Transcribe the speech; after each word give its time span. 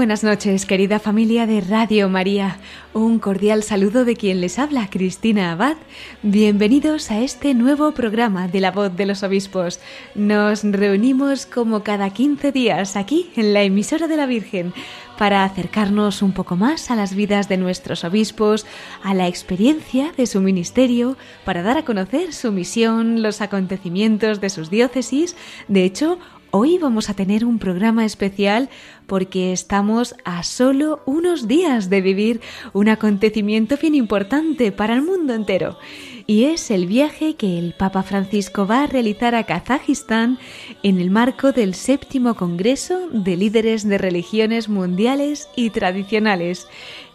Buenas 0.00 0.24
noches, 0.24 0.64
querida 0.64 0.98
familia 0.98 1.46
de 1.46 1.60
Radio 1.60 2.08
María. 2.08 2.56
Un 2.94 3.18
cordial 3.18 3.62
saludo 3.62 4.06
de 4.06 4.16
quien 4.16 4.40
les 4.40 4.58
habla, 4.58 4.88
Cristina 4.88 5.52
Abad. 5.52 5.76
Bienvenidos 6.22 7.10
a 7.10 7.20
este 7.20 7.52
nuevo 7.52 7.92
programa 7.92 8.48
de 8.48 8.60
la 8.60 8.70
voz 8.70 8.96
de 8.96 9.04
los 9.04 9.22
obispos. 9.22 9.78
Nos 10.14 10.64
reunimos 10.64 11.44
como 11.44 11.82
cada 11.82 12.08
15 12.08 12.50
días 12.50 12.96
aquí 12.96 13.30
en 13.36 13.52
la 13.52 13.62
emisora 13.62 14.08
de 14.08 14.16
la 14.16 14.24
Virgen 14.24 14.72
para 15.18 15.44
acercarnos 15.44 16.22
un 16.22 16.32
poco 16.32 16.56
más 16.56 16.90
a 16.90 16.96
las 16.96 17.14
vidas 17.14 17.50
de 17.50 17.58
nuestros 17.58 18.02
obispos, 18.02 18.64
a 19.02 19.12
la 19.12 19.28
experiencia 19.28 20.12
de 20.16 20.26
su 20.26 20.40
ministerio, 20.40 21.18
para 21.44 21.62
dar 21.62 21.76
a 21.76 21.84
conocer 21.84 22.32
su 22.32 22.52
misión, 22.52 23.20
los 23.20 23.42
acontecimientos 23.42 24.40
de 24.40 24.48
sus 24.48 24.70
diócesis. 24.70 25.36
De 25.68 25.84
hecho, 25.84 26.18
Hoy 26.52 26.78
vamos 26.78 27.08
a 27.08 27.14
tener 27.14 27.44
un 27.44 27.60
programa 27.60 28.04
especial 28.04 28.70
porque 29.06 29.52
estamos 29.52 30.16
a 30.24 30.42
solo 30.42 31.00
unos 31.06 31.46
días 31.46 31.90
de 31.90 32.00
vivir 32.00 32.40
un 32.72 32.88
acontecimiento 32.88 33.76
bien 33.76 33.94
importante 33.94 34.72
para 34.72 34.94
el 34.94 35.02
mundo 35.02 35.32
entero. 35.32 35.78
Y 36.26 36.46
es 36.46 36.72
el 36.72 36.86
viaje 36.86 37.34
que 37.34 37.56
el 37.56 37.72
Papa 37.74 38.02
Francisco 38.02 38.66
va 38.66 38.82
a 38.82 38.86
realizar 38.88 39.36
a 39.36 39.44
Kazajistán 39.44 40.38
en 40.82 41.00
el 41.00 41.12
marco 41.12 41.52
del 41.52 41.74
séptimo 41.74 42.34
Congreso 42.34 43.08
de 43.12 43.36
Líderes 43.36 43.88
de 43.88 43.98
Religiones 43.98 44.68
Mundiales 44.68 45.48
y 45.54 45.70
Tradicionales 45.70 46.66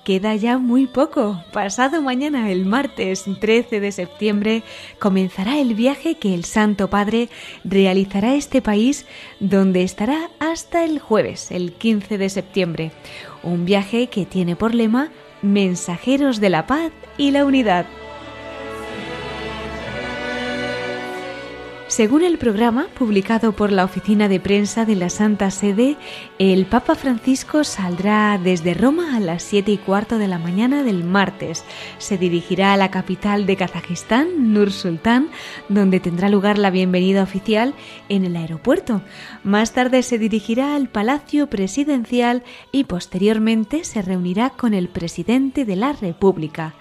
Queda 0.06 0.36
ya 0.36 0.60
muy 0.60 0.86
poco. 0.86 1.44
Pasado 1.52 2.00
mañana, 2.00 2.52
el 2.52 2.68
martes 2.68 3.26
13 3.40 3.80
de 3.80 3.92
septiembre, 3.92 4.62
comenzará 5.00 5.58
el 5.58 5.74
viaje 5.74 6.20
que 6.20 6.36
el 6.36 6.46
Santo 6.46 6.92
Padre 6.92 7.28
realizará 7.64 8.30
a 8.30 8.36
este 8.36 8.62
país 8.62 9.08
donde 9.40 9.82
estará 9.82 10.30
hasta 10.38 10.86
el 10.86 11.00
jueves, 11.00 11.50
el 11.50 11.74
15 11.74 12.20
de 12.20 12.30
septiembre. 12.30 12.92
Un 13.42 13.66
viaje 13.66 14.06
que 14.06 14.28
tiene 14.28 14.56
por 14.56 14.76
lema 14.76 15.10
Mensajeros 15.42 16.40
de 16.40 16.52
la 16.52 16.68
Paz 16.68 16.92
y 17.18 17.32
la 17.32 17.44
Unidad. 17.44 17.88
Según 21.88 22.24
el 22.24 22.40
programa 22.40 22.88
publicado 22.98 23.52
por 23.52 23.72
la 23.72 23.86
Oficina 23.86 24.28
de 24.28 24.40
Prensa 24.40 24.86
de 24.86 24.96
la 24.96 25.12
Santa 25.12 25.52
Sede, 25.52 25.98
el 26.40 26.66
Papa 26.66 26.96
Francisco 26.96 27.64
saldrá 27.64 28.40
desde 28.44 28.74
Roma 28.74 29.16
a 29.16 29.20
las 29.20 29.44
7 29.44 29.72
y 29.72 29.78
cuarto 29.78 30.18
de 30.18 30.28
la 30.28 30.40
mañana 30.40 30.82
del 30.82 31.04
martes. 31.04 31.64
Se 32.00 32.18
dirigirá 32.18 32.74
a 32.74 32.78
la 32.78 32.90
capital 32.90 33.46
de 33.46 33.56
Kazajistán, 33.56 34.52
Nur 34.52 34.72
Sultán, 34.72 35.30
donde 35.70 36.00
tendrá 36.00 36.28
lugar 36.28 36.58
la 36.58 36.72
bienvenida 36.72 37.22
oficial 37.22 37.76
en 38.10 38.26
el 38.26 38.36
aeropuerto. 38.36 39.04
Más 39.44 39.72
tarde 39.74 40.02
se 40.02 40.18
dirigirá 40.18 40.76
al 40.76 40.90
Palacio 40.90 41.52
Presidencial 41.52 42.44
y 42.72 42.86
posteriormente 42.86 43.84
se 43.84 44.02
reunirá 44.02 44.50
con 44.50 44.74
el 44.74 44.90
presidente 44.90 45.66
de 45.66 45.76
la 45.76 45.94
República. 45.94 46.74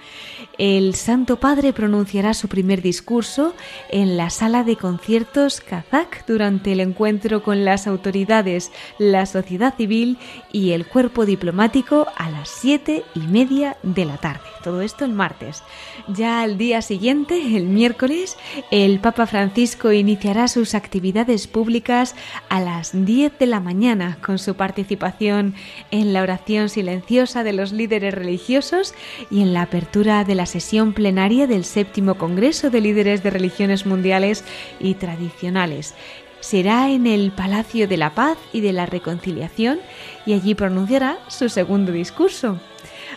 El 0.56 0.94
Santo 0.94 1.38
Padre 1.38 1.74
pronunciará 1.74 2.32
su 2.32 2.48
primer 2.48 2.80
discurso 2.80 3.54
en 3.90 4.16
la 4.16 4.30
sala 4.30 4.64
de 4.64 4.76
conciertos 4.76 4.93
conciertos 4.94 5.60
kazak 5.60 6.24
durante 6.24 6.70
el 6.70 6.78
encuentro 6.78 7.42
con 7.42 7.64
las 7.64 7.88
autoridades, 7.88 8.70
la 8.98 9.26
sociedad 9.26 9.74
civil 9.74 10.18
y 10.52 10.70
el 10.70 10.86
cuerpo 10.86 11.26
diplomático 11.26 12.06
a 12.16 12.30
las 12.30 12.48
siete 12.48 13.02
y 13.16 13.20
media 13.26 13.76
de 13.82 14.04
la 14.04 14.18
tarde. 14.18 14.44
Todo 14.62 14.82
esto 14.82 15.04
el 15.04 15.12
martes. 15.12 15.64
Ya 16.08 16.42
al 16.42 16.58
día 16.58 16.82
siguiente, 16.82 17.56
el 17.56 17.64
miércoles, 17.64 18.36
el 18.70 19.00
Papa 19.00 19.26
Francisco 19.26 19.90
iniciará 19.90 20.48
sus 20.48 20.74
actividades 20.74 21.46
públicas 21.46 22.14
a 22.50 22.60
las 22.60 22.92
10 22.92 23.38
de 23.38 23.46
la 23.46 23.58
mañana 23.58 24.18
con 24.20 24.38
su 24.38 24.54
participación 24.54 25.54
en 25.90 26.12
la 26.12 26.20
oración 26.20 26.68
silenciosa 26.68 27.42
de 27.42 27.54
los 27.54 27.72
líderes 27.72 28.12
religiosos 28.12 28.94
y 29.30 29.40
en 29.40 29.54
la 29.54 29.62
apertura 29.62 30.24
de 30.24 30.34
la 30.34 30.44
sesión 30.44 30.92
plenaria 30.92 31.46
del 31.46 31.64
séptimo 31.64 32.16
Congreso 32.16 32.68
de 32.68 32.82
Líderes 32.82 33.22
de 33.22 33.30
Religiones 33.30 33.86
Mundiales 33.86 34.44
y 34.80 34.94
Tradicionales 34.94 35.94
será 36.40 36.90
en 36.90 37.06
el 37.06 37.32
Palacio 37.32 37.88
de 37.88 37.96
la 37.96 38.14
Paz 38.14 38.36
y 38.52 38.60
de 38.60 38.74
la 38.74 38.84
Reconciliación 38.84 39.80
y 40.26 40.34
allí 40.34 40.54
pronunciará 40.54 41.18
su 41.28 41.48
segundo 41.48 41.92
discurso. 41.92 42.60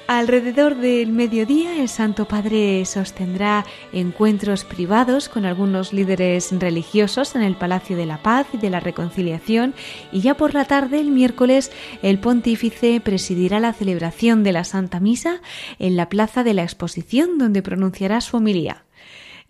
Alrededor 0.07 0.77
del 0.77 1.11
mediodía 1.11 1.81
el 1.81 1.89
Santo 1.89 2.29
Padre 2.29 2.85
sostendrá 2.85 3.65
encuentros 3.91 4.63
privados 4.63 5.27
con 5.27 5.45
algunos 5.45 5.91
líderes 5.91 6.49
religiosos 6.57 7.35
en 7.35 7.43
el 7.43 7.57
Palacio 7.57 7.97
de 7.97 8.05
la 8.05 8.23
Paz 8.23 8.47
y 8.53 8.57
de 8.57 8.69
la 8.69 8.79
Reconciliación 8.79 9.73
y 10.13 10.21
ya 10.21 10.37
por 10.37 10.53
la 10.53 10.63
tarde, 10.63 11.01
el 11.01 11.11
miércoles, 11.11 11.73
el 12.01 12.19
pontífice 12.19 13.01
presidirá 13.01 13.59
la 13.59 13.73
celebración 13.73 14.43
de 14.43 14.53
la 14.53 14.63
Santa 14.63 15.01
Misa 15.01 15.41
en 15.77 15.97
la 15.97 16.07
Plaza 16.07 16.45
de 16.45 16.53
la 16.53 16.63
Exposición 16.63 17.37
donde 17.37 17.61
pronunciará 17.61 18.21
su 18.21 18.37
homilía. 18.37 18.86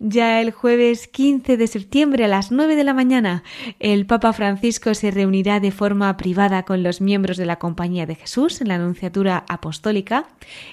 Ya 0.00 0.40
el 0.40 0.52
jueves 0.52 1.08
15 1.08 1.56
de 1.56 1.66
septiembre 1.66 2.24
a 2.24 2.28
las 2.28 2.52
9 2.52 2.76
de 2.76 2.84
la 2.84 2.94
mañana, 2.94 3.42
el 3.80 4.06
Papa 4.06 4.32
Francisco 4.32 4.94
se 4.94 5.10
reunirá 5.10 5.58
de 5.58 5.72
forma 5.72 6.16
privada 6.16 6.62
con 6.62 6.84
los 6.84 7.00
miembros 7.00 7.36
de 7.36 7.46
la 7.46 7.58
Compañía 7.58 8.06
de 8.06 8.14
Jesús 8.14 8.60
en 8.60 8.68
la 8.68 8.76
Anunciatura 8.76 9.44
Apostólica 9.48 10.28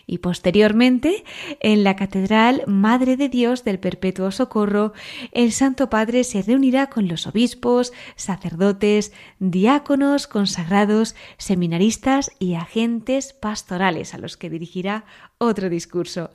y 0.05 0.19
posteriormente 0.19 1.23
en 1.59 1.83
la 1.83 1.95
Catedral 1.95 2.65
Madre 2.67 3.17
de 3.17 3.27
Dios 3.27 3.63
del 3.63 3.79
Perpetuo 3.79 4.29
Socorro, 4.29 4.93
el 5.31 5.51
Santo 5.53 5.89
Padre 5.89 6.23
se 6.23 6.43
reunirá 6.43 6.91
con 6.91 7.07
los 7.07 7.25
obispos, 7.25 7.93
sacerdotes, 8.15 9.11
diáconos, 9.39 10.27
consagrados, 10.27 11.15
seminaristas 11.39 12.29
y 12.37 12.53
agentes 12.53 13.33
pastorales 13.33 14.13
a 14.13 14.19
los 14.19 14.37
que 14.37 14.51
dirigirá 14.51 15.05
otro 15.45 15.69
discurso. 15.69 16.31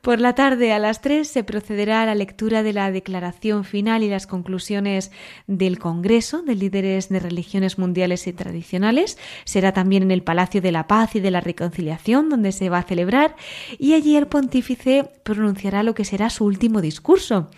Por 0.00 0.20
la 0.20 0.34
tarde 0.34 0.72
a 0.72 0.78
las 0.78 1.00
3 1.00 1.26
se 1.26 1.44
procederá 1.44 2.02
a 2.02 2.06
la 2.06 2.14
lectura 2.14 2.62
de 2.62 2.72
la 2.72 2.90
declaración 2.90 3.64
final 3.64 4.02
y 4.02 4.08
las 4.08 4.26
conclusiones 4.26 5.10
del 5.46 5.78
Congreso 5.78 6.42
de 6.42 6.54
Líderes 6.54 7.08
de 7.08 7.20
Religiones 7.20 7.78
Mundiales 7.78 8.26
y 8.26 8.32
Tradicionales. 8.32 9.18
Será 9.44 9.72
también 9.72 10.02
en 10.02 10.10
el 10.10 10.22
Palacio 10.22 10.60
de 10.60 10.72
la 10.72 10.86
Paz 10.86 11.16
y 11.16 11.20
de 11.20 11.30
la 11.30 11.40
Reconciliación 11.40 12.28
donde 12.28 12.52
se 12.52 12.68
va 12.68 12.78
a 12.78 12.82
celebrar 12.82 13.36
y 13.78 13.94
allí 13.94 14.16
el 14.16 14.26
pontífice 14.26 15.10
pronunciará 15.22 15.82
lo 15.82 15.94
que 15.94 16.04
será 16.04 16.30
su 16.30 16.44
último 16.44 16.80
discurso. 16.80 17.50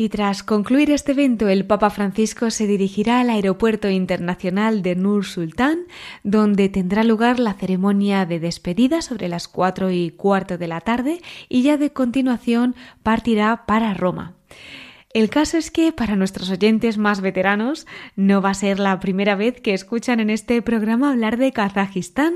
Y 0.00 0.08
tras 0.08 0.42
concluir 0.42 0.90
este 0.90 1.12
evento, 1.12 1.46
el 1.48 1.66
Papa 1.66 1.90
Francisco 1.90 2.50
se 2.50 2.66
dirigirá 2.66 3.20
al 3.20 3.28
Aeropuerto 3.28 3.90
Internacional 3.90 4.80
de 4.80 4.96
Nur 4.96 5.26
Sultán, 5.26 5.80
donde 6.22 6.70
tendrá 6.70 7.04
lugar 7.04 7.38
la 7.38 7.52
ceremonia 7.52 8.24
de 8.24 8.40
despedida 8.40 9.02
sobre 9.02 9.28
las 9.28 9.46
cuatro 9.46 9.90
y 9.90 10.08
cuarto 10.08 10.56
de 10.56 10.68
la 10.68 10.80
tarde 10.80 11.20
y 11.50 11.60
ya 11.60 11.76
de 11.76 11.92
continuación 11.92 12.74
partirá 13.02 13.66
para 13.66 13.92
Roma. 13.92 14.39
El 15.12 15.28
caso 15.28 15.58
es 15.58 15.72
que 15.72 15.90
para 15.90 16.14
nuestros 16.14 16.50
oyentes 16.50 16.96
más 16.96 17.20
veteranos 17.20 17.84
no 18.14 18.40
va 18.40 18.50
a 18.50 18.54
ser 18.54 18.78
la 18.78 19.00
primera 19.00 19.34
vez 19.34 19.60
que 19.60 19.74
escuchan 19.74 20.20
en 20.20 20.30
este 20.30 20.62
programa 20.62 21.10
hablar 21.10 21.36
de 21.36 21.50
Kazajistán, 21.50 22.34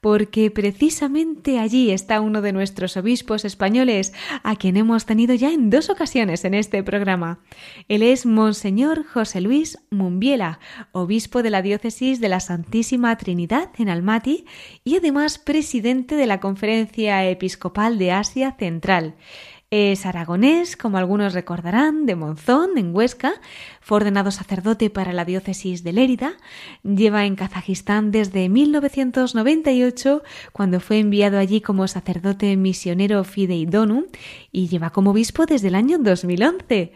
porque 0.00 0.48
precisamente 0.52 1.58
allí 1.58 1.90
está 1.90 2.20
uno 2.20 2.40
de 2.40 2.52
nuestros 2.52 2.96
obispos 2.96 3.44
españoles, 3.44 4.12
a 4.44 4.54
quien 4.54 4.76
hemos 4.76 5.04
tenido 5.04 5.34
ya 5.34 5.52
en 5.52 5.68
dos 5.68 5.90
ocasiones 5.90 6.44
en 6.44 6.54
este 6.54 6.84
programa. 6.84 7.40
Él 7.88 8.04
es 8.04 8.24
Monseñor 8.24 9.04
José 9.04 9.40
Luis 9.40 9.78
Mumbiela, 9.90 10.60
obispo 10.92 11.42
de 11.42 11.50
la 11.50 11.60
diócesis 11.60 12.20
de 12.20 12.28
la 12.28 12.38
Santísima 12.38 13.16
Trinidad 13.18 13.70
en 13.78 13.88
Almaty 13.88 14.46
y 14.84 14.94
además 14.94 15.40
presidente 15.40 16.14
de 16.14 16.26
la 16.26 16.38
Conferencia 16.38 17.28
Episcopal 17.28 17.98
de 17.98 18.12
Asia 18.12 18.54
Central. 18.56 19.16
Es 19.74 20.04
aragonés, 20.04 20.76
como 20.76 20.98
algunos 20.98 21.32
recordarán, 21.32 22.04
de 22.04 22.14
Monzón, 22.14 22.76
en 22.76 22.94
Huesca. 22.94 23.40
Fue 23.80 23.96
ordenado 23.96 24.30
sacerdote 24.30 24.90
para 24.90 25.14
la 25.14 25.24
diócesis 25.24 25.82
de 25.82 25.94
Lérida. 25.94 26.34
Lleva 26.82 27.24
en 27.24 27.36
Kazajistán 27.36 28.10
desde 28.10 28.50
1998, 28.50 30.22
cuando 30.52 30.78
fue 30.78 30.98
enviado 30.98 31.38
allí 31.38 31.62
como 31.62 31.88
sacerdote 31.88 32.54
misionero 32.58 33.24
Fidei 33.24 33.64
Donum, 33.64 34.04
y 34.50 34.68
lleva 34.68 34.90
como 34.90 35.12
obispo 35.12 35.46
desde 35.46 35.68
el 35.68 35.74
año 35.74 35.96
2011. 35.96 36.92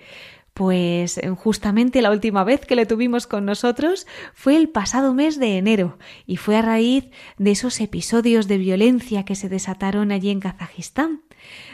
Pues 0.52 1.18
justamente 1.36 2.02
la 2.02 2.10
última 2.10 2.44
vez 2.44 2.66
que 2.66 2.76
le 2.76 2.84
tuvimos 2.84 3.26
con 3.26 3.46
nosotros 3.46 4.06
fue 4.34 4.54
el 4.56 4.68
pasado 4.68 5.14
mes 5.14 5.38
de 5.38 5.56
enero 5.56 5.98
y 6.26 6.36
fue 6.36 6.56
a 6.56 6.62
raíz 6.62 7.08
de 7.38 7.52
esos 7.52 7.80
episodios 7.80 8.48
de 8.48 8.58
violencia 8.58 9.24
que 9.24 9.34
se 9.34 9.48
desataron 9.48 10.12
allí 10.12 10.28
en 10.28 10.40
Kazajistán. 10.40 11.22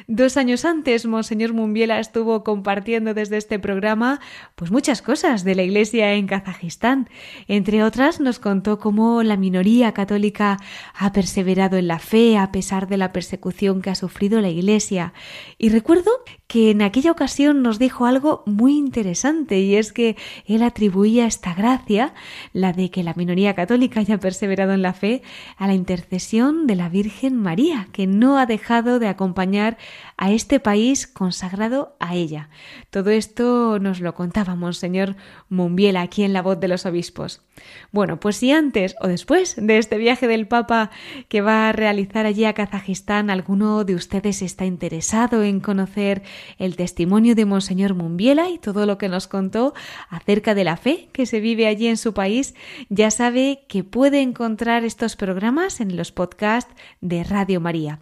Dos 0.09 0.37
años 0.37 0.65
antes, 0.65 1.07
Monseñor 1.07 1.53
Mumbiela 1.53 2.01
estuvo 2.01 2.43
compartiendo 2.43 3.15
desde 3.15 3.37
este 3.37 3.59
programa 3.59 4.21
pues 4.57 4.71
muchas 4.71 5.01
cosas 5.01 5.45
de 5.45 5.55
la 5.55 5.63
Iglesia 5.63 6.15
en 6.15 6.27
Kazajistán. 6.27 7.09
Entre 7.47 7.85
otras, 7.85 8.21
nos 8.21 8.39
contó 8.39 8.79
cómo 8.79 9.23
la 9.23 9.37
minoría 9.37 9.93
católica 9.93 10.59
ha 10.95 11.13
perseverado 11.13 11.77
en 11.77 11.87
la 11.87 11.99
fe 11.99 12.37
a 12.37 12.51
pesar 12.51 12.89
de 12.89 12.97
la 12.97 13.13
persecución 13.13 13.81
que 13.81 13.91
ha 13.91 13.95
sufrido 13.95 14.41
la 14.41 14.49
Iglesia. 14.49 15.13
Y 15.59 15.69
recuerdo 15.69 16.11
que 16.49 16.71
en 16.71 16.83
aquella 16.83 17.13
ocasión 17.13 17.63
nos 17.63 17.79
dijo 17.79 18.05
algo 18.05 18.43
muy 18.45 18.77
interesante 18.77 19.61
y 19.61 19.77
es 19.77 19.93
que 19.93 20.17
él 20.47 20.63
atribuía 20.63 21.27
esta 21.27 21.55
gracia, 21.55 22.13
la 22.53 22.73
de 22.73 22.91
que 22.91 23.03
la 23.03 23.15
minoría 23.15 23.55
católica 23.55 24.01
haya 24.01 24.19
perseverado 24.19 24.73
en 24.73 24.83
la 24.83 24.93
fe, 24.93 25.23
a 25.57 25.67
la 25.67 25.75
intercesión 25.75 26.67
de 26.67 26.77
la 26.77 26.89
Virgen 26.89 27.37
María, 27.37 27.89
que 27.93 28.07
no 28.07 28.39
ha 28.39 28.47
dejado 28.47 28.99
de 28.99 29.09
acompañar 29.09 29.79
a 30.17 30.31
este 30.33 30.61
país 30.61 31.07
consagrado 31.07 31.97
a 31.99 32.15
ella. 32.15 32.49
Todo 32.91 33.11
esto 33.11 33.79
nos 33.79 34.01
lo 34.01 34.15
contaba 34.15 34.55
Monseñor 34.55 35.17
Mumbiela 35.49 36.03
aquí 36.03 36.23
en 36.23 36.33
la 36.33 36.43
voz 36.43 36.61
de 36.61 36.69
los 36.69 36.87
obispos. 36.87 37.43
Bueno, 37.91 38.19
pues 38.19 38.37
si 38.37 38.51
antes 38.51 38.97
o 39.01 39.09
después 39.09 39.57
de 39.57 39.79
este 39.79 39.99
viaje 39.99 40.27
del 40.27 40.49
Papa 40.49 40.91
que 41.29 41.41
va 41.41 41.69
a 41.69 41.73
realizar 41.73 42.25
allí 42.27 42.45
a 42.45 42.55
Kazajistán 42.55 43.31
alguno 43.31 43.85
de 43.85 43.95
ustedes 43.95 44.43
está 44.43 44.65
interesado 44.65 45.43
en 45.43 45.61
conocer 45.61 46.23
el 46.59 46.77
testimonio 46.77 47.35
de 47.35 47.45
Monseñor 47.45 47.95
Mumbiela 47.95 48.49
y 48.49 48.59
todo 48.59 48.87
lo 48.87 48.99
que 48.99 49.09
nos 49.09 49.29
contó 49.29 49.75
acerca 50.09 50.55
de 50.55 50.65
la 50.65 50.77
fe 50.77 51.09
que 51.13 51.27
se 51.27 51.41
vive 51.41 51.67
allí 51.67 51.87
en 51.87 51.97
su 51.97 52.15
país, 52.15 52.55
ya 52.89 53.11
sabe 53.11 53.65
que 53.69 53.85
puede 53.85 54.23
encontrar 54.23 54.85
estos 54.85 55.17
programas 55.17 55.81
en 55.81 55.97
los 55.97 56.13
podcasts 56.13 56.73
de 57.01 57.25
Radio 57.25 57.61
María. 57.61 58.01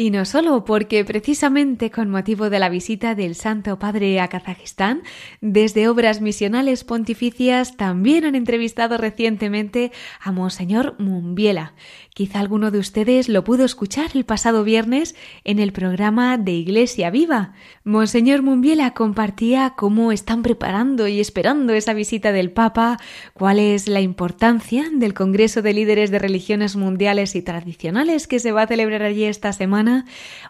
Y 0.00 0.10
no 0.10 0.24
solo 0.24 0.64
porque 0.64 1.04
precisamente 1.04 1.90
con 1.90 2.08
motivo 2.08 2.48
de 2.48 2.58
la 2.58 2.70
visita 2.70 3.14
del 3.14 3.34
Santo 3.34 3.78
Padre 3.78 4.18
a 4.18 4.28
Kazajistán, 4.28 5.02
desde 5.42 5.88
Obras 5.88 6.22
Misionales 6.22 6.84
Pontificias 6.84 7.76
también 7.76 8.24
han 8.24 8.34
entrevistado 8.34 8.96
recientemente 8.96 9.92
a 10.18 10.32
Monseñor 10.32 10.94
Mumbiela. 10.98 11.74
Quizá 12.14 12.40
alguno 12.40 12.70
de 12.70 12.78
ustedes 12.78 13.28
lo 13.28 13.44
pudo 13.44 13.66
escuchar 13.66 14.06
el 14.14 14.24
pasado 14.24 14.64
viernes 14.64 15.14
en 15.44 15.58
el 15.58 15.72
programa 15.72 16.38
de 16.38 16.52
Iglesia 16.52 17.10
Viva. 17.10 17.52
Monseñor 17.84 18.40
Mumbiela 18.40 18.94
compartía 18.94 19.74
cómo 19.76 20.12
están 20.12 20.42
preparando 20.42 21.08
y 21.08 21.20
esperando 21.20 21.74
esa 21.74 21.92
visita 21.92 22.32
del 22.32 22.52
Papa, 22.52 22.96
cuál 23.34 23.58
es 23.58 23.86
la 23.86 24.00
importancia 24.00 24.86
del 24.90 25.12
Congreso 25.12 25.60
de 25.60 25.74
Líderes 25.74 26.10
de 26.10 26.18
Religiones 26.18 26.74
Mundiales 26.74 27.36
y 27.36 27.42
Tradicionales 27.42 28.26
que 28.26 28.38
se 28.38 28.52
va 28.52 28.62
a 28.62 28.66
celebrar 28.66 29.02
allí 29.02 29.24
esta 29.24 29.52
semana 29.52 29.89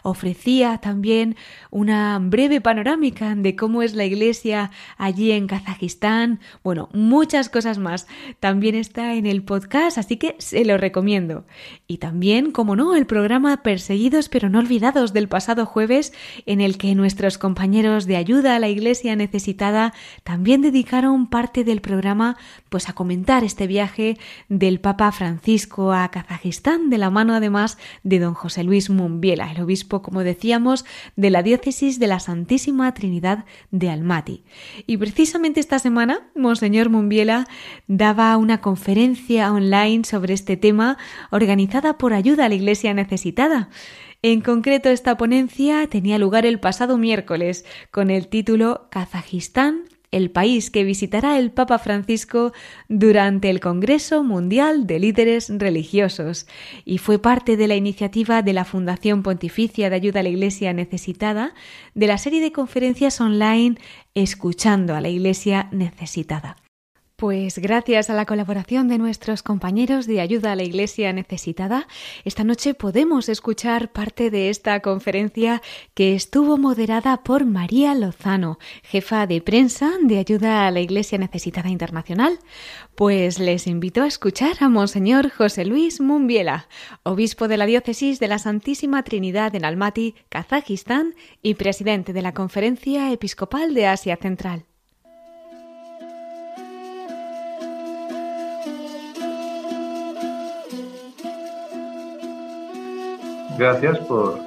ofrecía 0.03 0.77
también 0.79 1.35
una 1.69 2.19
breve 2.19 2.61
panorámica 2.61 3.35
de 3.35 3.55
cómo 3.55 3.81
es 3.81 3.93
la 3.93 4.05
iglesia 4.05 4.71
allí 4.97 5.31
en 5.31 5.47
Kazajistán. 5.47 6.39
Bueno, 6.63 6.89
muchas 6.93 7.49
cosas 7.49 7.77
más. 7.77 8.07
También 8.39 8.75
está 8.75 9.15
en 9.15 9.25
el 9.25 9.43
podcast, 9.43 9.97
así 9.97 10.17
que 10.17 10.35
se 10.39 10.65
lo 10.65 10.77
recomiendo. 10.77 11.45
Y 11.87 11.97
también, 11.97 12.51
como 12.51 12.75
no, 12.75 12.95
el 12.95 13.05
programa 13.05 13.63
Perseguidos 13.63 14.29
pero 14.29 14.49
no 14.49 14.59
olvidados 14.59 15.13
del 15.13 15.27
pasado 15.27 15.65
jueves, 15.65 16.13
en 16.45 16.61
el 16.61 16.77
que 16.77 16.95
nuestros 16.95 17.37
compañeros 17.37 18.05
de 18.05 18.17
ayuda 18.17 18.55
a 18.55 18.59
la 18.59 18.69
iglesia 18.69 19.15
necesitada 19.15 19.93
también 20.23 20.61
dedicaron 20.61 21.29
parte 21.29 21.63
del 21.63 21.81
programa 21.81 22.37
pues 22.69 22.89
a 22.89 22.93
comentar 22.93 23.43
este 23.43 23.67
viaje 23.67 24.17
del 24.49 24.79
Papa 24.79 25.11
Francisco 25.11 25.91
a 25.93 26.09
Kazajistán 26.09 26.89
de 26.89 26.97
la 26.97 27.09
mano 27.09 27.33
además 27.33 27.77
de 28.03 28.19
don 28.19 28.33
José 28.33 28.63
Luis 28.63 28.89
Mumbier 28.89 29.30
el 29.33 29.61
obispo, 29.61 30.01
como 30.01 30.23
decíamos, 30.23 30.85
de 31.15 31.29
la 31.29 31.43
diócesis 31.43 31.99
de 31.99 32.07
la 32.07 32.19
Santísima 32.19 32.93
Trinidad 32.93 33.45
de 33.71 33.89
Almaty. 33.89 34.43
Y 34.87 34.97
precisamente 34.97 35.59
esta 35.59 35.79
semana, 35.79 36.29
Monseñor 36.35 36.89
Mumbiela 36.89 37.47
daba 37.87 38.35
una 38.37 38.61
conferencia 38.61 39.51
online 39.51 40.03
sobre 40.03 40.33
este 40.33 40.57
tema 40.57 40.97
organizada 41.29 41.97
por 41.97 42.13
Ayuda 42.13 42.45
a 42.45 42.49
la 42.49 42.55
Iglesia 42.55 42.93
Necesitada. 42.93 43.69
En 44.23 44.41
concreto, 44.41 44.89
esta 44.89 45.17
ponencia 45.17 45.87
tenía 45.87 46.19
lugar 46.19 46.45
el 46.45 46.59
pasado 46.59 46.97
miércoles 46.97 47.65
con 47.89 48.11
el 48.11 48.27
título 48.27 48.87
Kazajistán 48.91 49.90
el 50.11 50.29
país 50.29 50.69
que 50.69 50.83
visitará 50.83 51.39
el 51.39 51.51
Papa 51.51 51.79
Francisco 51.79 52.53
durante 52.89 53.49
el 53.49 53.59
Congreso 53.59 54.23
Mundial 54.23 54.85
de 54.85 54.99
Líderes 54.99 55.49
Religiosos 55.49 56.47
y 56.85 56.97
fue 56.97 57.19
parte 57.19 57.57
de 57.57 57.67
la 57.67 57.75
iniciativa 57.75 58.41
de 58.41 58.53
la 58.53 58.65
Fundación 58.65 59.23
Pontificia 59.23 59.89
de 59.89 59.95
Ayuda 59.95 60.19
a 60.19 60.23
la 60.23 60.29
Iglesia 60.29 60.73
Necesitada 60.73 61.53
de 61.95 62.07
la 62.07 62.17
serie 62.17 62.41
de 62.41 62.51
conferencias 62.51 63.19
online 63.21 63.77
Escuchando 64.13 64.95
a 64.95 65.01
la 65.01 65.09
Iglesia 65.09 65.69
Necesitada. 65.71 66.60
Pues 67.21 67.59
gracias 67.59 68.09
a 68.09 68.15
la 68.15 68.25
colaboración 68.25 68.87
de 68.87 68.97
nuestros 68.97 69.43
compañeros 69.43 70.07
de 70.07 70.21
ayuda 70.21 70.53
a 70.53 70.55
la 70.55 70.63
Iglesia 70.63 71.13
necesitada, 71.13 71.87
esta 72.25 72.43
noche 72.43 72.73
podemos 72.73 73.29
escuchar 73.29 73.91
parte 73.91 74.31
de 74.31 74.49
esta 74.49 74.79
conferencia 74.79 75.61
que 75.93 76.15
estuvo 76.15 76.57
moderada 76.57 77.17
por 77.17 77.45
María 77.45 77.93
Lozano, 77.93 78.57
jefa 78.81 79.27
de 79.27 79.39
prensa 79.39 79.91
de 80.01 80.17
ayuda 80.17 80.65
a 80.65 80.71
la 80.71 80.79
Iglesia 80.79 81.19
necesitada 81.19 81.69
internacional. 81.69 82.39
Pues 82.95 83.37
les 83.37 83.67
invito 83.67 84.01
a 84.01 84.07
escuchar 84.07 84.55
a 84.59 84.67
Monseñor 84.67 85.29
José 85.29 85.63
Luis 85.63 86.01
Mumbiela, 86.01 86.67
obispo 87.03 87.47
de 87.47 87.57
la 87.57 87.67
diócesis 87.67 88.19
de 88.19 88.29
la 88.29 88.39
Santísima 88.39 89.03
Trinidad 89.03 89.53
en 89.53 89.65
Almaty, 89.65 90.15
Kazajistán, 90.29 91.13
y 91.43 91.53
presidente 91.53 92.13
de 92.13 92.23
la 92.23 92.33
Conferencia 92.33 93.11
Episcopal 93.11 93.75
de 93.75 93.85
Asia 93.85 94.17
Central. 94.17 94.65
Gracias 103.61 103.99
por 104.07 104.39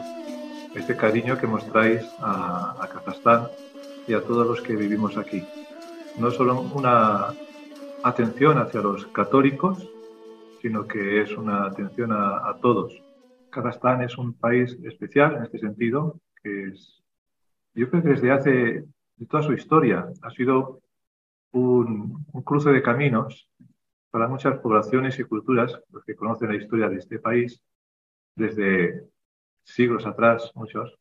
este 0.74 0.96
cariño 0.96 1.38
que 1.38 1.46
mostráis 1.46 2.02
a, 2.18 2.82
a 2.82 2.88
Kazajstán 2.88 3.46
y 4.08 4.12
a 4.12 4.20
todos 4.20 4.44
los 4.44 4.60
que 4.60 4.74
vivimos 4.74 5.16
aquí. 5.16 5.46
No 6.18 6.32
solo 6.32 6.60
una 6.60 7.32
atención 8.02 8.58
hacia 8.58 8.80
los 8.80 9.06
católicos, 9.06 9.88
sino 10.60 10.88
que 10.88 11.20
es 11.20 11.30
una 11.36 11.66
atención 11.66 12.10
a, 12.10 12.56
todos. 12.60 13.00
Kazajstán 13.50 14.02
es 14.02 14.18
un 14.18 14.34
país 14.34 14.76
especial 14.82 15.36
en 15.36 15.44
este 15.44 15.60
sentido, 15.60 16.18
que 16.42 16.70
es, 16.70 17.00
yo 17.72 17.88
creo 17.88 18.02
que 18.02 18.08
desde 18.08 18.32
hace, 18.32 18.50
de 18.50 19.26
toda 19.30 19.44
su 19.44 19.52
historia, 19.52 20.08
ha 20.22 20.30
sido 20.32 20.80
un, 21.52 22.26
un 22.32 22.42
cruce 22.42 22.70
de 22.70 22.82
caminos 22.82 23.48
para 24.10 24.26
muchas 24.26 24.58
poblaciones 24.58 25.16
y 25.20 25.22
culturas, 25.22 25.80
los 25.92 26.04
que 26.04 26.16
conocen 26.16 26.48
la 26.48 26.56
historia 26.56 26.88
de 26.88 26.96
este 26.96 27.20
país, 27.20 27.62
desde 28.34 29.04
siglos 29.62 30.06
atrás, 30.06 30.50
muchos, 30.54 30.98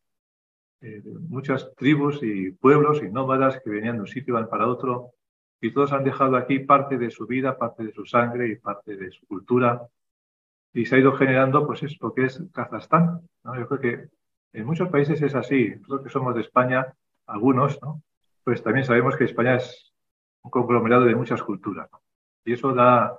eh, 0.80 1.02
muchas 1.28 1.74
tribus 1.76 2.22
y 2.22 2.50
pueblos 2.52 3.02
y 3.02 3.10
nómadas 3.10 3.60
que 3.62 3.70
venían 3.70 3.96
de 3.96 4.02
un 4.02 4.06
sitio 4.06 4.34
van 4.34 4.48
para 4.48 4.66
otro 4.66 5.12
y 5.60 5.72
todos 5.72 5.92
han 5.92 6.04
dejado 6.04 6.36
aquí 6.36 6.58
parte 6.60 6.98
de 6.98 7.10
su 7.10 7.26
vida, 7.26 7.56
parte 7.56 7.84
de 7.84 7.92
su 7.92 8.04
sangre 8.04 8.48
y 8.48 8.56
parte 8.56 8.96
de 8.96 9.10
su 9.10 9.26
cultura 9.26 9.88
y 10.74 10.84
se 10.86 10.96
ha 10.96 10.98
ido 10.98 11.12
generando 11.12 11.66
pues 11.66 11.82
es 11.82 11.96
lo 12.00 12.12
que 12.12 12.24
es 12.24 12.42
Kazajstán. 12.52 13.20
Yo 13.44 13.68
creo 13.68 13.80
que 13.80 14.08
en 14.52 14.66
muchos 14.66 14.88
países 14.88 15.22
es 15.22 15.34
así. 15.34 15.70
Nosotros 15.70 16.02
que 16.02 16.10
somos 16.10 16.34
de 16.34 16.40
España, 16.42 16.92
algunos, 17.26 17.80
¿no? 17.80 18.02
pues 18.42 18.62
también 18.62 18.84
sabemos 18.84 19.16
que 19.16 19.24
España 19.24 19.56
es 19.56 19.92
un 20.42 20.50
conglomerado 20.50 21.04
de 21.04 21.14
muchas 21.14 21.42
culturas. 21.42 21.88
Y 22.44 22.52
eso 22.52 22.74
da 22.74 23.18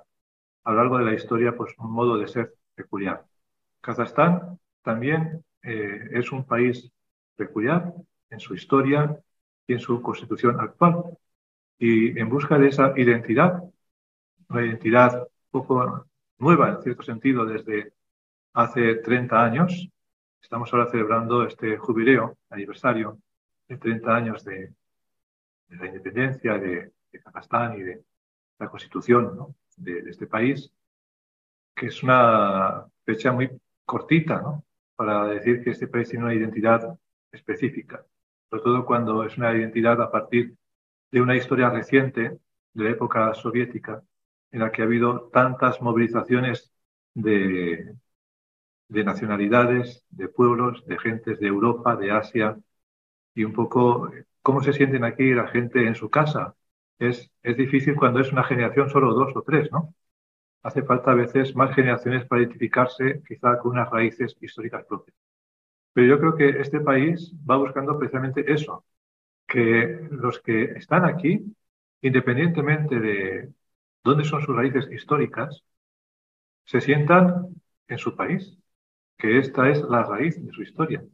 a 0.64 0.70
lo 0.70 0.76
largo 0.76 0.98
de 0.98 1.04
la 1.04 1.14
historia 1.14 1.56
pues 1.56 1.74
un 1.78 1.90
modo 1.90 2.18
de 2.18 2.28
ser 2.28 2.54
peculiar. 2.74 3.24
Kazajstán 3.86 4.58
también 4.82 5.44
eh, 5.62 6.08
es 6.10 6.32
un 6.32 6.44
país 6.44 6.90
peculiar 7.36 7.94
en 8.30 8.40
su 8.40 8.54
historia 8.54 9.16
y 9.64 9.74
en 9.74 9.78
su 9.78 10.02
constitución 10.02 10.58
actual. 10.58 11.16
Y 11.78 12.18
en 12.18 12.28
busca 12.28 12.58
de 12.58 12.68
esa 12.68 12.92
identidad, 12.96 13.62
una 14.48 14.66
identidad 14.66 15.28
poco 15.52 16.04
nueva 16.38 16.70
en 16.70 16.82
cierto 16.82 17.02
sentido 17.04 17.46
desde 17.46 17.92
hace 18.54 18.96
30 18.96 19.44
años, 19.44 19.88
estamos 20.42 20.72
ahora 20.72 20.90
celebrando 20.90 21.46
este 21.46 21.76
jubileo, 21.76 22.36
aniversario 22.50 23.18
de 23.68 23.76
30 23.76 24.16
años 24.16 24.44
de, 24.44 24.74
la 25.68 25.86
independencia 25.86 26.58
de, 26.58 26.92
Kazajstán 27.22 27.78
y 27.78 27.82
de 27.82 28.04
la 28.58 28.68
constitución 28.68 29.54
de, 29.76 30.02
de 30.02 30.10
este 30.10 30.26
país, 30.26 30.70
que 31.74 31.86
es 31.86 32.02
una 32.02 32.84
fecha 33.04 33.32
muy 33.32 33.48
cortita, 33.86 34.42
¿no? 34.42 34.64
Para 34.96 35.26
decir 35.26 35.62
que 35.62 35.70
este 35.70 35.88
país 35.88 36.08
tiene 36.10 36.24
una 36.26 36.34
identidad 36.34 36.98
específica, 37.32 38.04
sobre 38.50 38.62
todo 38.64 38.86
cuando 38.86 39.24
es 39.24 39.36
una 39.38 39.54
identidad 39.54 40.00
a 40.02 40.10
partir 40.10 40.56
de 41.10 41.20
una 41.20 41.36
historia 41.36 41.70
reciente 41.70 42.38
de 42.74 42.84
la 42.84 42.90
época 42.90 43.34
soviética 43.34 44.02
en 44.52 44.60
la 44.60 44.72
que 44.72 44.82
ha 44.82 44.86
habido 44.86 45.28
tantas 45.32 45.80
movilizaciones 45.82 46.72
de, 47.14 47.94
de 48.88 49.04
nacionalidades, 49.04 50.04
de 50.10 50.28
pueblos, 50.28 50.84
de 50.86 50.98
gentes 50.98 51.40
de 51.40 51.46
Europa, 51.48 51.96
de 51.96 52.10
Asia, 52.10 52.58
y 53.34 53.44
un 53.44 53.52
poco 53.52 54.10
cómo 54.42 54.62
se 54.62 54.72
sienten 54.72 55.04
aquí 55.04 55.32
la 55.34 55.48
gente 55.48 55.86
en 55.86 55.94
su 55.94 56.10
casa. 56.10 56.54
Es, 56.98 57.30
es 57.42 57.56
difícil 57.56 57.96
cuando 57.96 58.20
es 58.20 58.32
una 58.32 58.44
generación 58.44 58.90
solo 58.90 59.12
dos 59.14 59.32
o 59.36 59.42
tres, 59.42 59.70
¿no? 59.72 59.94
Hace 60.66 60.82
falta 60.82 61.12
a 61.12 61.14
veces 61.14 61.54
más 61.54 61.72
generaciones 61.76 62.26
para 62.26 62.42
identificarse 62.42 63.22
quizá 63.26 63.56
con 63.58 63.70
unas 63.72 63.88
raíces 63.88 64.36
históricas 64.40 64.84
propias. 64.84 65.16
Pero 65.92 66.08
yo 66.08 66.18
creo 66.18 66.34
que 66.36 66.60
este 66.60 66.80
país 66.80 67.32
va 67.48 67.56
buscando 67.56 67.96
precisamente 67.96 68.52
eso, 68.52 68.84
que 69.46 70.08
los 70.10 70.40
que 70.40 70.64
están 70.82 71.04
aquí, 71.04 71.54
independientemente 72.02 72.98
de 73.00 73.52
dónde 74.04 74.24
son 74.24 74.42
sus 74.42 74.56
raíces 74.56 74.90
históricas, 74.90 75.62
se 76.64 76.80
sientan 76.80 77.54
en 77.86 77.98
su 77.98 78.16
país, 78.16 78.58
que 79.18 79.38
esta 79.38 79.70
es 79.70 79.82
la 79.82 80.02
raíz 80.02 80.44
de 80.44 80.52
su 80.52 80.62
historia. 80.62 81.04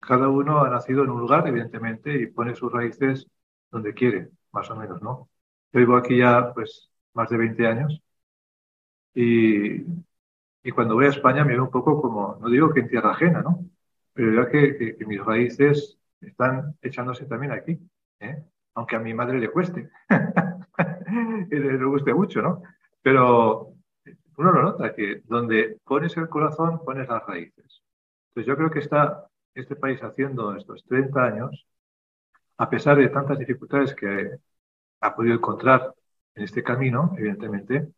Cada 0.00 0.28
uno 0.30 0.64
ha 0.64 0.70
nacido 0.70 1.04
en 1.04 1.10
un 1.10 1.20
lugar, 1.20 1.46
evidentemente, 1.46 2.14
y 2.14 2.26
pone 2.28 2.54
sus 2.54 2.72
raíces 2.72 3.26
donde 3.70 3.94
quiere, 3.94 4.30
más 4.52 4.70
o 4.70 4.76
menos, 4.76 5.02
¿no? 5.02 5.28
Yo 5.72 5.80
vivo 5.80 5.96
aquí 5.96 6.18
ya, 6.18 6.54
pues, 6.54 6.90
más 7.14 7.28
de 7.30 7.36
20 7.36 7.66
años 7.66 8.02
y, 9.14 9.84
y 10.62 10.70
cuando 10.72 10.94
voy 10.94 11.06
a 11.06 11.10
España 11.10 11.44
me 11.44 11.52
veo 11.54 11.64
un 11.64 11.70
poco 11.70 12.00
como, 12.00 12.38
no 12.40 12.48
digo 12.48 12.72
que 12.72 12.80
en 12.80 12.88
tierra 12.88 13.12
ajena, 13.12 13.42
¿no? 13.42 13.64
Pero 14.12 14.42
ya 14.42 14.50
que, 14.50 14.96
que, 14.96 15.06
mis 15.06 15.24
raíces 15.24 15.98
están 16.20 16.76
echándose 16.82 17.26
también 17.26 17.52
aquí, 17.52 17.78
¿eh? 18.20 18.42
aunque 18.74 18.96
a 18.96 19.00
mi 19.00 19.14
madre 19.14 19.38
le 19.38 19.50
cueste, 19.50 19.90
y 21.50 21.54
le, 21.54 21.78
le 21.78 21.84
guste 21.84 22.12
mucho, 22.12 22.42
¿no? 22.42 22.62
Pero 23.02 23.74
uno 24.38 24.52
lo 24.52 24.62
nota, 24.62 24.94
que 24.94 25.22
donde 25.24 25.78
pones 25.84 26.16
el 26.16 26.28
corazón, 26.28 26.84
pones 26.84 27.08
las 27.08 27.26
raíces. 27.26 27.82
Entonces 28.28 28.46
yo 28.46 28.56
creo 28.56 28.70
que 28.70 28.78
está 28.80 29.26
este 29.54 29.76
país 29.76 30.02
haciendo 30.02 30.54
estos 30.54 30.84
30 30.84 31.24
años, 31.24 31.66
a 32.56 32.70
pesar 32.70 32.96
de 32.98 33.08
tantas 33.08 33.38
dificultades 33.38 33.94
que 33.94 34.38
ha 35.00 35.14
podido 35.14 35.34
encontrar 35.34 35.92
en 36.34 36.44
este 36.44 36.62
camino, 36.62 37.14
evidentemente, 37.16 37.88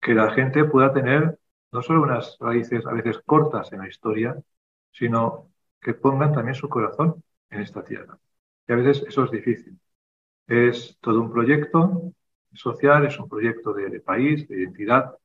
que 0.00 0.14
la 0.14 0.30
gente 0.32 0.64
pueda 0.64 0.92
tener 0.92 1.38
no 1.72 1.82
solo 1.82 2.02
unas 2.02 2.36
raíces 2.40 2.86
a 2.86 2.92
veces 2.92 3.20
cortas 3.26 3.72
en 3.72 3.80
la 3.80 3.88
historia, 3.88 4.36
sino 4.92 5.50
que 5.80 5.94
pongan 5.94 6.32
también 6.32 6.54
su 6.54 6.68
corazón 6.68 7.22
en 7.50 7.60
esta 7.62 7.84
tierra. 7.84 8.18
Y 8.66 8.72
a 8.72 8.76
veces 8.76 9.04
eso 9.06 9.24
es 9.24 9.30
difícil. 9.30 9.78
Es 10.46 10.98
todo 11.00 11.20
un 11.22 11.32
proyecto 11.32 12.12
social, 12.54 13.06
es 13.06 13.18
un 13.18 13.28
proyecto 13.28 13.72
de, 13.74 13.90
de 13.90 14.00
país, 14.00 14.48
de 14.48 14.58
identidad, 14.62 15.16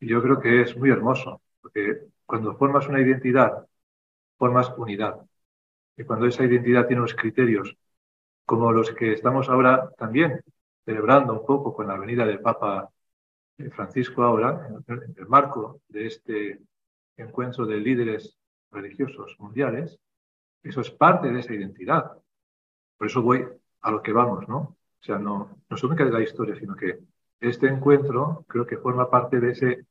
y 0.00 0.08
yo 0.08 0.22
creo 0.22 0.40
que 0.40 0.62
es 0.62 0.76
muy 0.76 0.90
hermoso, 0.90 1.42
porque 1.60 2.02
cuando 2.26 2.56
formas 2.56 2.88
una 2.88 3.00
identidad, 3.00 3.66
formas 4.38 4.72
unidad. 4.76 5.20
Y 5.96 6.04
cuando 6.04 6.26
esa 6.26 6.44
identidad 6.44 6.86
tiene 6.86 7.00
unos 7.02 7.14
criterios 7.14 7.76
como 8.46 8.72
los 8.72 8.92
que 8.92 9.12
estamos 9.12 9.48
ahora 9.48 9.90
también 9.98 10.40
celebrando 10.84 11.34
un 11.34 11.46
poco 11.46 11.74
con 11.74 11.88
la 11.88 11.98
venida 11.98 12.26
del 12.26 12.40
Papa 12.40 12.90
Francisco 13.72 14.22
ahora, 14.22 14.68
en 14.86 15.14
el 15.16 15.26
marco 15.26 15.80
de 15.88 16.06
este 16.06 16.60
encuentro 17.16 17.66
de 17.66 17.78
líderes 17.78 18.38
religiosos 18.70 19.36
mundiales, 19.38 19.98
eso 20.62 20.80
es 20.80 20.90
parte 20.90 21.30
de 21.30 21.40
esa 21.40 21.54
identidad. 21.54 22.12
Por 22.96 23.06
eso 23.06 23.22
voy 23.22 23.46
a 23.80 23.90
lo 23.90 24.02
que 24.02 24.12
vamos, 24.12 24.48
¿no? 24.48 24.58
O 24.58 25.02
sea, 25.02 25.18
no, 25.18 25.56
no 25.68 25.76
única 25.82 26.04
de 26.04 26.12
la 26.12 26.20
historia, 26.20 26.56
sino 26.56 26.74
que 26.74 26.98
este 27.40 27.68
encuentro 27.68 28.44
creo 28.48 28.66
que 28.66 28.78
forma 28.78 29.10
parte 29.10 29.40
de 29.40 29.52
ese 29.52 29.86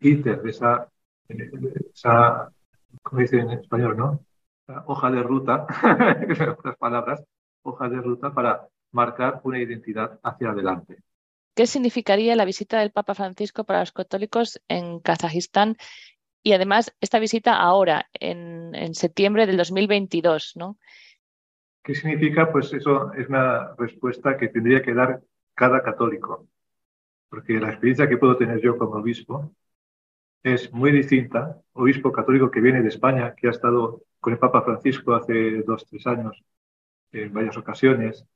íter, 0.00 0.42
de 0.42 0.50
esa, 0.50 0.88
esa 1.28 2.52
como 3.02 3.20
dice 3.20 3.38
en 3.38 3.50
español, 3.50 3.96
¿no? 3.96 4.20
hoja 4.86 5.10
de 5.10 5.22
ruta, 5.22 5.66
otras 6.50 6.76
palabras, 6.76 7.22
hoja 7.62 7.88
de 7.88 8.00
ruta 8.00 8.32
para 8.32 8.68
marcar 8.92 9.40
una 9.44 9.58
identidad 9.58 10.18
hacia 10.22 10.50
adelante. 10.50 11.02
¿Qué 11.56 11.66
significaría 11.66 12.36
la 12.36 12.44
visita 12.44 12.80
del 12.80 12.90
Papa 12.90 13.14
Francisco 13.14 13.64
para 13.64 13.80
los 13.80 13.90
católicos 13.90 14.60
en 14.68 15.00
Kazajistán 15.00 15.78
y 16.42 16.52
además 16.52 16.94
esta 17.00 17.18
visita 17.18 17.56
ahora, 17.56 18.10
en, 18.12 18.94
septiembre 18.94 19.46
del 19.46 19.56
2022, 19.56 20.52
¿no? 20.56 20.76
¿Qué 21.82 21.94
significa? 21.94 22.52
Pues 22.52 22.74
eso 22.74 23.10
es 23.14 23.26
una 23.30 23.74
respuesta 23.78 24.36
que 24.36 24.48
tendría 24.48 24.82
que 24.82 24.92
dar 24.92 25.22
cada 25.54 25.82
católico, 25.82 26.46
porque 27.30 27.54
la 27.54 27.70
experiencia 27.70 28.06
que 28.06 28.18
puedo 28.18 28.36
tener 28.36 28.60
yo 28.60 28.76
como 28.76 28.96
obispo 28.96 29.50
es 30.42 30.70
muy 30.74 30.92
distinta. 30.92 31.58
Obispo 31.72 32.12
católico 32.12 32.50
que 32.50 32.60
viene 32.60 32.82
de 32.82 32.88
España, 32.88 33.34
que 33.34 33.48
ha 33.48 33.52
estado 33.52 34.02
con 34.20 34.34
el 34.34 34.38
Papa 34.38 34.60
Francisco 34.60 35.14
hace 35.14 35.62
dos, 35.62 35.86
tres 35.86 36.06
años 36.06 36.44
en 37.12 37.32
varias 37.32 37.56
ocasiones, 37.56 38.26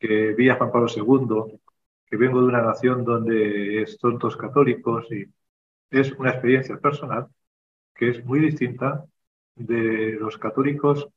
que 0.00 0.32
vi 0.32 0.48
a 0.48 0.56
Juan 0.56 0.72
Pablo 0.72 0.88
II, 0.88 1.60
que 2.10 2.16
vengo 2.16 2.40
de 2.40 2.46
una 2.46 2.62
nación 2.62 3.04
donde 3.04 3.86
son 4.00 4.18
todos 4.18 4.36
católicos 4.36 5.06
y 5.12 5.26
es 5.90 6.12
una 6.12 6.30
experiencia 6.30 6.78
personal 6.78 7.28
que 7.94 8.10
es 8.10 8.24
muy 8.24 8.40
distinta 8.40 9.04
de 9.54 10.12
los 10.20 10.38
católicos 10.38 11.08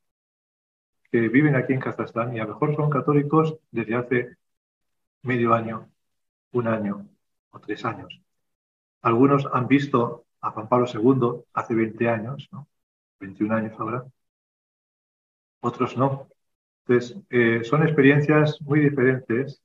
que 1.10 1.28
viven 1.28 1.56
aquí 1.56 1.72
en 1.74 1.80
Kazajstán 1.80 2.34
y 2.36 2.40
a 2.40 2.44
lo 2.44 2.54
mejor 2.54 2.74
son 2.76 2.90
católicos 2.90 3.56
desde 3.70 3.94
hace 3.94 4.36
medio 5.22 5.54
año, 5.54 5.90
un 6.52 6.68
año 6.68 7.08
o 7.50 7.60
tres 7.60 7.84
años. 7.84 8.20
Algunos 9.02 9.46
han 9.52 9.68
visto 9.68 10.26
a 10.40 10.50
Juan 10.50 10.68
Pablo 10.68 10.86
II 10.92 11.44
hace 11.54 11.74
20 11.74 12.08
años, 12.08 12.48
¿no? 12.52 12.68
21 13.20 13.54
años 13.54 13.74
ahora, 13.78 14.04
otros 15.60 15.96
no. 15.96 16.28
Entonces, 16.86 17.16
eh, 17.30 17.62
son 17.64 17.82
experiencias 17.84 18.60
muy 18.62 18.80
diferentes 18.80 19.62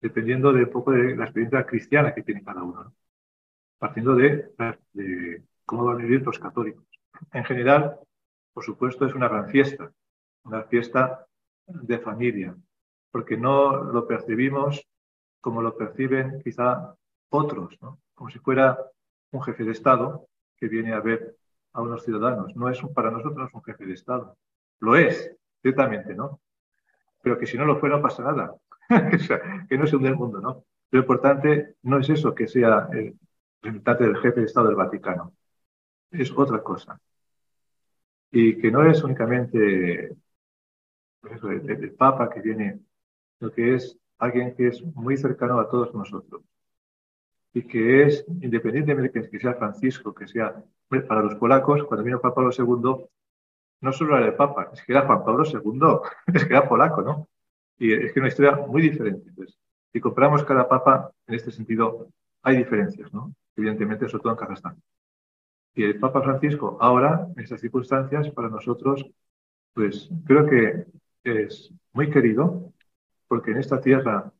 dependiendo 0.00 0.52
de 0.52 0.64
un 0.64 0.70
poco 0.70 0.92
de 0.92 1.16
la 1.16 1.24
experiencia 1.24 1.66
cristiana 1.66 2.14
que 2.14 2.22
tiene 2.22 2.44
cada 2.44 2.62
uno, 2.62 2.92
partiendo 3.78 4.14
de, 4.14 4.52
cómo 5.64 5.84
van 5.84 5.96
a 5.96 6.02
vivir 6.02 6.22
los 6.22 6.38
católicos. 6.38 6.84
En 7.32 7.44
general, 7.44 7.98
por 8.52 8.64
supuesto, 8.64 9.06
es 9.06 9.14
una 9.14 9.28
gran 9.28 9.48
fiesta, 9.48 9.92
una 10.44 10.62
fiesta 10.64 11.26
de 11.66 11.98
familia, 11.98 12.56
porque 13.10 13.36
no 13.36 13.84
lo 13.84 14.06
percibimos 14.06 14.86
como 15.40 15.62
lo 15.62 15.76
perciben 15.76 16.40
quizá 16.42 16.94
otros, 17.30 17.78
como 18.14 18.30
si 18.30 18.38
fuera 18.38 18.78
un 19.30 19.42
jefe 19.42 19.64
de 19.64 19.72
Estado 19.72 20.26
que 20.56 20.68
viene 20.68 20.92
a 20.92 21.00
ver 21.00 21.36
a 21.72 21.82
unos 21.82 22.04
ciudadanos. 22.04 22.54
No 22.56 22.68
es 22.68 22.80
para 22.94 23.10
nosotros 23.10 23.50
un 23.52 23.62
jefe 23.62 23.86
de 23.86 23.94
Estado. 23.94 24.36
Lo 24.80 24.96
es, 24.96 25.36
ciertamente, 25.62 26.14
¿no? 26.14 26.40
Pero 27.22 27.38
que 27.38 27.46
si 27.46 27.56
no 27.56 27.64
lo 27.64 27.78
fuera 27.78 27.96
no 27.96 28.02
pasa 28.02 28.22
nada. 28.22 28.54
que 29.68 29.78
no 29.78 29.86
se 29.86 29.96
hunde 29.96 30.08
el 30.08 30.16
mundo, 30.16 30.40
¿no? 30.40 30.64
Lo 30.90 31.00
importante 31.00 31.76
no 31.82 31.98
es 31.98 32.08
eso, 32.08 32.34
que 32.34 32.46
sea 32.46 32.88
el 32.92 33.18
representante 33.60 34.04
del 34.04 34.16
jefe 34.18 34.40
de 34.40 34.46
Estado 34.46 34.68
del 34.68 34.76
Vaticano. 34.76 35.34
Es 36.10 36.32
otra 36.32 36.62
cosa. 36.62 36.98
Y 38.30 38.58
que 38.58 38.70
no 38.70 38.88
es 38.88 39.02
únicamente 39.02 40.16
pues 41.20 41.42
el, 41.42 41.94
Papa 41.94 42.30
que 42.30 42.40
viene, 42.40 42.80
sino 43.38 43.50
que 43.52 43.74
es 43.74 43.98
alguien 44.18 44.54
que 44.54 44.68
es 44.68 44.82
muy 44.82 45.16
cercano 45.16 45.58
a 45.60 45.68
todos 45.68 45.94
nosotros. 45.94 46.42
Y 47.52 47.62
que 47.62 48.04
es, 48.04 48.24
independientemente 48.40 49.20
de 49.20 49.30
que 49.30 49.40
sea 49.40 49.54
Francisco, 49.54 50.14
que 50.14 50.28
sea 50.28 50.62
para 50.88 51.22
los 51.22 51.34
polacos, 51.34 51.84
cuando 51.84 52.04
vino 52.04 52.18
Juan 52.18 52.34
Pablo 52.34 52.50
II, 52.56 53.08
no 53.80 53.92
solo 53.92 54.16
era 54.16 54.26
el 54.26 54.34
Papa, 54.34 54.70
es 54.72 54.82
que 54.82 54.92
era 54.92 55.06
Juan 55.06 55.24
Pablo 55.24 55.44
II, 55.44 56.00
es 56.34 56.44
que 56.44 56.52
era 56.54 56.68
polaco, 56.68 57.02
¿no? 57.02 57.28
Y 57.78 57.92
es 57.92 58.12
que 58.12 58.20
una 58.20 58.28
historia 58.28 58.56
muy 58.56 58.82
diferente. 58.82 59.28
Entonces, 59.28 59.56
si 59.92 60.00
comparamos 60.00 60.44
cada 60.44 60.68
papa, 60.68 61.12
en 61.26 61.34
este 61.34 61.50
sentido, 61.50 62.08
hay 62.42 62.56
diferencias, 62.56 63.12
¿no? 63.12 63.34
Evidentemente, 63.56 64.08
sobre 64.08 64.22
todo 64.22 64.32
en 64.32 64.38
Kazajstán. 64.38 64.82
Y 65.74 65.84
el 65.84 65.98
Papa 65.98 66.22
Francisco, 66.22 66.76
ahora, 66.80 67.28
en 67.36 67.42
estas 67.42 67.60
circunstancias, 67.60 68.30
para 68.30 68.48
nosotros, 68.48 69.04
pues 69.72 70.10
creo 70.26 70.46
que 70.46 70.86
es 71.24 71.72
muy 71.92 72.10
querido, 72.10 72.72
porque 73.28 73.52
en 73.52 73.58
esta 73.58 73.80
tierra 73.80 74.32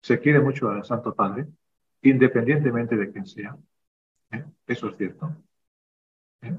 se 0.00 0.20
quiere 0.20 0.40
mucho 0.40 0.68
al 0.68 0.84
Santo 0.84 1.14
Padre, 1.14 1.46
independientemente 2.02 2.96
de 2.96 3.10
quién 3.10 3.26
sea. 3.26 3.56
¿Eh? 4.30 4.44
Eso 4.66 4.88
es 4.88 4.96
cierto. 4.96 5.34
¿Eh? 6.42 6.54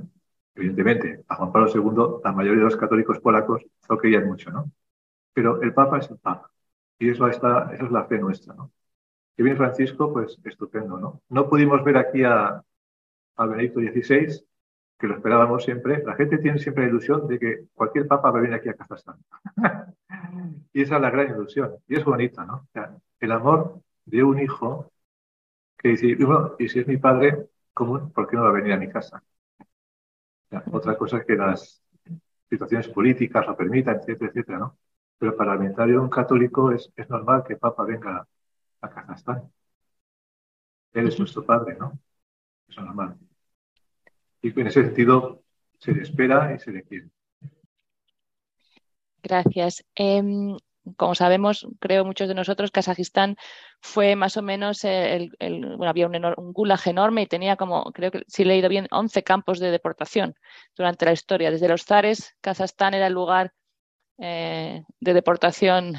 Evidentemente, 0.56 1.24
a 1.27 1.36
Juan 1.36 1.51
Pablo 1.51 1.70
II, 1.74 2.22
la 2.24 2.32
mayoría 2.32 2.60
de 2.60 2.65
los 2.65 2.77
católicos 2.77 3.20
polacos 3.20 3.63
lo 3.88 3.98
querían 3.98 4.25
mucho, 4.25 4.51
¿no? 4.51 4.72
Pero 5.36 5.62
el 5.62 5.74
Papa 5.74 6.00
es 6.00 6.10
el 6.10 6.18
Papa. 6.18 6.50
Y 6.98 7.10
eso, 7.10 7.27
está, 7.27 7.72
eso 7.74 7.86
es 7.86 7.92
la 7.92 8.06
fe 8.06 8.18
nuestra, 8.18 8.54
¿no? 8.56 8.72
Que 9.36 9.44
viene 9.44 9.58
Francisco, 9.58 10.13
pues 10.13 10.39
estupendo, 10.46 10.98
¿no? 10.98 11.22
No 11.27 11.50
pudimos 11.50 11.84
ver 11.84 11.98
aquí 11.98 12.24
a, 12.24 12.63
a 13.36 13.46
Benedicto 13.46 13.82
XVI, 13.82 14.46
que 14.98 15.08
lo 15.08 15.15
esperábamos 15.15 15.65
siempre. 15.65 16.01
La 16.06 16.15
gente 16.15 16.38
tiene 16.38 16.58
siempre 16.58 16.86
la 16.86 16.92
ilusión 16.92 17.27
de 17.27 17.38
que 17.38 17.65
cualquier 17.74 18.08
papa 18.08 18.32
va 18.32 18.39
a 18.39 18.42
venir 18.42 18.56
aquí 18.56 18.70
a 18.70 18.74
Kazajstán. 18.74 19.18
Y 20.74 20.82
esa 20.82 20.96
es 20.96 21.01
la 21.01 21.10
gran 21.10 21.30
ilusión. 21.30 21.77
Y 21.88 21.96
es 21.96 22.04
bonita, 22.04 22.46
¿no? 22.46 22.68
el 23.20 23.32
amor 23.32 23.82
de 24.06 24.24
un 24.24 24.39
hijo 24.39 24.92
que 25.77 25.89
dice, 25.89 26.18
y 26.60 26.68
si 26.68 26.80
es 26.80 26.88
mi 26.88 26.98
padre 26.98 27.48
común, 27.74 28.12
¿por 28.12 28.27
qué 28.27 28.36
no 28.36 28.44
va 28.44 28.50
a 28.50 28.54
venir 28.54 28.74
a 28.74 28.77
mi 28.77 28.89
casa? 28.89 29.24
otra 30.72 30.98
cosa 30.98 31.18
es 31.18 31.25
que 31.25 31.36
las 31.36 31.82
situaciones 32.50 32.88
políticas 32.89 33.46
lo 33.48 33.56
permitan, 33.58 33.98
etcétera, 33.98 34.30
etcétera, 34.30 34.60
¿no? 34.60 34.77
Pero 35.18 35.36
para 35.36 35.54
el 35.54 35.60
inventario 35.60 36.10
católico 36.10 36.72
es, 36.72 36.92
es 36.96 37.10
normal 37.10 37.44
que 37.48 37.56
Papa 37.56 37.84
venga 37.84 38.28
a 38.82 38.90
Kazajstán. 38.90 39.50
Él 40.94 41.08
es 41.08 41.20
nuestro 41.20 41.46
padre, 41.46 41.76
¿no? 41.78 42.00
Eso 42.68 42.82
es 42.82 42.86
normal. 42.86 43.18
Y 44.42 44.60
en 44.60 44.68
ese 44.68 44.84
sentido 44.84 45.44
se 45.80 45.94
le 45.94 46.04
espera 46.04 46.54
y 46.56 46.60
se 46.60 46.72
le 46.72 46.84
quiere. 46.84 47.10
Gracias. 49.22 49.84
Em, 49.96 50.56
como 50.98 51.16
sabemos, 51.16 51.68
creo 51.80 52.06
muchos 52.06 52.28
de 52.28 52.36
nosotros, 52.36 52.72
Kazajistán 52.72 53.38
fue 53.82 54.16
más 54.16 54.38
o 54.38 54.42
menos 54.42 54.84
el, 54.84 55.32
bueno, 55.40 55.90
había 55.90 56.08
un, 56.08 56.16
un, 56.16 56.54
gulag 56.54 56.88
enorme 56.88 57.24
y 57.24 57.28
tenía 57.28 57.56
como, 57.56 57.92
creo 57.92 58.12
que 58.12 58.24
si 58.28 58.44
he 58.44 58.46
leído 58.46 58.70
bien, 58.70 58.88
11 58.92 59.24
campos 59.24 59.60
de 59.60 59.72
deportación 59.72 60.36
durante 60.76 61.06
la 61.06 61.14
historia. 61.14 61.52
Desde 61.52 61.68
los 61.68 61.86
zares, 61.86 62.36
Kazajstán 62.42 62.94
era 62.94 63.08
el 63.08 63.14
lugar 63.14 63.54
eh, 64.18 64.84
de 65.00 65.14
deportación 65.14 65.96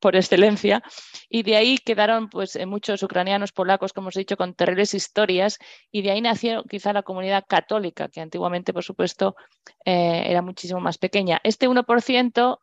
por 0.00 0.14
excelencia. 0.14 0.82
Y 1.28 1.42
de 1.42 1.56
ahí 1.56 1.78
quedaron 1.78 2.28
pues 2.28 2.56
eh, 2.56 2.66
muchos 2.66 3.02
ucranianos, 3.02 3.52
polacos, 3.52 3.92
como 3.92 4.08
os 4.08 4.16
he 4.16 4.20
dicho, 4.20 4.36
con 4.36 4.54
terribles 4.54 4.94
historias. 4.94 5.58
Y 5.90 6.02
de 6.02 6.12
ahí 6.12 6.20
nació 6.20 6.64
quizá 6.64 6.92
la 6.92 7.02
comunidad 7.02 7.44
católica, 7.48 8.08
que 8.08 8.20
antiguamente, 8.20 8.72
por 8.72 8.84
supuesto, 8.84 9.36
eh, 9.84 10.24
era 10.26 10.42
muchísimo 10.42 10.80
más 10.80 10.98
pequeña. 10.98 11.40
Este 11.42 11.68
1% 11.68 12.60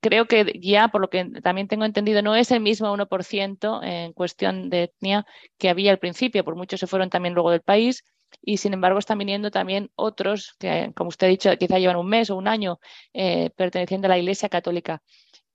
creo 0.00 0.26
que 0.26 0.58
ya, 0.60 0.88
por 0.88 1.00
lo 1.00 1.10
que 1.10 1.24
también 1.42 1.68
tengo 1.68 1.84
entendido, 1.84 2.22
no 2.22 2.34
es 2.34 2.50
el 2.50 2.60
mismo 2.60 2.92
1% 2.92 3.82
en 3.82 4.12
cuestión 4.12 4.70
de 4.70 4.84
etnia 4.84 5.26
que 5.58 5.68
había 5.68 5.90
al 5.90 5.98
principio, 5.98 6.44
por 6.44 6.56
muchos 6.56 6.80
se 6.80 6.86
fueron 6.86 7.10
también 7.10 7.34
luego 7.34 7.50
del 7.50 7.60
país 7.62 8.04
y 8.40 8.58
sin 8.58 8.72
embargo 8.72 8.98
están 8.98 9.18
viniendo 9.18 9.50
también 9.50 9.90
otros 9.94 10.54
que, 10.58 10.92
como 10.94 11.08
usted 11.08 11.26
ha 11.26 11.30
dicho, 11.30 11.50
quizá 11.58 11.78
llevan 11.78 11.96
un 11.96 12.08
mes 12.08 12.30
o 12.30 12.36
un 12.36 12.48
año 12.48 12.78
eh, 13.12 13.50
perteneciendo 13.56 14.06
a 14.06 14.10
la 14.10 14.18
Iglesia 14.18 14.48
Católica. 14.48 15.02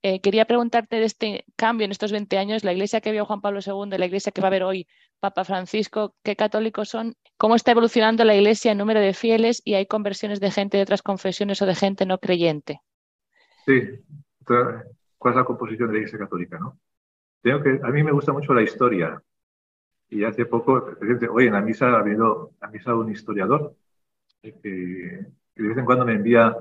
Eh, 0.06 0.20
quería 0.20 0.44
preguntarte 0.44 0.96
de 0.96 1.06
este 1.06 1.46
cambio 1.56 1.86
en 1.86 1.90
estos 1.90 2.12
20 2.12 2.36
años, 2.36 2.62
la 2.62 2.74
iglesia 2.74 3.00
que 3.00 3.10
vio 3.10 3.24
Juan 3.24 3.40
Pablo 3.40 3.60
II, 3.64 3.96
la 3.96 4.04
iglesia 4.04 4.32
que 4.32 4.42
va 4.42 4.48
a 4.48 4.50
ver 4.50 4.62
hoy 4.62 4.86
Papa 5.18 5.44
Francisco, 5.44 6.14
¿qué 6.22 6.36
católicos 6.36 6.90
son? 6.90 7.14
¿Cómo 7.38 7.54
está 7.54 7.70
evolucionando 7.70 8.22
la 8.24 8.34
iglesia 8.34 8.72
en 8.72 8.78
número 8.78 9.00
de 9.00 9.14
fieles 9.14 9.62
y 9.64 9.72
hay 9.72 9.86
conversiones 9.86 10.40
de 10.40 10.50
gente 10.50 10.76
de 10.76 10.82
otras 10.82 11.00
confesiones 11.00 11.62
o 11.62 11.66
de 11.66 11.74
gente 11.74 12.04
no 12.04 12.18
creyente? 12.18 12.82
Sí, 13.64 13.80
¿cuál 14.44 15.32
es 15.32 15.36
la 15.36 15.44
composición 15.44 15.88
de 15.88 15.94
la 15.94 15.98
Iglesia 16.00 16.18
Católica? 16.18 16.58
¿no? 16.58 16.78
Tengo 17.40 17.62
que, 17.62 17.80
a 17.82 17.88
mí 17.88 18.02
me 18.02 18.12
gusta 18.12 18.34
mucho 18.34 18.52
la 18.52 18.60
historia. 18.60 19.22
Y 20.10 20.24
hace 20.24 20.46
poco, 20.46 20.96
hoy 21.30 21.46
en 21.46 21.52
la 21.52 21.60
misa 21.60 21.90
ha 21.90 21.98
habido 22.00 22.52
a 22.60 22.68
misa 22.68 22.94
un 22.94 23.10
historiador 23.10 23.76
eh, 24.42 24.54
que, 24.62 25.60
de 25.62 25.68
vez 25.68 25.78
en 25.78 25.84
cuando 25.84 26.04
me 26.04 26.14
envía 26.14 26.56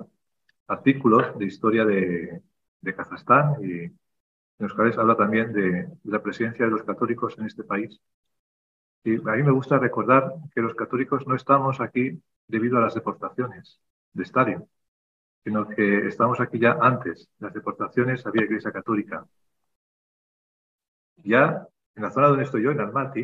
artículos 0.67 1.38
de 1.38 1.45
historia 1.45 1.86
de, 1.86 2.41
de 2.82 2.95
Kazajstán 2.95 3.56
y 3.63 3.69
en 3.84 4.67
los 4.67 4.73
cuales 4.73 4.97
habla 4.97 5.15
también 5.15 5.51
de, 5.53 5.89
la 6.03 6.21
presencia 6.21 6.65
de 6.65 6.71
los 6.71 6.84
católicos 6.84 7.36
en 7.38 7.45
este 7.45 7.63
país. 7.63 7.99
Y 9.03 9.15
a 9.15 9.34
mí 9.36 9.43
me 9.43 9.51
gusta 9.51 9.77
recordar 9.79 10.34
que 10.53 10.62
los 10.62 10.75
católicos 10.75 11.27
no 11.27 11.36
estamos 11.36 11.82
aquí 11.82 12.21
debido 12.47 12.77
a 12.77 12.82
las 12.82 12.93
deportaciones 12.95 13.79
de 14.13 14.23
Stalin, 14.23 14.65
sino 15.43 15.67
que 15.67 16.08
estamos 16.08 16.39
aquí 16.39 16.60
ya 16.60 16.77
antes. 16.82 17.29
Las 17.39 17.53
deportaciones 17.53 18.25
había 18.25 18.43
iglesia 18.43 18.71
católica. 18.71 19.25
Ya 21.23 21.67
en 21.95 22.03
la 22.03 22.12
zona 22.12 22.27
donde 22.27 22.43
estoy 22.43 22.63
yo, 22.63 22.71
en 22.71 22.79
Almaty, 22.79 23.21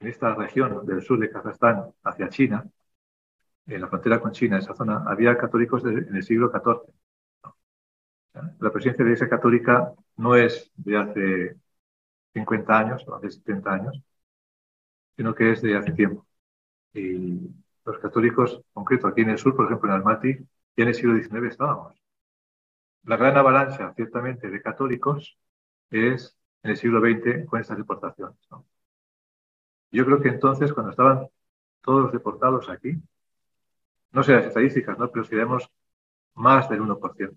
en 0.00 0.08
esta 0.08 0.34
región 0.34 0.84
del 0.86 1.02
sur 1.02 1.18
de 1.18 1.30
Kazajstán 1.30 1.92
hacia 2.02 2.28
China, 2.28 2.64
en 3.66 3.80
la 3.80 3.88
frontera 3.88 4.20
con 4.20 4.32
China, 4.32 4.58
esa 4.58 4.74
zona, 4.74 5.04
había 5.06 5.36
católicos 5.36 5.84
en 5.84 6.14
el 6.14 6.22
siglo 6.22 6.50
XIV. 6.50 6.92
La 8.60 8.70
presencia 8.70 8.98
de 8.98 9.04
la 9.04 9.10
Iglesia 9.10 9.28
Católica 9.28 9.92
no 10.16 10.34
es 10.34 10.70
de 10.76 10.96
hace 10.96 11.56
50 12.34 12.78
años 12.78 13.04
o 13.08 13.14
hace 13.14 13.30
70 13.30 13.72
años, 13.72 14.02
sino 15.16 15.34
que 15.34 15.52
es 15.52 15.62
de 15.62 15.76
hace 15.76 15.92
tiempo. 15.92 16.26
Y 16.92 17.40
los 17.84 17.98
católicos, 17.98 18.60
concreto 18.72 19.06
aquí 19.08 19.22
en 19.22 19.30
el 19.30 19.38
sur, 19.38 19.56
por 19.56 19.66
ejemplo 19.66 19.90
en 19.90 19.96
Almaty, 19.96 20.38
y 20.76 20.82
en 20.82 20.88
el 20.88 20.94
siglo 20.94 21.16
XIX 21.16 21.44
estábamos. 21.50 21.94
La 23.04 23.16
gran 23.16 23.36
avalancha, 23.36 23.92
ciertamente, 23.94 24.50
de 24.50 24.62
católicos 24.62 25.38
es 25.90 26.36
en 26.64 26.70
el 26.70 26.76
siglo 26.76 27.00
XX 27.00 27.46
con 27.46 27.60
estas 27.60 27.76
deportaciones. 27.76 28.36
Yo 29.92 30.04
creo 30.04 30.20
que 30.20 30.28
entonces, 30.28 30.72
cuando 30.72 30.90
estaban 30.90 31.28
todos 31.82 32.10
deportados 32.10 32.68
aquí, 32.68 33.00
no 34.12 34.22
sé 34.22 34.32
las 34.32 34.46
estadísticas, 34.46 34.98
¿no? 34.98 35.10
pero 35.10 35.24
si 35.24 35.36
vemos 35.36 35.70
más 36.34 36.68
del 36.68 36.80
1%. 36.80 37.36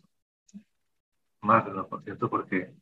Más 1.41 1.65
del 1.65 1.75
1%, 1.75 2.29
porque 2.29 2.73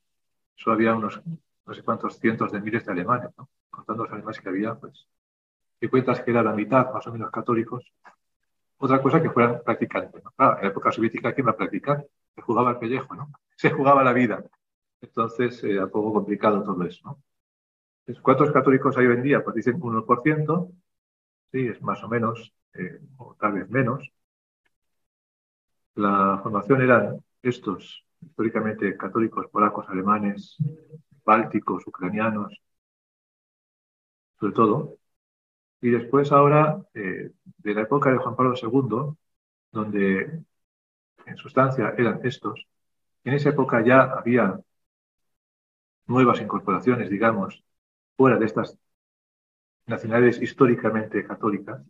solo 0.56 0.76
había 0.76 0.96
unos 0.96 1.22
no 1.66 1.74
sé 1.74 1.82
cuántos 1.82 2.20
cientos 2.20 2.52
de 2.52 2.62
miles 2.62 2.86
de 2.86 2.92
alemanes, 2.92 3.32
¿no? 3.38 3.50
contando 3.72 4.04
los 4.04 4.14
alemanes 4.14 4.40
que 4.40 4.50
había, 4.50 4.76
pues, 4.76 5.08
si 5.80 5.88
cuentas 5.88 6.22
que 6.22 6.32
era 6.32 6.44
la 6.44 6.54
mitad 6.54 6.94
más 6.94 7.06
o 7.08 7.12
menos 7.12 7.32
católicos, 7.32 7.92
otra 8.78 9.02
cosa 9.02 9.22
que 9.22 9.32
fueran 9.32 9.62
practicantes. 9.66 10.22
en 10.24 10.46
la 10.46 10.60
época 10.62 10.92
soviética, 10.92 11.34
¿quién 11.34 11.48
va 11.48 11.52
a 11.52 11.58
practicar? 11.58 12.06
Se 12.36 12.42
jugaba 12.42 12.72
el 12.72 12.78
pellejo, 12.78 13.16
¿no? 13.16 13.32
Se 13.56 13.72
jugaba 13.72 14.04
la 14.04 14.14
vida. 14.14 14.44
Entonces, 15.06 15.64
era 15.64 15.86
un 15.86 15.92
poco 15.92 16.14
complicado 16.14 16.64
todo 16.64 16.84
eso, 16.84 17.02
¿no? 17.06 17.24
¿Cuántos 18.22 18.52
católicos 18.52 18.98
hay 18.98 19.08
hoy 19.08 19.16
en 19.16 19.24
día? 19.24 19.44
Pues 19.44 19.56
dicen 19.56 19.80
1%, 19.80 20.72
sí, 21.52 21.68
es 21.68 21.82
más 21.82 22.04
o 22.04 22.08
menos, 22.10 22.54
eh, 22.74 23.00
o 23.18 23.36
tal 23.40 23.54
vez 23.54 23.70
menos. 23.70 24.12
La 25.96 26.40
formación 26.44 26.82
eran 26.82 27.24
estos, 27.42 28.06
históricamente 28.22 28.96
católicos 28.98 29.48
polacos, 29.52 29.86
alemanes, 29.90 30.58
bálticos, 31.24 31.86
ucranianos, 31.88 32.62
sobre 34.40 34.54
todo, 34.54 34.98
y 35.82 35.90
después 35.92 36.32
ahora, 36.32 36.82
eh, 36.94 37.32
de 37.58 37.74
la 37.74 37.82
época 37.82 38.12
de 38.12 38.18
Juan 38.18 38.36
Pablo 38.36 38.56
II, 38.62 39.16
donde 39.72 40.44
en 41.26 41.38
sustancia 41.38 41.94
eran 41.98 42.20
estos, 42.24 42.68
en 43.24 43.34
esa 43.34 43.50
época 43.50 43.84
ya 43.84 44.04
había 44.04 44.60
nuevas 46.08 46.42
incorporaciones, 46.42 47.10
digamos, 47.10 47.64
fuera 48.18 48.38
de 48.38 48.46
estas 48.46 48.78
nacionalidades 49.88 50.42
históricamente 50.42 51.24
católicas, 51.26 51.82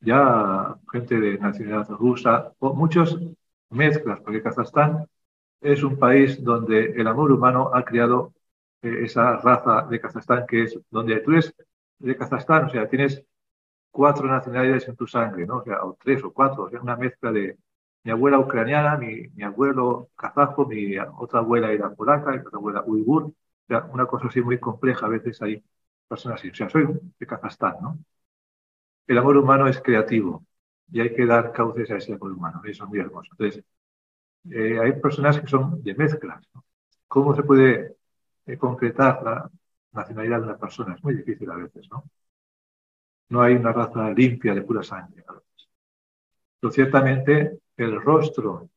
ya 0.00 0.76
gente 0.92 1.18
de 1.20 1.38
nacionalidad 1.38 1.88
rusa, 1.90 2.52
o 2.58 2.74
muchas 2.74 3.16
mezclas, 3.70 4.20
porque 4.20 4.42
Kazajstán 4.42 5.06
es 5.60 5.82
un 5.82 5.98
país 5.98 6.42
donde 6.42 6.92
el 6.92 7.06
amor 7.06 7.32
humano 7.32 7.70
ha 7.74 7.84
creado 7.84 8.32
eh, 8.82 9.04
esa 9.04 9.36
raza 9.38 9.86
de 9.90 10.00
Kazajstán 10.00 10.46
que 10.46 10.64
es 10.64 10.78
donde 10.90 11.20
tú 11.20 11.32
eres 11.32 11.54
de 11.98 12.16
Kazajstán, 12.16 12.66
o 12.66 12.70
sea, 12.70 12.88
tienes 12.88 13.24
cuatro 13.90 14.28
nacionalidades 14.28 14.88
en 14.88 14.96
tu 14.96 15.06
sangre, 15.06 15.46
¿no? 15.46 15.58
O 15.58 15.64
sea, 15.64 15.84
o 15.84 15.96
tres 16.00 16.22
o 16.24 16.32
cuatro, 16.32 16.64
o 16.64 16.70
sea, 16.70 16.80
una 16.80 16.96
mezcla 16.96 17.32
de 17.32 17.58
mi 18.08 18.12
abuela 18.12 18.38
ucraniana, 18.38 18.96
mi, 18.96 19.42
abuelo 19.42 20.08
kazajo, 20.16 20.66
mi 20.66 20.96
otra 20.98 21.40
abuela 21.40 21.70
era 21.72 21.94
polaca, 21.94 22.30
mi 22.32 22.38
otra 22.38 22.56
abuela 22.58 22.82
uigur, 22.86 23.34
una 23.92 24.06
cosa 24.06 24.28
así 24.28 24.40
muy 24.40 24.58
compleja, 24.58 25.04
a 25.04 25.10
veces 25.10 25.42
hay 25.42 25.62
personas 26.08 26.40
así, 26.40 26.48
o 26.48 26.54
sea, 26.54 26.70
soy 26.70 26.88
de 27.18 27.26
Kazajstán, 27.26 27.76
¿no? 27.82 27.98
El 29.06 29.18
amor 29.18 29.36
humano 29.36 29.66
es 29.68 29.80
creativo 29.82 30.46
y 30.90 31.00
hay 31.00 31.14
que 31.14 31.26
dar 31.26 31.52
cauces 31.52 31.90
a 31.90 31.96
ese 31.96 32.14
amor 32.14 32.32
humano, 32.32 32.62
eso 32.64 32.84
es 32.84 32.90
muy 32.90 32.98
hermoso. 33.00 33.30
Entonces, 33.32 33.64
eh, 34.50 34.78
hay 34.80 34.92
personas 35.00 35.40
que 35.40 35.46
son 35.46 35.82
de 35.82 35.94
mezclas. 35.94 36.44
¿Cómo 37.08 37.34
se 37.36 37.42
puede 37.42 37.96
eh, 38.46 38.58
concretar 38.58 39.22
la, 39.22 39.50
nacionalidad 39.92 40.38
de 40.38 40.44
una 40.44 40.58
persona. 40.58 40.94
Es 40.94 41.02
muy 41.04 41.14
difícil 41.14 41.50
a 41.50 41.56
veces, 41.56 41.88
¿no? 41.90 42.04
No 43.30 43.42
hay 43.42 43.54
una 43.54 43.72
raza 43.72 44.10
limpia 44.10 44.54
de 44.54 44.62
pura 44.62 44.82
sangre 44.82 45.24
a. 45.28 45.34
Pero 46.60 46.72
ciertamente 46.72 47.58
el 47.78 48.02
rostro 48.02 48.68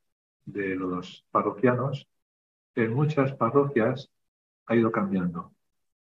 de 0.46 0.76
los 0.76 1.26
parroquianos 1.32 2.08
en 2.76 2.94
muchas 2.94 3.34
parroquias 3.34 4.10
ha 4.68 4.76
ido 4.76 4.92
cambiando. 4.92 5.52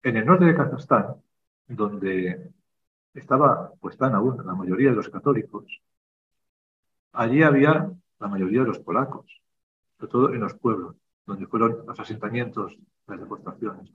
En 0.02 0.16
el 0.16 0.26
norte 0.26 0.44
de 0.44 0.54
Kazajstán, 0.54 1.22
donde 1.68 2.50
estaba, 3.14 3.72
pues 3.80 3.94
están 3.94 4.14
aún 4.14 4.44
la 4.44 4.54
mayoría 4.54 4.90
de 4.90 4.96
los 4.96 5.08
católicos, 5.08 5.80
allí 7.12 7.42
había 7.42 7.90
la 8.18 8.28
mayoría 8.28 8.60
de 8.62 8.66
los 8.66 8.80
polacos, 8.80 9.42
sobre 9.96 10.10
todo 10.10 10.34
en 10.34 10.40
los 10.40 10.54
pueblos, 10.54 10.96
donde 11.24 11.46
fueron 11.46 11.86
los 11.86 12.00
asentamientos, 12.00 12.76
las 13.06 13.20
deportaciones. 13.20 13.90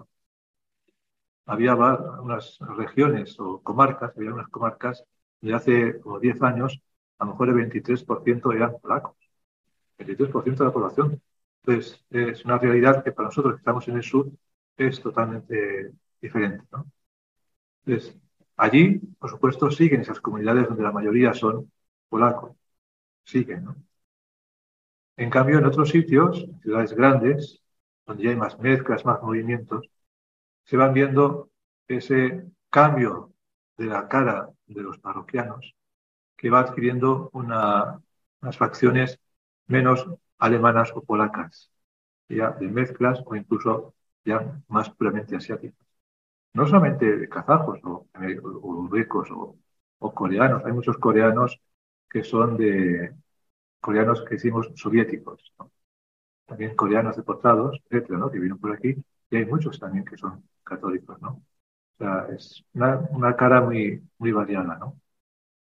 había 1.46 1.76
unas 1.76 2.58
regiones 2.78 3.38
o 3.40 3.62
comarcas, 3.62 4.14
había 4.16 4.34
unas 4.34 4.48
comarcas 4.48 5.04
de 5.42 5.54
hace 5.54 6.00
como 6.00 6.20
10 6.20 6.42
años, 6.42 6.82
a 7.20 7.26
lo 7.26 7.32
mejor 7.32 7.50
el 7.50 7.56
23% 7.56 8.54
eran 8.56 8.80
polacos. 8.80 9.16
El 9.98 10.08
23% 10.08 10.58
de 10.58 10.66
la 10.66 10.74
población 10.74 11.22
Entonces, 11.64 12.04
es 12.10 12.46
una 12.46 12.58
realidad 12.58 13.04
que 13.04 13.12
para 13.12 13.28
nosotros 13.30 13.56
que 13.56 13.60
estamos 13.60 13.88
en 13.88 13.96
el 13.98 14.04
sur 14.04 14.30
es 14.78 15.02
totalmente 15.02 15.92
diferente. 16.22 16.66
¿no? 16.72 16.86
Entonces, 17.86 18.18
allí, 18.58 19.00
por 19.20 19.30
supuesto, 19.30 19.72
siguen 19.72 20.02
esas 20.02 20.22
comunidades 20.22 20.68
donde 20.68 20.84
la 20.84 20.92
mayoría 20.92 21.34
son 21.34 21.72
polacos. 22.10 22.56
Siguen, 23.24 23.66
¿no? 23.66 23.76
En 25.16 25.30
cambio, 25.30 25.60
en 25.60 25.66
otros 25.66 25.90
sitios, 25.90 26.46
ciudades 26.62 26.94
grandes, 26.94 27.62
donde 28.06 28.24
ya 28.24 28.30
hay 28.32 28.36
más 28.36 28.60
mezclas, 28.60 29.06
más 29.06 29.22
movimientos, 29.22 29.90
se 30.66 30.78
van 30.78 30.94
viendo 30.94 31.50
ese 31.88 32.46
cambio 32.70 33.34
de 33.78 33.86
la 33.86 34.08
cara 34.08 34.50
de 34.68 34.82
los 34.82 35.00
parroquianos 35.00 35.76
que 36.44 36.52
va 36.52 36.60
adquiriendo 36.62 37.32
unas 37.34 38.58
facciones 38.58 39.20
menos 39.68 40.06
alemanas 40.40 40.92
o 40.96 41.02
polacas, 41.04 41.72
ya 42.30 42.52
de 42.52 42.68
mezclas 42.70 43.22
o 43.26 43.36
incluso 43.36 43.96
ya 44.26 44.62
más 44.70 44.90
puramente 44.92 45.38
asiáticas. 45.38 45.88
No 46.54 46.68
solamente 46.68 47.30
kazajos 47.30 47.80
o, 47.86 48.08
o 48.64 49.58
o, 50.00 50.14
coreanos, 50.14 50.66
hay 50.66 50.74
muchos 50.74 50.98
coreanos 50.98 51.60
que 52.10 52.24
son 52.24 52.58
de 52.58 53.14
coreanos 53.82 54.24
que 54.26 54.36
decimos 54.36 54.72
soviéticos, 54.76 55.54
también 56.46 56.76
coreanos 56.76 57.18
deportados, 57.18 57.82
etcétera, 57.90 58.20
¿no? 58.20 58.32
que 58.32 58.40
vienen 58.40 58.60
por 58.60 58.74
aquí, 58.74 58.96
y 59.30 59.36
hay 59.38 59.46
muchos 59.46 59.80
también 59.80 60.06
que 60.06 60.18
son 60.18 60.44
católicos, 60.64 61.22
¿no? 61.22 61.44
O 61.96 61.98
sea, 62.00 62.28
es 62.36 62.64
una, 62.74 62.98
una 63.12 63.36
cara 63.36 63.62
muy, 63.62 64.02
muy 64.20 64.32
variada, 64.34 64.78
¿no? 64.78 64.98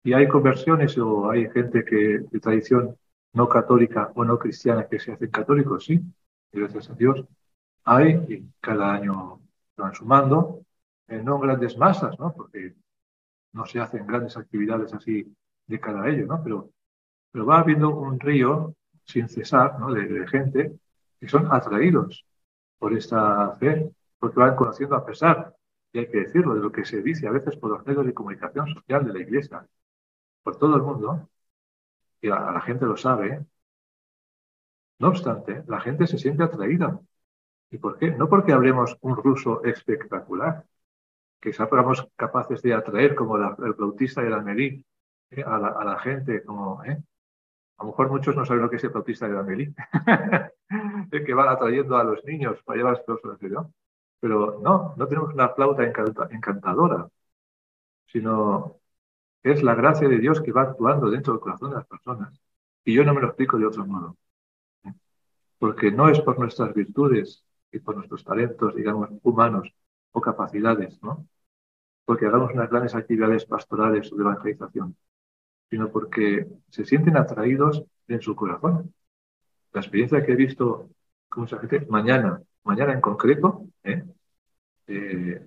Y 0.07 0.13
hay 0.13 0.25
conversiones 0.29 0.97
o 0.97 1.29
hay 1.29 1.49
gente 1.49 1.83
que 1.83 2.19
de 2.19 2.39
tradición 2.39 2.95
no 3.33 3.49
católica 3.49 4.09
o 4.15 4.23
no 4.23 4.39
cristiana 4.39 4.87
que 4.87 4.99
se 4.99 5.11
hacen 5.11 5.29
católicos, 5.29 5.83
sí, 5.83 6.01
gracias 6.49 6.89
a 6.89 6.93
Dios. 6.93 7.25
Hay, 7.83 8.13
y 8.29 8.49
cada 8.61 8.93
año 8.93 9.41
van 9.75 9.93
sumando, 9.93 10.61
eh, 11.09 11.21
no 11.21 11.37
grandes 11.39 11.77
masas, 11.77 12.17
¿no? 12.19 12.33
Porque 12.33 12.73
no 13.51 13.65
se 13.65 13.81
hacen 13.81 14.07
grandes 14.07 14.37
actividades 14.37 14.93
así 14.93 15.35
de 15.65 15.77
cara 15.77 16.03
a 16.03 16.09
ello, 16.09 16.25
¿no? 16.25 16.41
Pero, 16.41 16.69
pero 17.29 17.45
va 17.45 17.59
habiendo 17.59 17.89
un 17.89 18.17
río 18.17 18.75
sin 19.03 19.27
cesar, 19.27 19.77
¿no? 19.77 19.91
de 19.93 20.25
gente 20.29 20.79
que 21.19 21.27
son 21.27 21.49
atraídos 21.51 22.25
por 22.79 22.93
esta 22.93 23.57
fe, 23.57 23.91
porque 24.19 24.39
van 24.39 24.55
conociendo 24.55 24.95
a 24.95 25.05
pesar, 25.05 25.53
y 25.91 25.99
hay 25.99 26.07
que 26.07 26.19
decirlo, 26.19 26.55
de 26.55 26.61
lo 26.61 26.71
que 26.71 26.85
se 26.85 27.01
dice 27.01 27.27
a 27.27 27.31
veces 27.31 27.57
por 27.57 27.71
los 27.71 27.85
medios 27.85 28.05
de 28.05 28.13
comunicación 28.13 28.73
social 28.73 29.05
de 29.05 29.11
la 29.11 29.19
Iglesia, 29.19 29.67
por 30.47 30.55
todo 30.57 30.77
el 30.77 30.81
mundo, 30.81 31.27
y 32.21 32.29
la, 32.29 32.53
la 32.53 32.61
gente 32.61 32.85
lo 32.85 32.95
sabe. 32.95 33.45
No 34.99 35.09
obstante, 35.09 35.65
la 35.67 35.81
gente 35.81 36.07
se 36.07 36.17
siente 36.17 36.41
atraída. 36.41 37.01
¿Y 37.69 37.77
por 37.79 37.97
qué? 37.97 38.11
No 38.11 38.29
porque 38.29 38.53
hablemos 38.53 38.95
un 39.01 39.17
ruso 39.17 39.61
espectacular, 39.65 40.65
que 41.41 41.51
seamos 41.51 42.07
capaces 42.15 42.61
de 42.61 42.73
atraer 42.73 43.13
como 43.13 43.35
el 43.35 43.75
flautista 43.75 44.21
de 44.21 44.29
la 44.29 44.39
Melí 44.41 44.85
eh, 45.31 45.43
a, 45.45 45.57
la, 45.59 45.99
gente, 45.99 46.41
como, 46.45 46.81
¿eh? 46.85 46.97
A 47.79 47.83
lo 47.83 47.89
mejor 47.89 48.09
muchos 48.09 48.33
no 48.33 48.45
saben 48.45 48.63
lo 48.63 48.69
que 48.69 48.77
es 48.77 48.83
el 48.85 48.91
flautista 48.91 49.27
de 49.27 49.33
la 49.35 49.43
Melí, 49.43 49.75
el 51.11 51.25
que 51.25 51.33
va 51.33 51.51
atrayendo 51.51 51.97
a 51.97 52.05
los 52.05 52.23
niños 52.23 52.63
para 52.63 52.77
llevar 52.77 53.03
las 53.05 53.41
¿no? 53.51 53.73
Pero 54.21 54.61
no, 54.63 54.93
no 54.95 55.07
tenemos 55.09 55.33
una 55.33 55.49
flauta 55.49 55.83
encantadora, 55.83 57.09
sino 58.05 58.79
es 59.51 59.63
la 59.63 59.75
gracia 59.75 60.07
de 60.07 60.17
Dios 60.19 60.41
que 60.41 60.51
va 60.51 60.63
actuando 60.63 61.09
dentro 61.09 61.33
del 61.33 61.41
corazón 61.41 61.71
de 61.71 61.77
las 61.77 61.87
personas. 61.87 62.39
Y 62.85 62.93
yo 62.93 63.03
no 63.03 63.13
me 63.13 63.21
lo 63.21 63.27
explico 63.27 63.57
de 63.57 63.65
otro 63.65 63.85
modo. 63.85 64.17
Porque 65.59 65.91
no 65.91 66.09
es 66.09 66.19
por 66.21 66.39
nuestras 66.39 66.73
virtudes 66.73 67.43
y 67.71 67.79
por 67.79 67.95
nuestros 67.95 68.23
talentos, 68.23 68.75
digamos, 68.75 69.09
humanos 69.23 69.73
o 70.11 70.21
capacidades, 70.21 71.01
¿no? 71.01 71.27
Porque 72.05 72.25
hagamos 72.25 72.53
unas 72.53 72.69
grandes 72.69 72.95
actividades 72.95 73.45
pastorales 73.45 74.11
o 74.11 74.15
de 74.15 74.23
evangelización, 74.23 74.95
sino 75.69 75.91
porque 75.91 76.47
se 76.69 76.85
sienten 76.85 77.17
atraídos 77.17 77.83
en 78.07 78.21
su 78.21 78.35
corazón. 78.35 78.93
La 79.73 79.81
experiencia 79.81 80.25
que 80.25 80.31
he 80.31 80.35
visto 80.35 80.89
con 81.27 81.41
mucha 81.41 81.59
gente, 81.59 81.85
mañana, 81.89 82.41
mañana 82.63 82.93
en 82.93 83.01
concreto, 83.01 83.65
¿eh? 83.83 84.03
Eh, 84.87 85.45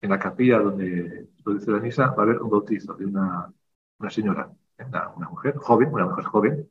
en 0.00 0.10
la 0.10 0.18
capilla 0.18 0.58
donde 0.58 1.28
se 1.60 1.70
la 1.70 1.80
misa 1.80 2.10
va 2.10 2.22
a 2.22 2.22
haber 2.22 2.42
un 2.42 2.50
bautizo 2.50 2.94
de 2.94 3.06
una, 3.06 3.52
una 3.98 4.10
señora, 4.10 4.50
una, 4.78 5.28
mujer 5.28 5.56
joven, 5.56 5.92
una 5.92 6.06
mujer 6.06 6.24
joven, 6.24 6.70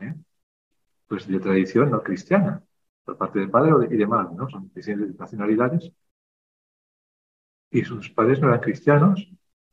¿eh? 0.00 0.14
pues 1.08 1.26
de 1.28 1.40
tradición 1.40 1.90
no 1.90 2.02
cristiana, 2.02 2.62
por 3.04 3.16
parte 3.16 3.38
del 3.38 3.50
padre 3.50 3.88
y 3.90 3.96
de 3.96 4.06
madre, 4.06 4.34
¿no? 4.36 4.48
Son 4.50 4.70
distintas 4.74 5.16
nacionalidades. 5.18 5.92
Y 7.70 7.84
sus 7.84 8.10
padres 8.10 8.40
no 8.40 8.48
eran 8.48 8.60
cristianos, 8.60 9.28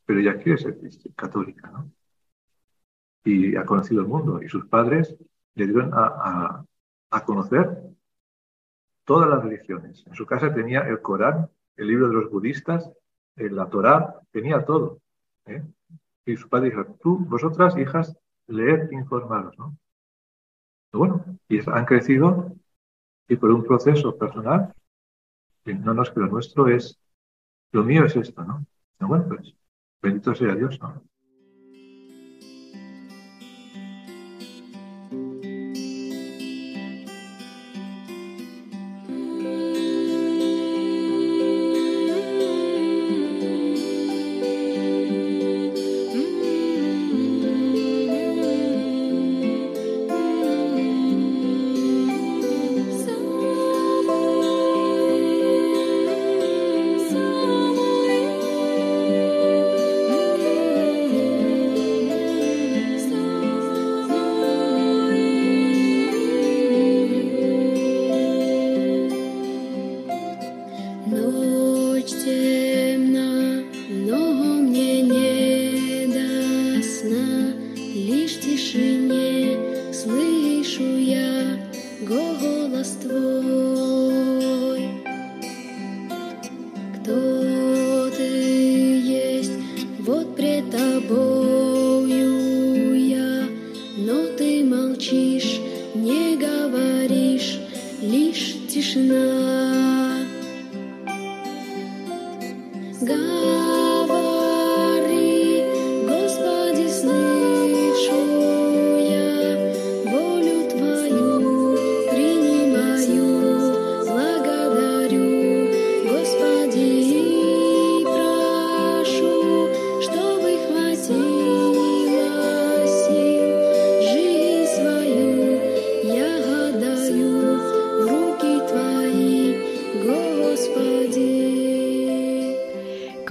pero 0.06 0.20
ella 0.20 0.38
quiere 0.38 0.58
ser 0.58 0.78
católica, 1.16 1.70
¿no? 1.72 1.92
Y 3.24 3.56
ha 3.56 3.66
conocido 3.66 4.02
el 4.02 4.08
mundo. 4.08 4.42
Y 4.42 4.50
sus 4.50 4.68
padres 4.68 5.16
le 5.56 5.66
dieron 5.66 5.92
a, 5.94 6.66
a 7.10 7.26
conocer 7.26 7.94
todas 9.06 9.30
las 9.30 9.44
religiones. 9.44 10.04
En 10.08 10.16
su 10.16 10.26
casa 10.26 10.54
tenía 10.54 10.82
el 10.82 11.02
Corán 11.02 11.50
el 11.78 11.88
libro 11.88 12.08
de 12.08 12.14
los 12.16 12.30
budistas, 12.30 12.90
en 13.36 13.56
la 13.56 13.70
Torá, 13.70 14.20
tenía 14.32 14.64
todo. 14.64 15.02
¿eh? 15.46 15.64
Y 16.26 16.38
su 16.38 16.48
padre 16.50 16.70
dijo, 16.70 16.86
tú, 17.02 17.18
vosotras, 17.18 17.78
hijas, 17.78 18.16
leed 18.48 18.92
informaros. 18.92 19.58
¿no? 19.58 19.76
bueno, 20.92 21.26
y 21.50 21.60
han 21.70 21.86
crecido 21.86 22.56
y 23.28 23.36
por 23.36 23.52
un 23.52 23.64
proceso 23.64 24.16
personal, 24.18 24.74
no, 25.66 25.94
no 25.94 26.04
es 26.04 26.12
que 26.12 26.20
lo 26.20 26.28
nuestro 26.28 26.68
es, 26.68 27.00
lo 27.72 27.84
mío 27.84 28.06
es 28.06 28.16
esto, 28.16 28.44
¿no? 28.44 28.66
bueno, 29.00 29.26
pues, 29.28 29.56
bendito 30.02 30.36
sea 30.36 30.56
Dios. 30.56 30.80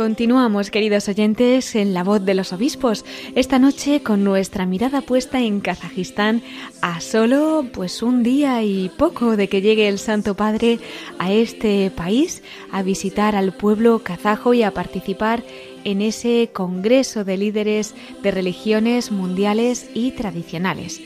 Continuamos, 0.02 0.72
queridos 0.72 1.08
oyentes, 1.08 1.76
en 1.76 1.94
la 1.94 2.02
voz 2.02 2.24
de 2.24 2.34
los 2.34 2.52
obispos, 2.52 3.04
esta 3.36 3.60
noche 3.60 4.02
con 4.02 4.24
nuestra 4.24 4.66
mirada 4.66 5.00
puesta 5.00 5.38
en 5.38 5.60
Kazajistán 5.60 6.42
a 6.80 7.00
solo 7.00 7.64
pues 7.72 8.02
un 8.02 8.24
día 8.24 8.64
y 8.64 8.88
poco 8.88 9.36
de 9.36 9.48
que 9.48 9.62
llegue 9.62 9.86
el 9.86 10.00
Santo 10.00 10.34
Padre 10.34 10.80
a 11.22 11.30
este 11.30 11.88
país 11.94 12.42
a 12.72 12.82
visitar 12.82 13.36
al 13.36 13.52
pueblo 13.52 14.00
kazajo 14.00 14.54
y 14.54 14.64
a 14.64 14.72
participar 14.72 15.44
en 15.84 16.02
ese 16.02 16.50
Congreso 16.52 17.22
de 17.22 17.36
Líderes 17.36 17.94
de 18.24 18.32
Religiones 18.32 19.12
Mundiales 19.12 19.88
y 19.94 20.10
Tradicionales 20.10 21.00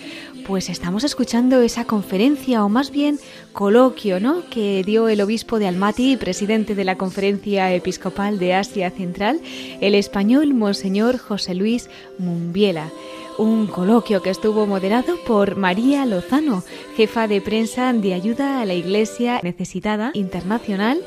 pues 0.47 0.71
estamos 0.71 1.03
escuchando 1.03 1.61
esa 1.61 1.87
conferencia 1.87 2.65
o 2.65 2.69
más 2.69 2.93
bien 2.93 3.19
coloquio, 3.53 4.21
¿no? 4.21 4.49
que 4.49 4.85
dio 4.87 5.09
el 5.09 5.21
obispo 5.21 5.59
de 5.59 5.67
Almaty, 5.67 6.17
presidente 6.17 6.77
de 6.77 6.85
la 6.85 6.95
Conferencia 6.95 7.75
Episcopal 7.75 8.39
de 8.39 8.55
Asia 8.55 8.93
Central, 8.93 9.41
el 9.81 9.97
español 9.97 10.55
Monseñor 10.55 11.19
José 11.19 11.57
Luis 11.57 11.91
Mumbiela 12.19 12.93
un 13.39 13.67
coloquio 13.67 14.23
que 14.23 14.31
estuvo 14.31 14.67
moderado 14.67 15.17
por 15.27 15.57
María 15.57 16.07
Lozano, 16.07 16.63
jefa 16.97 17.29
de 17.29 17.41
prensa 17.41 17.93
de 17.93 18.15
ayuda 18.15 18.61
a 18.61 18.65
la 18.65 18.75
Iglesia 18.75 19.41
Necesitada 19.43 20.11
Internacional. 20.15 21.01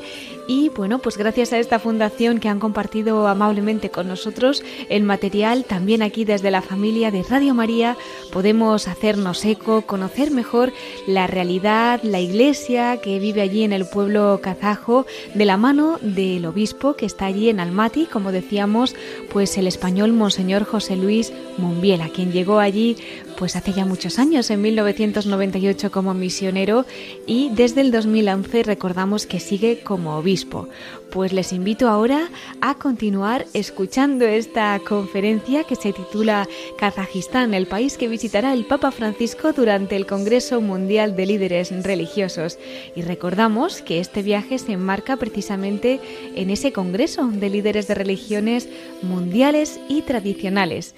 Y 0.46 0.68
bueno, 0.70 0.98
pues 0.98 1.16
gracias 1.16 1.52
a 1.52 1.58
esta 1.58 1.78
fundación 1.78 2.40
que 2.40 2.48
han 2.48 2.58
compartido 2.58 3.28
amablemente 3.28 3.90
con 3.90 4.08
nosotros 4.08 4.62
el 4.88 5.02
material, 5.02 5.64
también 5.64 6.02
aquí 6.02 6.24
desde 6.24 6.50
la 6.50 6.62
familia 6.62 7.10
de 7.10 7.22
Radio 7.22 7.54
María 7.54 7.96
podemos 8.32 8.88
hacernos 8.88 9.44
eco, 9.44 9.82
conocer 9.82 10.30
mejor 10.30 10.72
la 11.06 11.26
realidad, 11.26 12.00
la 12.02 12.20
iglesia 12.20 13.00
que 13.00 13.18
vive 13.18 13.42
allí 13.42 13.62
en 13.62 13.72
el 13.72 13.86
pueblo 13.86 14.40
kazajo, 14.42 15.06
de 15.34 15.44
la 15.44 15.56
mano 15.56 15.98
del 16.00 16.44
obispo 16.46 16.94
que 16.94 17.06
está 17.06 17.26
allí 17.26 17.48
en 17.48 17.60
Almaty, 17.60 18.06
como 18.06 18.32
decíamos, 18.32 18.96
pues 19.32 19.56
el 19.56 19.66
español 19.66 20.12
Monseñor 20.12 20.64
José 20.64 20.96
Luis 20.96 21.32
Mumbiela, 21.58 22.08
quien 22.08 22.32
llegó 22.32 22.58
allí 22.58 22.96
pues 23.40 23.56
hace 23.56 23.72
ya 23.72 23.86
muchos 23.86 24.18
años, 24.18 24.50
en 24.50 24.60
1998 24.60 25.90
como 25.90 26.12
misionero 26.12 26.84
y 27.26 27.48
desde 27.48 27.80
el 27.80 27.90
2011 27.90 28.64
recordamos 28.64 29.24
que 29.24 29.40
sigue 29.40 29.80
como 29.80 30.18
obispo. 30.18 30.68
Pues 31.10 31.32
les 31.32 31.54
invito 31.54 31.88
ahora 31.88 32.28
a 32.60 32.74
continuar 32.74 33.46
escuchando 33.54 34.26
esta 34.26 34.78
conferencia 34.86 35.64
que 35.64 35.74
se 35.74 35.94
titula 35.94 36.46
Kazajistán, 36.78 37.54
el 37.54 37.66
país 37.66 37.96
que 37.96 38.08
visitará 38.08 38.52
el 38.52 38.66
Papa 38.66 38.90
Francisco 38.90 39.54
durante 39.54 39.96
el 39.96 40.06
Congreso 40.06 40.60
Mundial 40.60 41.16
de 41.16 41.24
Líderes 41.24 41.72
Religiosos. 41.82 42.58
Y 42.94 43.00
recordamos 43.00 43.80
que 43.80 44.00
este 44.00 44.22
viaje 44.22 44.58
se 44.58 44.72
enmarca 44.72 45.16
precisamente 45.16 45.98
en 46.36 46.50
ese 46.50 46.72
Congreso 46.72 47.26
de 47.26 47.48
Líderes 47.48 47.88
de 47.88 47.94
Religiones 47.94 48.68
Mundiales 49.02 49.80
y 49.88 50.02
Tradicionales. 50.02 50.94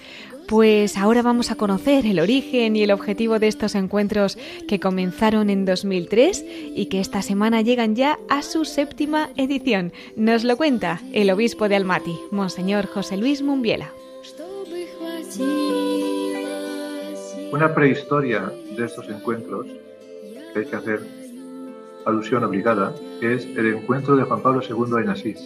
Pues 0.53 0.99
ahora 0.99 1.23
vamos 1.23 1.49
a 1.49 1.55
conocer 1.55 2.05
el 2.05 2.19
origen 2.19 2.75
y 2.75 2.83
el 2.83 2.91
objetivo 2.91 3.39
de 3.39 3.47
estos 3.47 3.73
encuentros 3.73 4.37
que 4.67 4.79
comenzaron 4.79 5.49
en 5.49 5.65
2003 5.65 6.45
y 6.75 6.85
que 6.89 6.99
esta 6.99 7.23
semana 7.23 7.61
llegan 7.61 7.95
ya 7.95 8.19
a 8.29 8.43
su 8.43 8.63
séptima 8.63 9.29
edición. 9.35 9.93
Nos 10.15 10.43
lo 10.43 10.55
cuenta 10.55 10.99
el 11.11 11.31
obispo 11.31 11.69
de 11.69 11.77
Almaty, 11.77 12.15
Monseñor 12.29 12.85
José 12.85 13.17
Luis 13.17 13.41
Mumbiela. 13.41 13.89
Una 17.51 17.73
prehistoria 17.73 18.51
de 18.77 18.85
estos 18.85 19.09
encuentros 19.09 19.65
que 20.53 20.59
hay 20.59 20.65
que 20.67 20.75
hacer 20.75 20.99
alusión 22.05 22.43
obligada 22.43 22.93
es 23.23 23.43
el 23.43 23.73
encuentro 23.73 24.15
de 24.15 24.21
Juan 24.21 24.43
Pablo 24.43 24.61
II 24.61 25.01
en 25.01 25.09
Asís, 25.09 25.39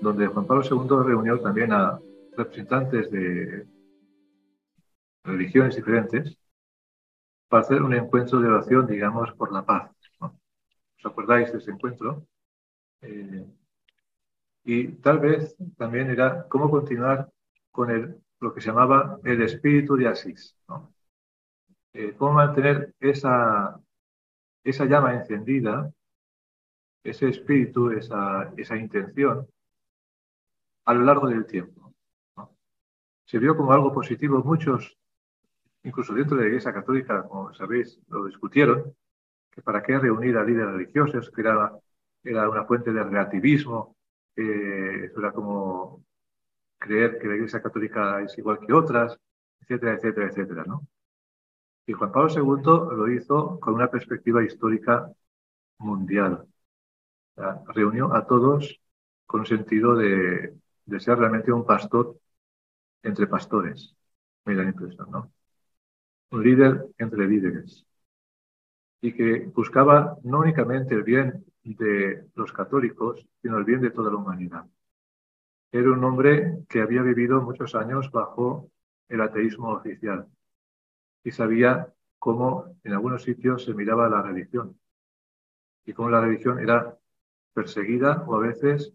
donde 0.00 0.26
Juan 0.26 0.46
Pablo 0.46 0.62
II 0.64 1.06
reunió 1.06 1.38
también 1.40 1.74
a 1.74 2.00
representantes 2.36 3.10
de 3.10 3.66
religiones 5.24 5.76
diferentes 5.76 6.36
para 7.48 7.62
hacer 7.62 7.82
un 7.82 7.94
encuentro 7.94 8.40
de 8.40 8.48
oración, 8.48 8.86
digamos, 8.86 9.32
por 9.34 9.52
la 9.52 9.64
paz. 9.64 9.90
¿Os 10.20 11.04
acordáis 11.04 11.50
de 11.52 11.58
ese 11.58 11.70
encuentro? 11.70 12.26
Eh, 13.02 13.46
y 14.64 14.88
tal 15.04 15.18
vez 15.18 15.56
también 15.76 16.10
era 16.10 16.46
cómo 16.48 16.70
continuar 16.70 17.28
con 17.70 17.90
el, 17.90 18.20
lo 18.40 18.54
que 18.54 18.60
se 18.60 18.68
llamaba 18.68 19.18
el 19.24 19.42
espíritu 19.42 19.96
de 19.96 20.08
Asís. 20.08 20.56
Eh, 21.92 22.14
cómo 22.16 22.34
mantener 22.34 22.94
esa, 23.00 23.80
esa 24.62 24.84
llama 24.84 25.14
encendida, 25.14 25.90
ese 27.02 27.28
espíritu, 27.28 27.90
esa, 27.90 28.52
esa 28.56 28.76
intención, 28.76 29.48
a 30.84 30.94
lo 30.94 31.02
largo 31.02 31.28
del 31.28 31.46
tiempo 31.46 31.79
se 33.30 33.38
vio 33.38 33.56
como 33.56 33.72
algo 33.72 33.92
positivo. 33.92 34.42
Muchos, 34.42 34.98
incluso 35.84 36.12
dentro 36.14 36.36
de 36.36 36.42
la 36.42 36.48
Iglesia 36.48 36.72
Católica, 36.72 37.22
como 37.22 37.54
sabéis, 37.54 38.00
lo 38.08 38.24
discutieron, 38.26 38.92
que 39.52 39.62
para 39.62 39.82
qué 39.84 39.98
reunir 39.98 40.36
a 40.36 40.44
líderes 40.44 40.72
religiosos, 40.72 41.30
era, 41.38 41.72
era 42.24 42.50
una 42.50 42.64
fuente 42.64 42.92
de 42.92 43.04
relativismo, 43.04 43.96
que 44.34 45.12
era 45.16 45.32
como 45.32 46.04
creer 46.78 47.18
que 47.20 47.28
la 47.28 47.36
Iglesia 47.36 47.62
Católica 47.62 48.20
es 48.20 48.36
igual 48.36 48.58
que 48.66 48.72
otras, 48.72 49.16
etcétera, 49.60 49.94
etcétera, 49.94 50.26
etcétera, 50.26 50.64
¿no? 50.66 50.86
Y 51.86 51.92
Juan 51.92 52.10
Pablo 52.10 52.30
II 52.34 52.96
lo 52.96 53.08
hizo 53.12 53.60
con 53.60 53.74
una 53.74 53.90
perspectiva 53.90 54.42
histórica 54.42 55.08
mundial. 55.78 56.46
reunió 57.74 58.12
a 58.12 58.26
todos 58.26 58.80
con 59.26 59.46
sentido 59.46 59.94
de, 59.94 60.54
de 60.84 61.00
ser 61.00 61.18
realmente 61.18 61.52
un 61.52 61.64
pastor 61.64 62.16
entre 63.02 63.26
pastores. 63.26 63.94
Me 64.44 64.54
da 64.54 64.62
la 64.62 64.70
impresión, 64.70 65.10
¿no? 65.10 65.32
Un 66.30 66.42
líder 66.42 66.86
entre 66.98 67.26
líderes. 67.26 67.86
Y 69.00 69.12
que 69.12 69.40
buscaba 69.54 70.18
no 70.22 70.40
únicamente 70.40 70.94
el 70.94 71.02
bien 71.02 71.44
de 71.62 72.26
los 72.34 72.52
católicos, 72.52 73.26
sino 73.42 73.58
el 73.58 73.64
bien 73.64 73.80
de 73.80 73.90
toda 73.90 74.10
la 74.10 74.18
humanidad. 74.18 74.66
Era 75.72 75.92
un 75.92 76.02
hombre 76.04 76.64
que 76.68 76.80
había 76.80 77.02
vivido 77.02 77.40
muchos 77.42 77.74
años 77.74 78.10
bajo 78.10 78.70
el 79.08 79.20
ateísmo 79.20 79.70
oficial 79.70 80.26
y 81.22 81.30
sabía 81.30 81.92
cómo 82.18 82.76
en 82.84 82.92
algunos 82.92 83.22
sitios 83.22 83.64
se 83.64 83.74
miraba 83.74 84.08
la 84.08 84.22
religión 84.22 84.78
y 85.84 85.92
cómo 85.92 86.10
la 86.10 86.20
religión 86.20 86.58
era 86.58 86.96
perseguida 87.52 88.24
o 88.26 88.36
a 88.36 88.40
veces 88.40 88.92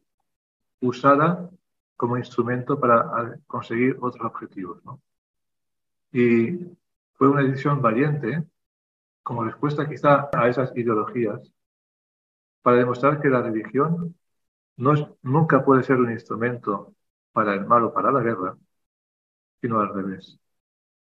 usada 0.81 1.49
como 1.97 2.17
instrumento 2.17 2.79
para 2.79 3.39
conseguir 3.47 3.97
otros 4.01 4.25
objetivos. 4.25 4.83
¿no? 4.85 5.01
Y 6.11 6.59
fue 7.13 7.29
una 7.29 7.43
decisión 7.43 7.81
valiente, 7.81 8.43
como 9.23 9.43
respuesta 9.43 9.87
quizá 9.87 10.29
a 10.33 10.47
esas 10.49 10.75
ideologías, 10.75 11.51
para 12.61 12.77
demostrar 12.77 13.21
que 13.21 13.29
la 13.29 13.41
religión 13.41 14.15
no 14.77 14.93
es, 14.93 15.05
nunca 15.21 15.63
puede 15.63 15.83
ser 15.83 15.97
un 15.97 16.11
instrumento 16.11 16.93
para 17.31 17.53
el 17.53 17.65
mal 17.65 17.83
o 17.85 17.93
para 17.93 18.11
la 18.11 18.21
guerra, 18.21 18.57
sino 19.61 19.79
al 19.79 19.93
revés. 19.93 20.39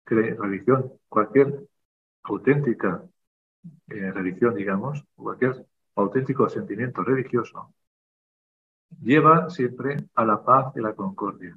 Que 0.04 0.14
la 0.14 0.34
religión, 0.42 0.92
cualquier 1.08 1.66
auténtica 2.24 3.02
eh, 3.88 4.10
religión, 4.12 4.54
digamos, 4.54 5.04
cualquier 5.14 5.66
auténtico 5.94 6.48
sentimiento 6.48 7.02
religioso, 7.02 7.72
lleva 9.00 9.50
siempre 9.50 9.96
a 10.14 10.24
la 10.24 10.44
paz 10.44 10.72
y 10.76 10.80
la 10.80 10.94
concordia. 10.94 11.56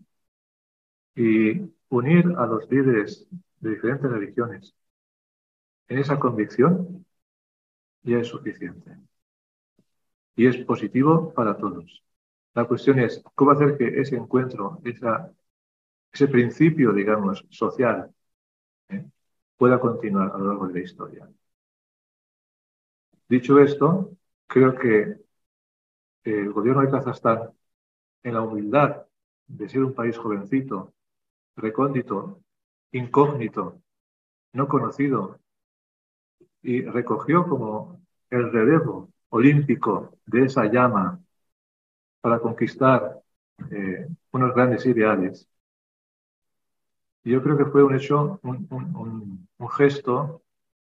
Y 1.15 1.61
unir 1.89 2.33
a 2.37 2.45
los 2.45 2.69
líderes 2.69 3.27
de 3.59 3.69
diferentes 3.71 4.09
religiones 4.11 4.75
en 5.87 5.99
esa 5.99 6.19
convicción 6.19 7.05
ya 8.03 8.19
es 8.19 8.27
suficiente. 8.27 8.97
Y 10.35 10.47
es 10.47 10.57
positivo 10.57 11.33
para 11.33 11.57
todos. 11.57 12.03
La 12.53 12.65
cuestión 12.65 12.99
es 12.99 13.21
cómo 13.35 13.51
hacer 13.51 13.77
que 13.77 13.99
ese 13.99 14.15
encuentro, 14.15 14.81
ese 14.83 16.27
principio, 16.27 16.93
digamos, 16.93 17.45
social, 17.49 18.13
¿eh? 18.89 19.05
pueda 19.57 19.79
continuar 19.79 20.31
a 20.33 20.37
lo 20.37 20.47
largo 20.47 20.67
de 20.67 20.73
la 20.73 20.79
historia. 20.81 21.29
Dicho 23.27 23.59
esto, 23.59 24.11
creo 24.47 24.75
que 24.75 25.24
el 26.25 26.51
gobierno 26.51 26.81
de 26.81 26.89
Kazajstán, 26.89 27.51
en 28.23 28.33
la 28.33 28.41
humildad 28.41 29.05
de 29.47 29.69
ser 29.69 29.83
un 29.83 29.93
país 29.93 30.17
jovencito, 30.17 30.93
recóndito, 31.55 32.41
incógnito, 32.91 33.81
no 34.53 34.67
conocido, 34.67 35.39
y 36.63 36.81
recogió 36.81 37.47
como 37.47 38.01
el 38.31 38.51
relevo 38.51 39.09
olímpico 39.29 40.17
de 40.25 40.45
esa 40.45 40.65
llama 40.65 41.21
para 42.21 42.39
conquistar 42.39 43.21
eh, 43.69 44.07
unos 44.31 44.55
grandes 44.55 44.85
ideales. 44.87 45.47
Yo 47.23 47.41
creo 47.43 47.57
que 47.57 47.65
fue 47.65 47.83
un 47.83 47.95
hecho, 47.95 48.39
un, 48.43 49.47
gesto 49.77 50.43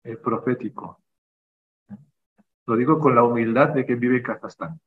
eh, 0.03 0.15
profético. 0.17 1.01
Lo 2.65 2.75
digo 2.75 2.99
con 2.99 3.15
la 3.15 3.23
humildad 3.23 3.69
de 3.69 3.85
quien 3.85 3.99
vive 3.99 4.17
en 4.17 4.23
Kazajstán 4.23 4.79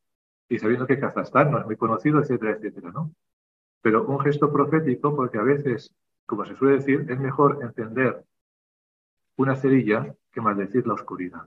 y 0.50 0.58
sabiendo 0.58 0.86
que 0.86 0.98
Kazajstán 0.98 1.52
no 1.52 1.60
es 1.60 1.64
muy 1.64 1.76
conocido, 1.76 2.18
etcétera, 2.20 2.56
etcétera, 2.56 2.90
¿no? 2.90 3.14
Pero 3.82 4.04
un 4.06 4.18
gesto 4.18 4.52
profético, 4.52 5.14
porque 5.14 5.38
a 5.38 5.42
veces, 5.42 5.94
como 6.26 6.44
se 6.44 6.56
suele 6.56 6.78
decir, 6.78 7.06
es 7.08 7.18
mejor 7.20 7.60
encender 7.62 8.24
una 9.36 9.54
cerilla 9.54 10.12
que 10.32 10.40
maldecir 10.40 10.86
la 10.88 10.94
oscuridad. 10.94 11.46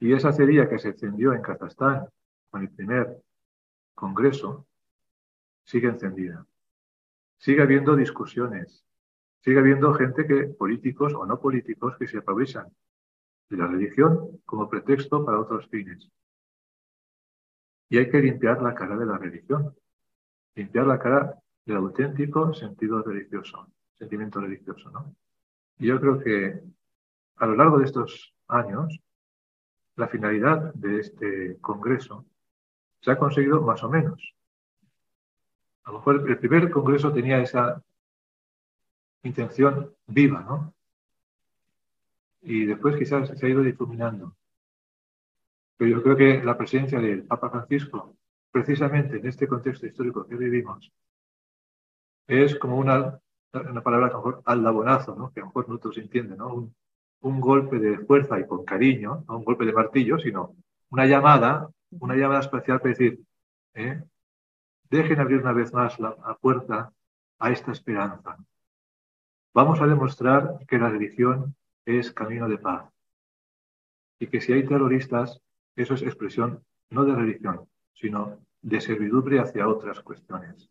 Y 0.00 0.12
esa 0.12 0.32
cerilla 0.32 0.68
que 0.68 0.80
se 0.80 0.88
encendió 0.88 1.32
en 1.32 1.40
Kazajstán 1.40 2.08
con 2.50 2.62
el 2.62 2.70
primer 2.70 3.22
congreso 3.94 4.66
sigue 5.62 5.86
encendida. 5.86 6.44
Sigue 7.38 7.62
habiendo 7.62 7.94
discusiones, 7.94 8.84
sigue 9.38 9.60
habiendo 9.60 9.94
gente 9.94 10.26
que, 10.26 10.46
políticos 10.46 11.14
o 11.14 11.24
no 11.26 11.38
políticos, 11.40 11.96
que 11.96 12.08
se 12.08 12.18
aprovechan 12.18 12.66
de 13.48 13.56
la 13.56 13.68
religión 13.68 14.40
como 14.44 14.68
pretexto 14.68 15.24
para 15.24 15.38
otros 15.38 15.68
fines. 15.68 16.10
Y 17.90 17.98
hay 17.98 18.08
que 18.08 18.20
limpiar 18.20 18.62
la 18.62 18.72
cara 18.72 18.96
de 18.96 19.04
la 19.04 19.18
religión, 19.18 19.74
limpiar 20.54 20.86
la 20.86 20.98
cara 20.98 21.34
del 21.66 21.76
auténtico 21.76 22.54
sentido 22.54 23.02
religioso, 23.02 23.66
sentimiento 23.98 24.40
religioso, 24.40 24.90
¿no? 24.90 25.14
Y 25.78 25.88
yo 25.88 26.00
creo 26.00 26.20
que 26.20 26.62
a 27.36 27.46
lo 27.46 27.56
largo 27.56 27.78
de 27.78 27.86
estos 27.86 28.32
años, 28.48 29.00
la 29.96 30.08
finalidad 30.08 30.72
de 30.74 31.00
este 31.00 31.58
congreso 31.60 32.24
se 33.00 33.10
ha 33.10 33.18
conseguido 33.18 33.60
más 33.62 33.82
o 33.82 33.88
menos. 33.88 34.34
A 35.84 35.90
lo 35.90 35.98
mejor 35.98 36.30
el 36.30 36.38
primer 36.38 36.70
congreso 36.70 37.12
tenía 37.12 37.40
esa 37.40 37.82
intención 39.22 39.92
viva, 40.06 40.42
¿no? 40.42 40.74
Y 42.42 42.66
después 42.66 42.96
quizás 42.96 43.36
se 43.36 43.46
ha 43.46 43.48
ido 43.48 43.62
difuminando. 43.62 44.34
Pero 45.80 45.96
yo 45.96 46.02
creo 46.02 46.14
que 46.14 46.44
la 46.44 46.58
presencia 46.58 47.00
del 47.00 47.22
Papa 47.22 47.48
Francisco, 47.48 48.14
precisamente 48.50 49.16
en 49.16 49.26
este 49.26 49.48
contexto 49.48 49.86
histórico 49.86 50.26
que 50.26 50.36
vivimos, 50.36 50.92
es 52.26 52.54
como 52.56 52.76
una, 52.76 53.18
una 53.54 53.82
palabra 53.82 54.08
lo 54.08 54.16
mejor 54.16 54.42
aldabonazo, 54.44 55.16
¿no? 55.16 55.32
que 55.32 55.40
a 55.40 55.44
lo 55.44 55.46
mejor 55.46 55.70
nosotros 55.70 55.96
entienden, 55.96 56.36
¿no? 56.36 56.70
Un, 57.22 57.40
golpe 57.40 57.78
de 57.78 57.96
fuerza 58.00 58.38
y 58.38 58.46
con 58.46 58.66
cariño, 58.66 59.24
no 59.26 59.38
un 59.38 59.44
golpe 59.44 59.64
de 59.64 59.72
martillo, 59.72 60.18
sino 60.18 60.54
una 60.90 61.06
llamada, 61.06 61.70
una 61.92 62.14
llamada 62.14 62.40
especial 62.40 62.78
para 62.80 62.90
decir, 62.90 63.18
¿eh? 63.72 64.02
dejen 64.90 65.18
abrir 65.18 65.40
una 65.40 65.54
vez 65.54 65.72
más 65.72 65.98
la 65.98 66.14
puerta 66.42 66.92
a 67.38 67.50
esta 67.52 67.72
esperanza. 67.72 68.36
Vamos 69.54 69.80
a 69.80 69.86
demostrar 69.86 70.58
que 70.68 70.78
la 70.78 70.90
religión 70.90 71.56
es 71.86 72.12
camino 72.12 72.50
de 72.50 72.58
paz 72.58 72.84
y 74.18 74.26
que 74.26 74.42
si 74.42 74.52
hay 74.52 74.66
terroristas, 74.66 75.40
eso 75.76 75.94
es 75.94 76.02
expresión 76.02 76.62
no 76.90 77.04
de 77.04 77.14
religión, 77.14 77.68
sino 77.94 78.38
de 78.62 78.80
servidumbre 78.80 79.38
hacia 79.38 79.68
otras 79.68 80.00
cuestiones 80.00 80.68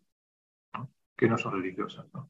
que 1.15 1.27
no 1.27 1.37
son 1.37 1.53
religiosas. 1.53 2.05
¿no? 2.13 2.29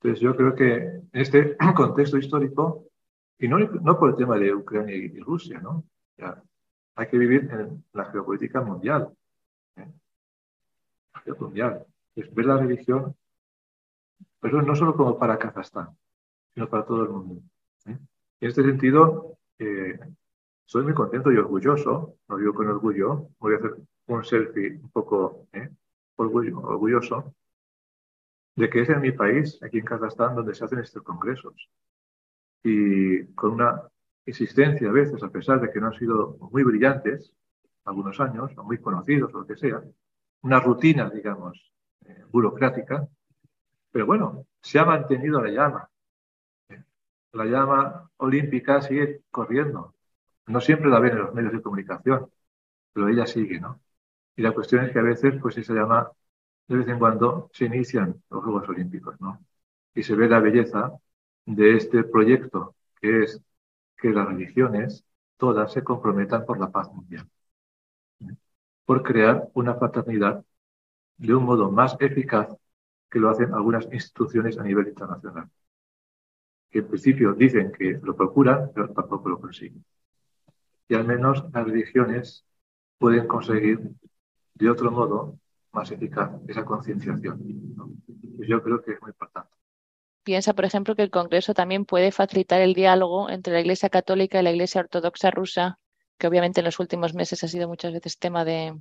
Entonces 0.00 0.20
yo 0.20 0.34
creo 0.34 0.54
que 0.54 0.76
en 0.76 1.08
este 1.12 1.56
contexto 1.76 2.16
histórico, 2.16 2.86
y 3.38 3.48
no, 3.48 3.58
no 3.58 3.98
por 3.98 4.10
el 4.10 4.16
tema 4.16 4.38
de 4.38 4.54
Ucrania 4.54 4.94
y, 4.94 5.18
Rusia, 5.20 5.60
¿no? 5.60 5.84
Ya, 6.16 6.42
hay 6.94 7.08
que 7.08 7.18
vivir 7.18 7.48
en 7.50 7.84
la 7.92 8.04
geopolítica 8.06 8.60
mundial. 8.60 9.08
¿eh? 9.76 9.86
mundial. 11.38 11.86
Es 12.14 12.34
ver 12.34 12.46
la 12.46 12.58
religión, 12.58 13.14
pero 14.40 14.60
no 14.62 14.74
solo 14.74 14.94
como 14.94 15.18
para 15.18 15.38
Kazajstán, 15.38 15.96
sino 16.54 16.68
para 16.68 16.84
todo 16.84 17.02
el 17.04 17.10
mundo. 17.10 17.42
¿eh? 17.86 17.98
En 18.40 18.48
este 18.48 18.62
sentido, 18.62 19.38
eh, 19.58 19.98
soy 20.70 20.84
muy 20.84 20.94
contento 20.94 21.32
y 21.32 21.36
orgulloso, 21.36 22.14
no 22.28 22.36
digo 22.36 22.54
con 22.54 22.68
orgullo, 22.68 23.30
voy 23.40 23.54
a 23.54 23.56
hacer 23.56 23.74
un 24.06 24.24
selfie 24.24 24.78
un 24.80 24.88
poco 24.90 25.48
¿eh? 25.52 25.68
orgullo, 26.14 26.60
orgulloso, 26.60 27.34
de 28.54 28.70
que 28.70 28.82
es 28.82 28.88
en 28.88 29.00
mi 29.00 29.10
país, 29.10 29.60
aquí 29.64 29.78
en 29.78 29.84
Kazajstán, 29.84 30.36
donde 30.36 30.54
se 30.54 30.64
hacen 30.64 30.78
estos 30.78 31.02
congresos. 31.02 31.68
Y 32.62 33.24
con 33.34 33.54
una 33.54 33.82
insistencia 34.26 34.88
a 34.88 34.92
veces, 34.92 35.20
a 35.24 35.30
pesar 35.30 35.60
de 35.60 35.72
que 35.72 35.80
no 35.80 35.88
han 35.88 35.98
sido 35.98 36.36
muy 36.52 36.62
brillantes, 36.62 37.34
algunos 37.84 38.20
años, 38.20 38.52
o 38.56 38.62
muy 38.62 38.78
conocidos, 38.78 39.34
o 39.34 39.38
lo 39.40 39.46
que 39.48 39.56
sea, 39.56 39.82
una 40.42 40.60
rutina, 40.60 41.10
digamos, 41.10 41.72
eh, 42.06 42.26
burocrática, 42.30 43.08
pero 43.90 44.06
bueno, 44.06 44.46
se 44.62 44.78
ha 44.78 44.84
mantenido 44.84 45.42
la 45.42 45.50
llama. 45.50 45.90
La 47.32 47.44
llama 47.44 48.08
olímpica 48.18 48.80
sigue 48.82 49.22
corriendo. 49.32 49.96
No 50.46 50.60
siempre 50.60 50.90
la 50.90 51.00
ven 51.00 51.12
en 51.12 51.18
los 51.18 51.34
medios 51.34 51.52
de 51.52 51.62
comunicación, 51.62 52.30
pero 52.92 53.08
ella 53.08 53.26
sigue, 53.26 53.60
¿no? 53.60 53.80
Y 54.36 54.42
la 54.42 54.52
cuestión 54.54 54.84
es 54.84 54.92
que 54.92 54.98
a 55.00 55.02
veces, 55.02 55.34
pues 55.42 55.58
esa 55.58 55.74
llama, 55.74 56.10
de 56.68 56.76
vez 56.78 56.88
en 56.88 56.98
cuando, 56.98 57.50
se 57.54 57.66
inician 57.66 58.22
los 58.30 58.44
Juegos 58.44 58.68
Olímpicos, 58.70 59.20
¿no? 59.20 59.40
Y 59.94 60.02
se 60.04 60.14
ve 60.16 60.28
la 60.28 60.40
belleza 60.40 60.92
de 61.46 61.76
este 61.76 62.04
proyecto, 62.04 62.76
que 63.00 63.24
es 63.24 63.42
que 63.98 64.10
las 64.10 64.28
religiones 64.28 65.04
todas 65.38 65.72
se 65.72 65.84
comprometan 65.84 66.46
por 66.46 66.60
la 66.60 66.70
paz 66.70 66.92
mundial, 66.92 67.28
por 68.84 69.02
crear 69.02 69.48
una 69.54 69.74
fraternidad 69.74 70.44
de 71.18 71.34
un 71.34 71.44
modo 71.44 71.70
más 71.72 71.96
eficaz 72.00 72.48
que 73.10 73.20
lo 73.20 73.30
hacen 73.30 73.54
algunas 73.54 73.86
instituciones 73.92 74.58
a 74.58 74.64
nivel 74.64 74.88
internacional, 74.88 75.50
que 76.70 76.80
en 76.80 76.88
principio 76.88 77.32
dicen 77.34 77.70
que 77.70 77.98
lo 78.02 78.16
procuran, 78.16 78.72
pero 78.74 78.92
tampoco 78.92 79.28
lo 79.28 79.40
consiguen. 79.40 79.84
Y 80.90 80.96
al 80.96 81.04
menos 81.04 81.44
las 81.54 81.64
religiones 81.64 82.44
pueden 82.98 83.28
conseguir 83.28 83.78
de 84.54 84.68
otro 84.68 84.90
modo 84.90 85.38
más 85.70 85.88
eficaz 85.92 86.32
esa 86.48 86.64
concienciación. 86.64 87.38
¿no? 87.76 87.92
Pues 88.36 88.48
yo 88.48 88.60
creo 88.60 88.82
que 88.82 88.94
es 88.94 89.00
muy 89.00 89.10
importante. 89.10 89.50
Piensa, 90.24 90.52
por 90.52 90.64
ejemplo, 90.64 90.96
que 90.96 91.02
el 91.02 91.12
Congreso 91.12 91.54
también 91.54 91.84
puede 91.84 92.10
facilitar 92.10 92.60
el 92.60 92.74
diálogo 92.74 93.30
entre 93.30 93.52
la 93.52 93.60
Iglesia 93.60 93.88
Católica 93.88 94.40
y 94.40 94.42
la 94.42 94.50
Iglesia 94.50 94.80
Ortodoxa 94.80 95.30
rusa, 95.30 95.78
que 96.18 96.26
obviamente 96.26 96.58
en 96.58 96.64
los 96.64 96.80
últimos 96.80 97.14
meses 97.14 97.44
ha 97.44 97.48
sido 97.48 97.68
muchas 97.68 97.92
veces 97.92 98.18
tema 98.18 98.44
de, 98.44 98.76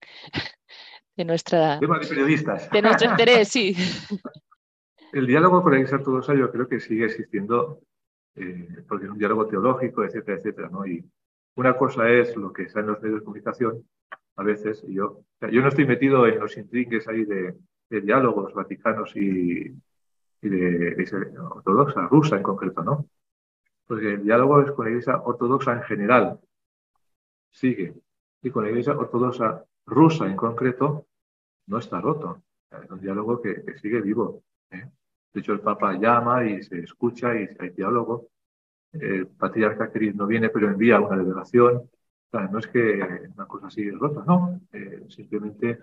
de 1.16 1.24
nuestra... 1.24 1.78
Tema 1.78 2.00
de 2.00 2.08
periodistas. 2.08 2.68
De 2.68 2.82
nuestro 2.82 3.08
interés, 3.08 3.46
sí. 3.46 3.76
El 5.12 5.28
diálogo 5.28 5.62
con 5.62 5.70
la 5.70 5.78
Iglesia 5.78 5.98
Ortodoxa 5.98 6.34
yo 6.34 6.50
creo 6.50 6.66
que 6.66 6.80
sigue 6.80 7.04
existiendo, 7.04 7.80
eh, 8.34 8.82
porque 8.88 9.04
es 9.04 9.12
un 9.12 9.18
diálogo 9.18 9.46
teológico, 9.46 10.02
etcétera, 10.02 10.38
etcétera, 10.38 10.68
¿no? 10.68 10.84
Y 10.84 11.08
una 11.56 11.76
cosa 11.76 12.08
es 12.08 12.36
lo 12.36 12.52
que 12.52 12.64
está 12.64 12.80
en 12.80 12.86
los 12.86 13.00
medios 13.00 13.20
de 13.20 13.24
comunicación, 13.24 13.84
a 14.36 14.42
veces, 14.42 14.82
y 14.86 14.94
yo, 14.94 15.24
yo 15.40 15.62
no 15.62 15.68
estoy 15.68 15.86
metido 15.86 16.26
en 16.26 16.40
los 16.40 16.56
intríngues 16.56 17.06
ahí 17.08 17.24
de, 17.24 17.54
diálogos 17.88 18.52
vaticanos 18.52 19.14
y, 19.14 19.66
y 20.42 20.48
de, 20.48 20.94
de, 20.96 21.38
ortodoxa, 21.38 22.08
rusa 22.08 22.36
en 22.36 22.42
concreto, 22.42 22.82
¿no? 22.82 23.06
Porque 23.86 24.14
el 24.14 24.24
diálogo 24.24 24.60
es 24.62 24.72
con 24.72 24.86
la 24.86 24.90
Iglesia 24.90 25.20
Ortodoxa 25.22 25.74
en 25.74 25.82
general, 25.82 26.40
sigue, 27.50 27.94
y 28.42 28.50
con 28.50 28.64
la 28.64 28.70
Iglesia 28.70 28.96
Ortodoxa 28.96 29.64
rusa 29.86 30.26
en 30.26 30.36
concreto, 30.36 31.06
no 31.66 31.78
está 31.78 32.00
roto. 32.00 32.42
Es 32.70 32.90
un 32.90 33.00
diálogo 33.00 33.40
que, 33.40 33.62
que 33.62 33.78
sigue 33.78 34.00
vivo. 34.00 34.42
¿eh? 34.70 34.90
De 35.32 35.40
hecho, 35.40 35.52
el 35.52 35.60
Papa 35.60 35.94
llama 35.94 36.44
y 36.44 36.62
se 36.62 36.80
escucha 36.80 37.34
y 37.34 37.48
hay 37.58 37.70
diálogo. 37.70 38.28
El 39.00 39.26
patriarca 39.28 39.92
Kirill 39.92 40.16
no 40.16 40.26
viene, 40.26 40.48
pero 40.50 40.68
envía 40.68 41.00
una 41.00 41.16
delegación. 41.16 41.90
No 42.32 42.58
es 42.58 42.66
que 42.66 43.28
una 43.34 43.46
cosa 43.46 43.70
sigue 43.70 43.92
rota, 43.92 44.24
no. 44.26 44.60
Eh, 44.72 45.04
simplemente 45.08 45.80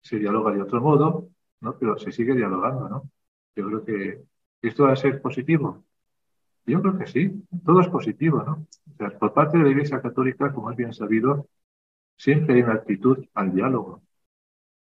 se 0.00 0.18
dialoga 0.18 0.52
de 0.52 0.62
otro 0.62 0.80
modo, 0.80 1.30
¿no? 1.60 1.78
pero 1.78 1.98
se 1.98 2.12
sigue 2.12 2.34
dialogando. 2.34 2.88
¿no? 2.88 3.10
Yo 3.56 3.66
creo 3.66 3.84
que 3.84 4.24
esto 4.62 4.84
va 4.84 4.92
a 4.92 4.96
ser 4.96 5.20
positivo. 5.22 5.84
Yo 6.66 6.80
creo 6.82 6.98
que 6.98 7.06
sí, 7.06 7.44
todo 7.64 7.80
es 7.80 7.88
positivo. 7.88 8.42
¿no? 8.44 8.66
O 8.92 8.96
sea, 8.96 9.18
por 9.18 9.32
parte 9.34 9.58
de 9.58 9.64
la 9.64 9.70
Iglesia 9.70 10.00
Católica, 10.02 10.52
como 10.52 10.70
es 10.70 10.76
bien 10.76 10.92
sabido, 10.92 11.48
siempre 12.16 12.56
hay 12.56 12.62
una 12.62 12.74
actitud 12.74 13.24
al 13.34 13.52
diálogo. 13.54 14.02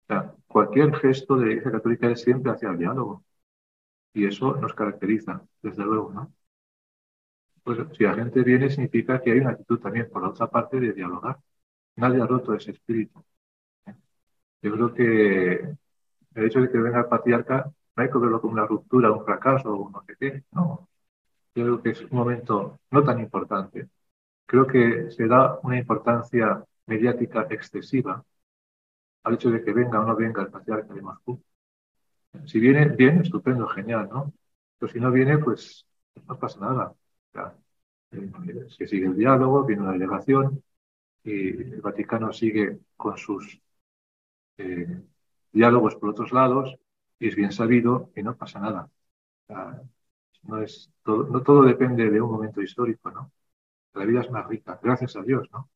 O 0.04 0.08
sea, 0.08 0.36
cualquier 0.48 0.96
gesto 0.96 1.36
de 1.38 1.46
la 1.46 1.52
Iglesia 1.54 1.72
Católica 1.72 2.10
es 2.12 2.22
siempre 2.22 2.52
hacia 2.52 2.70
el 2.70 2.78
diálogo. 2.78 3.24
Y 4.14 4.26
eso 4.26 4.56
nos 4.56 4.74
caracteriza, 4.74 5.44
desde 5.62 5.84
luego, 5.84 6.12
¿no? 6.14 6.34
Pues 7.66 7.80
si 7.98 8.04
la 8.06 8.16
gente 8.16 8.44
viene, 8.44 8.70
significa 8.70 9.22
que 9.22 9.32
hay 9.34 9.40
una 9.40 9.52
actitud 9.52 9.80
también, 9.80 10.10
por 10.10 10.22
la 10.22 10.30
otra 10.30 10.48
parte, 10.50 10.80
de 10.80 10.94
dialogar. 10.94 11.38
Nadie 11.98 12.22
ha 12.22 12.28
roto 12.28 12.54
ese 12.56 12.72
espíritu. 12.72 13.24
Yo 14.62 14.72
creo 14.74 14.94
que 14.94 15.76
el 16.36 16.46
hecho 16.46 16.62
de 16.62 16.72
que 16.72 16.78
venga 16.78 17.00
el 17.00 17.08
patriarca 17.08 17.72
no 17.96 18.04
hay 18.04 18.10
que 18.10 18.18
verlo 18.18 18.42
como 18.42 18.54
una 18.54 18.66
ruptura, 18.68 19.12
un 19.12 19.26
fracaso 19.26 19.74
o 19.74 19.90
no 19.90 20.04
sé 20.06 20.16
qué. 20.20 20.44
No. 20.52 20.90
Yo 21.56 21.64
creo 21.66 21.84
que 21.84 21.92
es 21.92 22.02
un 22.04 22.18
momento 22.18 22.80
no 22.92 23.04
tan 23.04 23.20
importante. 23.20 23.90
Creo 24.46 24.68
que 24.68 25.12
se 25.12 25.28
da 25.28 25.60
una 25.64 25.78
importancia 25.80 26.64
mediática 26.88 27.48
excesiva 27.50 28.24
al 29.24 29.34
hecho 29.36 29.52
de 29.52 29.64
que 29.64 29.74
venga 29.74 30.00
o 30.02 30.06
no 30.06 30.16
venga 30.16 30.42
el 30.44 30.50
patriarca 30.50 30.94
de 30.94 31.02
Moscú. 31.02 31.42
Si 32.46 32.60
viene, 32.60 32.90
bien, 32.90 33.22
estupendo, 33.22 33.68
genial, 33.68 34.10
¿no? 34.12 34.34
Pero 34.78 34.92
si 34.92 35.00
no 35.00 35.12
viene, 35.12 35.38
pues 35.40 35.86
no 36.28 36.38
pasa 36.38 36.60
nada. 36.60 36.94
O 37.36 37.38
sea, 37.38 37.56
eh, 38.12 38.68
se 38.70 38.88
sigue 38.88 39.08
el 39.08 39.18
diálogo, 39.18 39.66
viene 39.66 39.82
una 39.84 39.94
delegación 39.94 40.64
y 41.24 41.50
el 41.50 41.82
Vaticano 41.82 42.32
sigue 42.32 42.80
con 42.96 43.18
sus 43.18 43.60
eh, 44.58 45.02
diálogos 45.52 45.96
por 45.96 46.10
otros 46.10 46.32
lados 46.32 46.76
y 47.20 47.28
es 47.28 47.36
bien 47.36 47.52
sabido 47.52 48.12
y 48.16 48.24
no 48.24 48.38
pasa 48.38 48.60
nada. 48.60 48.90
no, 50.44 50.62
es 50.62 50.92
todo, 51.04 51.26
no 51.28 51.42
todo 51.42 51.64
depende 51.64 52.10
de 52.10 52.22
un 52.22 52.32
momento 52.32 52.62
histórico, 52.62 53.12
¿no? 53.12 53.32
La 53.94 54.06
vida 54.06 54.22
es 54.22 54.32
más 54.32 54.48
rica, 54.48 54.80
gracias 54.82 55.16
a 55.16 55.24
Dios, 55.24 55.50
¿no? 55.52 55.70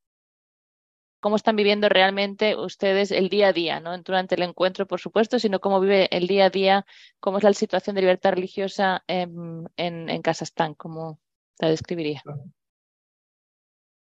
cómo 1.19 1.35
están 1.35 1.55
viviendo 1.55 1.89
realmente 1.89 2.55
ustedes 2.55 3.11
el 3.11 3.29
día 3.29 3.49
a 3.49 3.53
día, 3.53 3.79
no 3.79 3.97
durante 3.99 4.35
el 4.35 4.43
encuentro, 4.43 4.87
por 4.87 4.99
supuesto, 4.99 5.39
sino 5.39 5.59
cómo 5.59 5.79
vive 5.79 6.07
el 6.15 6.27
día 6.27 6.45
a 6.45 6.49
día, 6.49 6.85
cómo 7.19 7.37
es 7.37 7.43
la 7.43 7.53
situación 7.53 7.95
de 7.95 8.01
libertad 8.01 8.33
religiosa 8.33 9.03
en, 9.07 9.69
en, 9.77 10.21
Kazajstán, 10.21 10.73
cómo 10.75 11.19
la 11.59 11.69
describiría. 11.69 12.21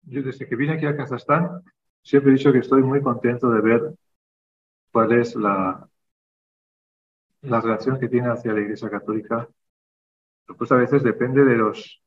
Yo 0.04 0.22
desde 0.22 0.48
que 0.48 0.56
vine 0.56 0.74
aquí 0.74 0.86
a 0.86 0.96
Kazajstán 0.96 1.64
siempre 2.02 2.32
he 2.32 2.36
dicho 2.36 2.52
que 2.52 2.60
estoy 2.60 2.84
muy 2.84 3.02
contento 3.02 3.50
de 3.50 3.62
ver 3.62 3.94
cuál 4.92 5.14
es 5.14 5.36
la, 5.36 5.88
la 7.42 7.62
relación 7.62 8.00
que 8.00 8.10
tiene 8.10 8.30
hacia 8.30 8.54
la 8.54 8.62
Iglesia 8.62 8.90
Católica. 8.90 9.48
Pues 10.58 10.72
a 10.72 10.76
veces 10.76 11.04
depende 11.04 11.44
de, 11.44 11.56
los, 11.56 12.02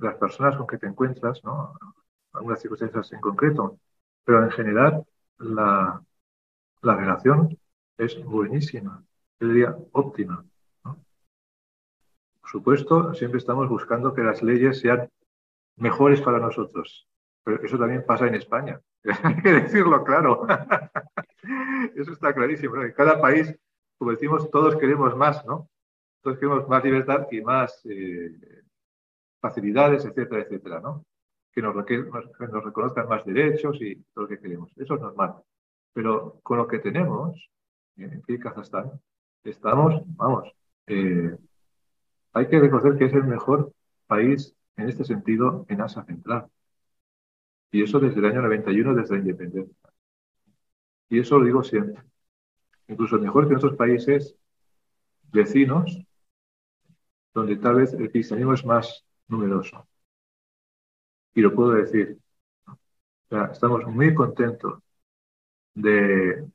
las 0.00 0.16
personas 0.16 0.56
con 0.56 0.66
que 0.66 0.78
te 0.78 0.86
encuentras, 0.86 1.42
¿no? 1.44 1.74
algunas 2.32 2.60
circunstancias 2.60 3.12
en 3.12 3.20
concreto 3.20 3.78
pero 4.26 4.42
en 4.42 4.50
general 4.50 5.06
la, 5.38 6.02
la 6.82 6.96
relación 6.96 7.58
es 7.98 8.22
buenísima, 8.24 9.04
yo 9.40 9.48
diría 9.48 9.76
óptima. 9.92 10.44
Por 12.46 12.52
supuesto, 12.52 13.12
siempre 13.14 13.38
estamos 13.38 13.68
buscando 13.68 14.14
que 14.14 14.22
las 14.22 14.40
leyes 14.40 14.78
sean 14.78 15.10
mejores 15.78 16.20
para 16.20 16.38
nosotros, 16.38 17.08
pero 17.42 17.60
eso 17.60 17.76
también 17.76 18.06
pasa 18.06 18.28
en 18.28 18.36
España. 18.36 18.80
Hay 19.24 19.42
que 19.42 19.52
decirlo 19.52 20.04
claro. 20.04 20.46
eso 21.96 22.12
está 22.12 22.32
clarísimo. 22.32 22.80
En 22.80 22.92
cada 22.92 23.20
país, 23.20 23.52
como 23.98 24.12
decimos, 24.12 24.48
todos 24.52 24.76
queremos 24.76 25.16
más, 25.16 25.44
¿no? 25.44 25.68
Todos 26.22 26.38
queremos 26.38 26.68
más 26.68 26.84
libertad 26.84 27.26
y 27.32 27.40
más 27.40 27.84
eh, 27.84 28.62
facilidades, 29.40 30.04
etcétera, 30.04 30.42
etcétera, 30.42 30.80
¿no? 30.80 31.04
que 31.52 31.62
nos, 31.62 31.74
nos, 31.74 32.64
reconozcan 32.64 33.08
más 33.08 33.24
derechos 33.24 33.76
y 33.80 33.96
todo 34.14 34.22
lo 34.24 34.28
que 34.28 34.38
queremos. 34.38 34.70
Eso 34.76 34.94
es 34.94 35.00
normal. 35.00 35.34
Pero 35.92 36.38
con 36.44 36.58
lo 36.58 36.68
que 36.68 36.78
tenemos 36.78 37.50
en 37.96 38.22
Kazajstán, 38.38 38.92
estamos, 39.42 40.00
vamos, 40.16 40.52
eh, 40.86 41.36
hay 42.36 42.48
que 42.48 42.60
reconocer 42.60 42.98
que 42.98 43.06
es 43.06 43.14
el 43.14 43.24
mejor 43.24 43.72
país 44.06 44.54
en 44.76 44.90
este 44.90 45.04
sentido 45.04 45.64
en 45.70 45.80
Asia 45.80 46.04
Central. 46.04 46.46
Y 47.70 47.82
eso 47.82 47.98
desde 47.98 48.18
el 48.18 48.26
año 48.26 48.42
91, 48.42 48.94
desde 48.94 49.14
la 49.14 49.20
independencia. 49.20 49.90
Y 51.08 51.18
eso 51.20 51.38
lo 51.38 51.46
digo 51.46 51.64
siempre. 51.64 52.02
Incluso 52.88 53.18
mejor 53.18 53.46
que 53.46 53.52
en 53.52 53.56
otros 53.56 53.76
países 53.76 54.36
vecinos, 55.32 55.98
donde 57.32 57.56
tal 57.56 57.76
vez 57.76 57.94
el 57.94 58.10
cristianismo 58.10 58.52
es 58.52 58.66
más 58.66 59.06
numeroso 59.28 59.88
y 61.34 61.40
lo 61.40 61.54
puedo 61.54 61.72
decir. 61.72 62.18
estamos 63.50 63.86
muy 63.86 64.14
contentos 64.14 64.82
de 65.74 66.46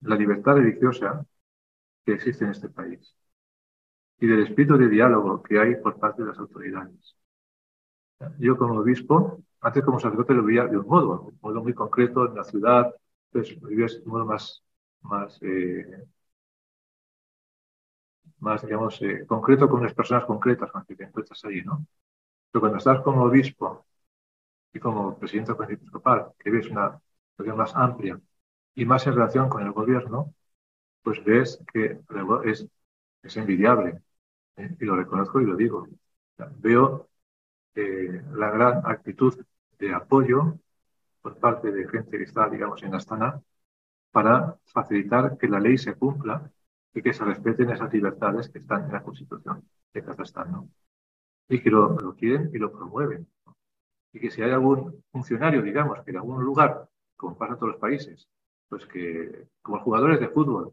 la 0.00 0.16
libertad 0.16 0.54
religiosa 0.54 1.26
que 2.06 2.14
existe 2.14 2.44
en 2.44 2.52
este 2.52 2.70
país 2.70 3.14
y 4.20 4.26
del 4.26 4.42
espíritu 4.44 4.76
de 4.78 4.88
diálogo 4.88 5.42
que 5.42 5.58
hay 5.60 5.76
por 5.76 5.98
parte 5.98 6.22
de 6.22 6.28
las 6.28 6.38
autoridades. 6.38 7.16
Yo 8.38 8.56
como 8.56 8.80
obispo, 8.80 9.38
antes 9.60 9.84
como 9.84 10.00
sacerdote 10.00 10.34
lo 10.34 10.44
veía 10.44 10.66
de 10.66 10.78
un 10.78 10.86
modo, 10.86 11.22
un 11.22 11.38
modo 11.40 11.62
muy 11.62 11.74
concreto 11.74 12.26
en 12.26 12.34
la 12.34 12.44
ciudad, 12.44 12.94
pues 13.30 13.56
lo 13.60 13.68
de 13.68 13.84
un 14.04 14.12
modo 14.12 14.24
más, 14.26 14.62
más, 15.02 15.38
eh, 15.42 16.06
más 18.40 18.62
digamos, 18.62 19.00
eh, 19.02 19.24
concreto 19.26 19.68
con 19.68 19.80
unas 19.80 19.94
personas 19.94 20.24
concretas 20.24 20.70
con 20.70 20.80
las 20.80 20.86
que 20.88 20.96
te 20.96 21.04
encuentras 21.04 21.44
allí, 21.44 21.62
¿no? 21.62 21.86
Pero 22.52 22.60
cuando 22.62 22.78
estás 22.78 23.00
como 23.02 23.24
obispo 23.24 23.86
y 24.72 24.80
como 24.80 25.18
presidente 25.18 25.54
del 25.54 25.72
episcopal, 25.72 26.32
que 26.38 26.50
ves 26.50 26.68
una 26.70 27.00
situación 27.32 27.58
más 27.58 27.74
amplia 27.76 28.20
y 28.74 28.84
más 28.86 29.06
en 29.06 29.14
relación 29.14 29.48
con 29.48 29.64
el 29.64 29.72
gobierno, 29.72 30.34
pues 31.02 31.24
ves 31.24 31.62
que 31.72 32.00
es, 32.44 32.68
es 33.22 33.36
envidiable. 33.36 34.00
Y 34.56 34.84
lo 34.84 34.96
reconozco 34.96 35.40
y 35.40 35.46
lo 35.46 35.56
digo. 35.56 35.86
Veo 36.58 37.08
eh, 37.74 38.22
la 38.32 38.50
gran 38.50 38.82
actitud 38.84 39.34
de 39.78 39.92
apoyo 39.92 40.58
por 41.20 41.38
parte 41.38 41.72
de 41.72 41.88
gente 41.88 42.16
que 42.16 42.24
está, 42.24 42.48
digamos, 42.48 42.82
en 42.82 42.94
Astana 42.94 43.42
para 44.10 44.56
facilitar 44.64 45.36
que 45.36 45.48
la 45.48 45.60
ley 45.60 45.76
se 45.76 45.94
cumpla 45.94 46.50
y 46.94 47.02
que 47.02 47.12
se 47.12 47.24
respeten 47.24 47.70
esas 47.70 47.92
libertades 47.92 48.48
que 48.48 48.58
están 48.58 48.84
en 48.84 48.92
la 48.92 49.02
Constitución 49.02 49.68
de 49.92 50.02
Kazajstán, 50.02 50.52
¿no? 50.52 50.68
Y 51.48 51.60
que 51.60 51.70
lo, 51.70 52.14
quieren 52.16 52.50
y 52.54 52.58
lo 52.58 52.72
promueven 52.72 53.28
y 54.16 54.20
que 54.20 54.30
si 54.30 54.40
hay 54.40 54.50
algún 54.50 55.04
funcionario, 55.12 55.60
digamos, 55.60 56.02
que 56.02 56.10
en 56.10 56.16
algún 56.16 56.42
lugar, 56.42 56.88
como 57.16 57.36
pasa 57.36 57.52
en 57.52 57.58
todos 57.58 57.72
los 57.72 57.80
países, 57.80 58.26
pues 58.68 58.86
que, 58.86 59.46
como 59.60 59.80
jugadores 59.80 60.18
de 60.20 60.28
fútbol, 60.28 60.72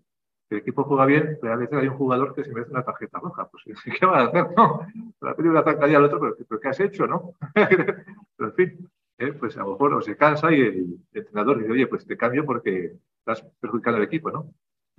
el 0.49 0.57
equipo 0.59 0.83
juega 0.83 1.05
bien, 1.05 1.37
pero 1.41 1.53
a 1.53 1.57
veces 1.57 1.77
hay 1.77 1.87
un 1.87 1.97
jugador 1.97 2.33
que 2.35 2.43
se 2.43 2.53
merece 2.53 2.71
una 2.71 2.83
tarjeta 2.83 3.19
roja. 3.19 3.47
Pues, 3.49 3.63
¿qué 3.99 4.05
va 4.05 4.19
a 4.19 4.25
hacer? 4.25 4.47
No, 4.55 4.85
le 5.21 5.29
ha 5.29 5.35
pedido 5.35 5.51
una 5.51 5.61
al 5.61 6.03
otro, 6.03 6.35
pero, 6.47 6.59
¿qué 6.59 6.67
has 6.67 6.79
hecho, 6.79 7.07
no? 7.07 7.33
pero, 7.53 8.49
en 8.49 8.53
fin, 8.53 8.89
eh, 9.17 9.33
pues 9.33 9.57
a 9.57 9.61
lo 9.61 9.71
mejor 9.71 9.93
o 9.93 10.01
se 10.01 10.15
cansa 10.15 10.51
y 10.51 10.61
el, 10.61 10.99
entrenador 11.13 11.59
dice, 11.59 11.71
oye, 11.71 11.87
pues 11.87 12.05
te 12.05 12.17
cambio 12.17 12.45
porque 12.45 12.97
estás 13.19 13.41
perjudicando 13.59 13.97
al 13.97 14.03
equipo, 14.03 14.31
¿no? 14.31 14.53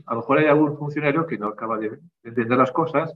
A 0.06 0.14
lo 0.14 0.20
mejor 0.20 0.38
hay 0.38 0.46
algún 0.46 0.76
funcionario 0.76 1.26
que 1.26 1.38
no 1.38 1.48
acaba 1.48 1.78
de 1.78 1.98
entender 2.22 2.58
las 2.58 2.72
cosas 2.72 3.14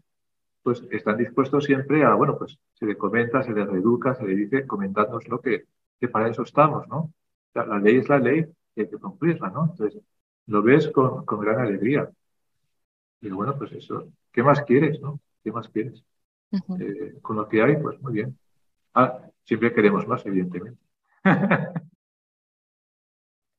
pues 0.63 0.85
están 0.91 1.17
dispuestos 1.17 1.65
siempre 1.65 2.05
a, 2.05 2.15
bueno, 2.15 2.37
pues 2.37 2.59
se 2.75 2.85
le 2.85 2.97
comenta, 2.99 3.43
se 3.43 3.53
le 3.53 3.65
reeduca, 3.65 4.15
se 4.15 4.27
le 4.27 4.35
dice, 4.35 4.67
comentándonos 4.67 5.27
lo 5.29 5.41
que, 5.41 5.65
que 5.99 6.09
para 6.09 6.29
eso 6.29 6.43
estamos, 6.43 6.87
¿no? 6.89 7.13
la 7.55 7.79
ley 7.79 7.97
es 7.97 8.09
la 8.09 8.19
ley 8.19 8.47
y 8.77 8.81
hay 8.83 8.89
que 8.89 8.99
cumplirla, 8.99 9.51
¿no? 9.51 9.71
Entonces, 9.71 10.01
lo 10.49 10.63
ves 10.63 10.89
con, 10.89 11.25
con 11.25 11.41
gran 11.41 11.61
alegría. 11.61 12.11
Y 13.21 13.31
bueno, 13.31 13.57
pues 13.57 13.73
eso, 13.73 14.09
¿qué 14.33 14.43
más 14.43 14.63
quieres, 14.63 15.01
no? 15.01 15.21
¿Qué 15.43 15.53
más 15.53 15.69
quieres? 15.69 16.05
Eh, 16.81 17.19
con 17.23 17.37
lo 17.37 17.49
que 17.49 17.63
hay, 17.63 17.77
pues 17.77 18.01
muy 18.01 18.15
bien. 18.15 18.39
Ah, 18.95 19.21
siempre 19.45 19.73
queremos 19.73 20.07
más, 20.07 20.25
evidentemente. 20.27 20.81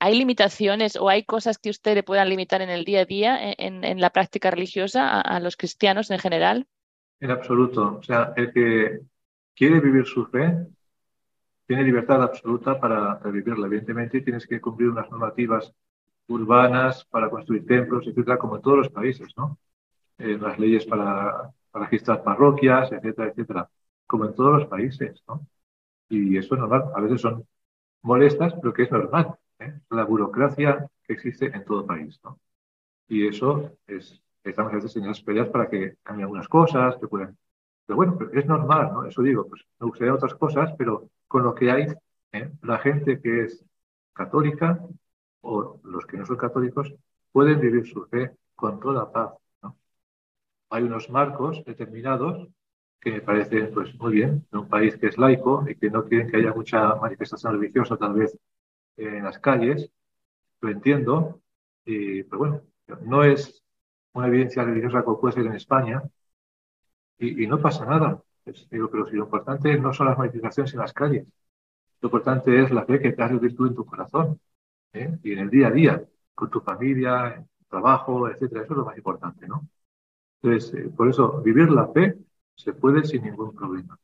¿Hay 0.01 0.17
limitaciones 0.17 0.95
o 0.95 1.09
hay 1.09 1.23
cosas 1.25 1.57
que 1.57 1.69
usted 1.69 1.93
le 1.93 2.03
puedan 2.03 2.29
limitar 2.29 2.61
en 2.61 2.69
el 2.69 2.85
día 2.85 3.01
a 3.01 3.05
día, 3.05 3.51
en, 3.57 3.83
en 3.83 3.99
la 3.99 4.11
práctica 4.11 4.49
religiosa, 4.49 5.19
a, 5.19 5.39
los 5.41 5.57
cristianos 5.57 6.09
en 6.09 6.19
general? 6.19 6.67
En 7.19 7.31
absoluto. 7.31 7.97
O 7.99 8.03
sea, 8.03 8.31
el 8.37 8.53
que 8.53 9.01
quiere 9.53 9.81
vivir 9.81 10.05
su 10.05 10.25
fe 10.27 10.67
tiene 11.67 11.83
libertad 11.83 12.23
absoluta 12.23 12.79
para, 12.79 13.15
vivirla. 13.29 13.67
Evidentemente, 13.67 14.21
tienes 14.21 14.47
que 14.47 14.61
cumplir 14.61 14.89
unas 14.89 15.11
normativas 15.11 15.73
urbanas 16.29 17.05
para 17.05 17.29
construir 17.29 17.65
templos, 17.65 18.07
etcétera, 18.07 18.37
como 18.37 18.55
en 18.55 18.61
todos 18.61 18.77
los 18.77 18.89
países, 18.89 19.33
¿no? 19.37 19.57
Eh, 20.17 20.37
las 20.39 20.57
leyes 20.59 20.85
para, 20.85 21.51
registrar 21.73 22.23
parroquias, 22.23 22.91
etcétera, 22.91 23.29
etcétera, 23.29 23.69
como 24.07 24.25
en 24.25 24.35
todos 24.35 24.59
los 24.59 24.67
países, 24.67 25.23
¿no? 25.27 25.45
Y 26.09 26.37
eso 26.37 26.55
es 26.55 26.59
normal. 26.61 26.85
A 26.95 27.01
veces 27.01 27.21
son 27.21 27.45
molestas, 28.01 28.53
pero 28.55 28.73
que 28.73 28.83
es 28.83 28.91
normal. 28.91 29.35
¿eh? 29.59 29.79
La 29.91 30.05
burocracia 30.05 30.87
que 31.03 31.13
existe 31.13 31.47
en 31.47 31.63
todo 31.65 31.85
país, 31.85 32.19
¿no? 32.23 32.39
Y 33.07 33.27
eso 33.27 33.71
es, 33.87 34.21
estamos 34.43 34.71
a 34.73 34.75
veces 34.75 34.95
en 34.97 35.07
las 35.07 35.21
peleas 35.21 35.49
para 35.49 35.69
que 35.69 35.95
cambien 36.03 36.25
algunas 36.25 36.47
cosas, 36.47 36.97
que 36.97 37.07
puedan. 37.07 37.37
Pero 37.85 37.97
bueno, 37.97 38.17
es 38.33 38.45
normal, 38.45 38.91
¿no? 38.93 39.05
Eso 39.05 39.21
digo, 39.21 39.47
pues 39.47 39.63
me 39.79 39.87
gustaría 39.87 40.13
otras 40.13 40.35
cosas, 40.35 40.73
pero 40.77 41.09
con 41.27 41.43
lo 41.43 41.55
que 41.55 41.71
hay, 41.71 41.87
¿eh? 42.33 42.51
la 42.61 42.77
gente 42.79 43.21
que 43.21 43.45
es 43.45 43.65
católica 44.13 44.79
o 45.41 45.79
los 45.83 46.05
que 46.05 46.17
no 46.17 46.25
son 46.25 46.37
católicos 46.37 46.93
pueden 47.31 47.59
vivir 47.59 47.87
su 47.87 48.05
fe 48.05 48.31
con 48.55 48.79
toda 48.79 49.11
paz, 49.11 49.33
¿no? 49.61 49.77
Hay 50.69 50.83
unos 50.83 51.09
marcos 51.09 51.63
determinados 51.65 52.47
que 52.99 53.11
me 53.11 53.21
parecen 53.21 53.71
pues 53.73 53.95
muy 53.95 54.13
bien, 54.13 54.45
en 54.51 54.59
un 54.59 54.67
país 54.69 54.97
que 54.97 55.07
es 55.07 55.17
laico 55.17 55.65
y 55.67 55.75
que 55.75 55.89
no 55.89 56.05
quieren 56.05 56.29
que 56.29 56.37
haya 56.37 56.53
mucha 56.53 56.95
manifestación 56.95 57.53
religiosa 57.53 57.97
tal 57.97 58.13
vez 58.13 58.37
en 58.97 59.23
las 59.23 59.39
calles, 59.39 59.91
lo 60.61 60.69
entiendo, 60.69 61.41
y, 61.85 62.23
pero 62.23 62.37
bueno, 62.39 62.61
no 63.05 63.23
es 63.23 63.63
una 64.13 64.27
evidencia 64.27 64.63
religiosa 64.63 65.03
como 65.03 65.19
puede 65.21 65.35
ser 65.35 65.45
en 65.45 65.53
España, 65.55 66.03
y, 67.19 67.47
no 67.47 67.61
pasa 67.61 67.85
nada. 67.85 68.21
digo, 68.71 68.89
pero 68.89 69.05
si 69.07 69.15
lo 69.15 69.25
importante 69.25 69.77
no 69.77 69.93
son 69.93 70.07
las 70.07 70.17
manifestaciones 70.17 70.73
en 70.73 70.79
las 70.79 70.93
calles, 70.93 71.27
lo 72.01 72.07
importante 72.07 72.63
es 72.63 72.71
la 72.71 72.85
fe 72.85 72.99
que 72.99 73.11
te 73.11 73.21
has 73.23 73.39
virtud 73.39 73.69
en 73.69 73.75
tu 73.75 73.85
corazón 73.85 74.39
¿eh? 74.93 75.17
y 75.23 75.33
en 75.33 75.39
el 75.39 75.49
día 75.49 75.67
a 75.67 75.71
día, 75.71 76.03
con 76.33 76.49
tu 76.49 76.61
familia, 76.61 77.45
trabajo, 77.69 78.29
etcétera. 78.29 78.63
Eso 78.63 78.73
es 78.73 78.77
lo 78.77 78.85
más 78.85 78.97
importante, 78.97 79.47
¿no? 79.47 79.67
Entonces, 80.41 80.73
eh, 80.73 80.89
por 80.89 81.09
eso, 81.09 81.41
vivir 81.41 81.69
la 81.71 81.87
fe 81.87 82.17
se 82.55 82.73
puede 82.73 83.03
sin 83.03 83.23
ningún 83.23 83.55
problema. 83.55 83.97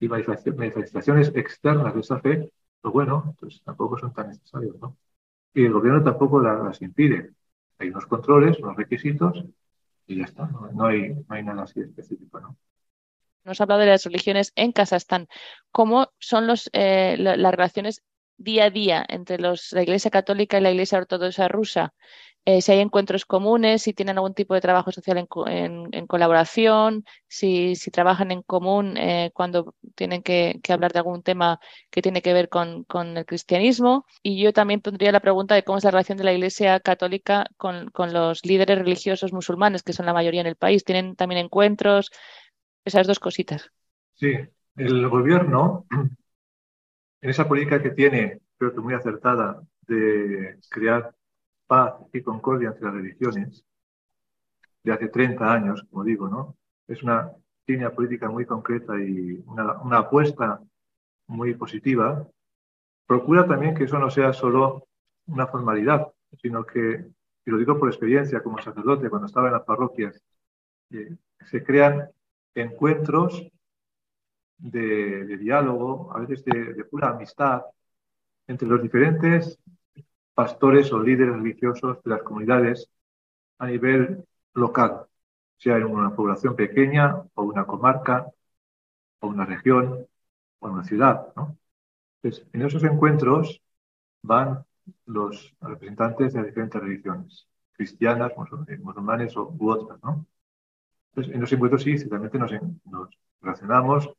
Y 0.00 0.08
manifestaciones 0.08 1.30
externas 1.34 1.94
de 1.94 2.00
esa 2.00 2.18
fe, 2.20 2.50
lo 2.82 2.90
bueno, 2.90 3.36
pues 3.38 3.62
tampoco 3.62 3.98
son 3.98 4.12
tan 4.14 4.28
necesarios, 4.28 4.76
¿no? 4.80 4.96
Y 5.52 5.64
el 5.64 5.72
gobierno 5.72 6.02
tampoco 6.02 6.40
las, 6.40 6.80
impide. 6.80 7.32
Hay 7.78 7.90
unos 7.90 8.06
controles, 8.06 8.58
unos 8.60 8.76
requisitos 8.76 9.44
y 10.06 10.16
ya 10.18 10.24
está, 10.24 10.46
no, 10.46 10.86
hay, 10.86 11.14
no 11.14 11.24
hay 11.28 11.42
nada 11.42 11.64
así 11.64 11.80
específico, 11.80 12.40
¿no? 12.40 12.56
Nos 13.44 13.60
ha 13.60 13.64
hablado 13.64 13.80
de 13.80 13.86
las 13.86 14.04
religiones 14.04 14.52
en 14.54 14.72
Kazajstán. 14.72 15.28
¿Cómo 15.72 16.12
son 16.18 16.46
los, 16.46 16.68
eh, 16.72 17.16
las 17.18 17.50
relaciones 17.52 18.02
día 18.40 18.64
a 18.64 18.70
día 18.70 19.04
entre 19.08 19.38
los, 19.38 19.72
la 19.72 19.82
Iglesia 19.82 20.10
Católica 20.10 20.58
y 20.58 20.62
la 20.62 20.70
Iglesia 20.70 20.98
Ortodoxa 20.98 21.48
rusa? 21.48 21.94
Eh, 22.46 22.62
si 22.62 22.72
hay 22.72 22.80
encuentros 22.80 23.26
comunes, 23.26 23.82
si 23.82 23.92
tienen 23.92 24.16
algún 24.16 24.32
tipo 24.32 24.54
de 24.54 24.62
trabajo 24.62 24.90
social 24.90 25.18
en, 25.18 26.06
colaboración, 26.06 27.04
si, 27.28 27.74
trabajan 27.92 28.30
en 28.30 28.42
común 28.42 28.96
eh, 28.96 29.30
cuando 29.34 29.74
tienen 29.94 30.22
que, 30.22 30.58
hablar 30.70 30.92
de 30.92 31.00
algún 31.00 31.22
tema 31.22 31.60
que 31.90 32.00
tiene 32.00 32.22
que 32.22 32.32
ver 32.32 32.48
con, 32.48 32.86
el 33.16 33.26
cristianismo. 33.26 34.06
Y 34.22 34.42
yo 34.42 34.54
también 34.54 34.80
pondría 34.80 35.12
la 35.12 35.20
pregunta 35.20 35.54
de 35.54 35.64
cómo 35.64 35.78
es 35.78 35.84
la 35.84 35.90
relación 35.90 36.16
de 36.16 36.24
la 36.24 36.32
Iglesia 36.32 36.80
Católica 36.80 37.46
con, 37.58 37.90
los 38.10 38.44
líderes 38.44 38.78
religiosos 38.78 39.34
musulmanes, 39.34 39.82
que 39.82 39.92
son 39.92 40.06
la 40.06 40.14
mayoría 40.14 40.40
en 40.40 40.46
el 40.46 40.56
país. 40.56 40.82
¿Tienen 40.82 41.16
también 41.16 41.44
encuentros? 41.44 42.10
Esas 42.86 43.06
dos 43.06 43.18
cositas. 43.18 43.70
Sí, 44.14 44.32
el 44.76 45.08
gobierno, 45.10 45.86
en 47.22 47.30
esa 47.30 47.46
política 47.46 47.82
que 47.82 47.90
tiene, 47.90 48.40
creo 48.56 48.74
que 48.74 48.80
muy 48.80 48.94
acertada, 48.94 49.62
de 49.86 50.58
crear 50.68 51.14
paz 51.66 51.94
y 52.12 52.22
concordia 52.22 52.68
entre 52.68 52.84
las 52.84 52.94
religiones 52.94 53.64
de 54.82 54.92
hace 54.92 55.08
30 55.08 55.52
años, 55.52 55.86
como 55.90 56.04
digo, 56.04 56.28
¿no? 56.28 56.56
Es 56.86 57.02
una 57.02 57.30
línea 57.66 57.94
política 57.94 58.28
muy 58.28 58.46
concreta 58.46 58.98
y 58.98 59.42
una, 59.46 59.98
apuesta 59.98 60.60
muy 61.26 61.54
positiva. 61.54 62.26
Procura 63.06 63.46
también 63.46 63.74
que 63.74 63.84
eso 63.84 63.98
no 63.98 64.10
sea 64.10 64.32
solo 64.32 64.88
una 65.26 65.46
formalidad, 65.46 66.08
sino 66.40 66.64
que, 66.64 67.04
y 67.44 67.50
lo 67.50 67.58
digo 67.58 67.78
por 67.78 67.88
experiencia 67.88 68.42
como 68.42 68.58
sacerdote, 68.58 69.10
cuando 69.10 69.26
estaba 69.26 69.48
en 69.48 69.54
las 69.54 69.64
parroquias, 69.64 70.20
se 70.90 71.64
crean 71.64 72.08
encuentros 72.54 73.46
de, 74.60 75.36
diálogo, 75.38 76.12
a 76.14 76.20
veces 76.20 76.44
de, 76.44 76.84
pura 76.84 77.10
amistad, 77.10 77.62
entre 78.46 78.68
los 78.68 78.82
diferentes 78.82 79.58
pastores 80.34 80.92
o 80.92 81.00
líderes 81.00 81.34
religiosos 81.34 82.02
de 82.02 82.10
las 82.10 82.22
comunidades 82.22 82.88
a 83.58 83.66
nivel 83.66 84.24
local, 84.54 85.06
sea 85.58 85.76
en 85.76 85.84
una 85.84 86.14
población 86.14 86.56
pequeña 86.56 87.22
o 87.34 87.42
una 87.42 87.64
comarca 87.66 88.26
o 89.20 89.26
una 89.28 89.44
región 89.44 90.06
o 90.60 90.68
una 90.68 90.84
ciudad. 90.84 91.32
en 92.22 92.62
esos 92.62 92.84
encuentros 92.84 93.60
van 94.22 94.64
los 95.06 95.54
representantes 95.60 96.32
de 96.32 96.44
diferentes 96.44 96.80
religiones, 96.80 97.48
cristianas, 97.72 98.32
musulmanes 98.82 99.36
u 99.36 99.70
otras. 99.70 100.00
Entonces, 101.10 101.34
en 101.34 101.40
los 101.40 101.52
encuentros 101.52 101.82
sí, 101.82 101.98
ciertamente 101.98 102.38
nos, 102.38 102.52
relacionamos 103.40 104.10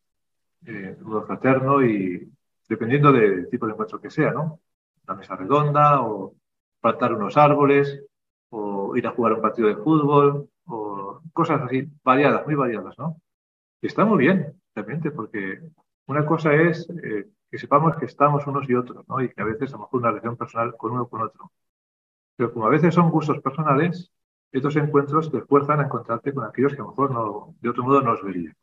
eh, 0.66 0.98
modo 1.02 1.26
fraterno 1.26 1.84
y 1.84 2.32
dependiendo 2.68 3.12
del 3.12 3.50
tipo 3.50 3.66
de 3.66 3.74
encuentro 3.74 4.00
que 4.00 4.10
sea, 4.10 4.32
¿no? 4.32 4.60
una 5.08 5.16
mesa 5.16 5.36
redonda 5.36 6.02
o 6.02 6.36
plantar 6.80 7.14
unos 7.14 7.38
árboles 7.38 8.04
o 8.50 8.96
ir 8.96 9.08
a 9.08 9.12
jugar 9.12 9.34
un 9.34 9.42
partido 9.42 9.68
de 9.68 9.78
fútbol 9.78 10.50
o 10.66 11.22
cosas 11.34 11.62
así 11.62 11.88
variadas, 12.04 12.46
muy 12.46 12.56
variadas, 12.56 12.98
¿no? 12.98 13.18
Y 13.82 13.88
está 13.88 14.06
muy 14.06 14.20
bien, 14.20 14.62
realmente, 14.76 15.12
porque 15.12 15.62
una 16.08 16.26
cosa 16.26 16.54
es 16.54 16.88
eh, 17.04 17.28
que 17.50 17.58
sepamos 17.58 17.96
que 17.98 18.06
estamos 18.06 18.46
unos 18.48 18.70
y 18.70 18.76
otros, 18.76 19.08
¿no? 19.08 19.22
Y 19.22 19.30
que 19.30 19.42
a 19.42 19.46
veces 19.46 19.74
a 19.74 19.78
lo 19.78 19.84
mejor 19.84 20.00
una 20.00 20.10
relación 20.10 20.38
personal 20.38 20.76
con 20.78 20.92
uno 20.92 21.08
con 21.08 21.22
otro. 21.22 21.52
Pero 22.36 22.54
como 22.54 22.68
a 22.68 22.70
veces 22.70 22.94
son 22.94 23.10
gustos 23.12 23.40
personales, 23.42 24.12
estos 24.52 24.76
encuentros 24.76 25.32
te 25.32 25.42
fuerzan 25.42 25.80
a 25.80 25.84
encontrarte 25.86 26.34
con 26.34 26.46
aquellos 26.46 26.74
que 26.74 26.82
a 26.82 26.84
lo 26.84 26.90
mejor 26.90 27.12
no, 27.12 27.56
de 27.62 27.70
otro 27.70 27.84
modo 27.84 28.02
no 28.02 28.12
os 28.14 28.24
verían. 28.24 28.56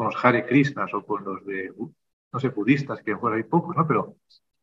Con 0.00 0.06
los 0.06 0.24
Hare 0.24 0.46
Krishnas 0.46 0.94
o 0.94 1.04
con 1.04 1.24
los 1.24 1.44
de, 1.44 1.74
no 2.32 2.40
sé, 2.40 2.48
budistas, 2.48 3.02
que 3.02 3.10
a 3.10 3.12
lo 3.12 3.18
mejor 3.18 3.34
hay 3.34 3.42
pocos, 3.42 3.76
¿no? 3.76 3.86
Pero 3.86 4.16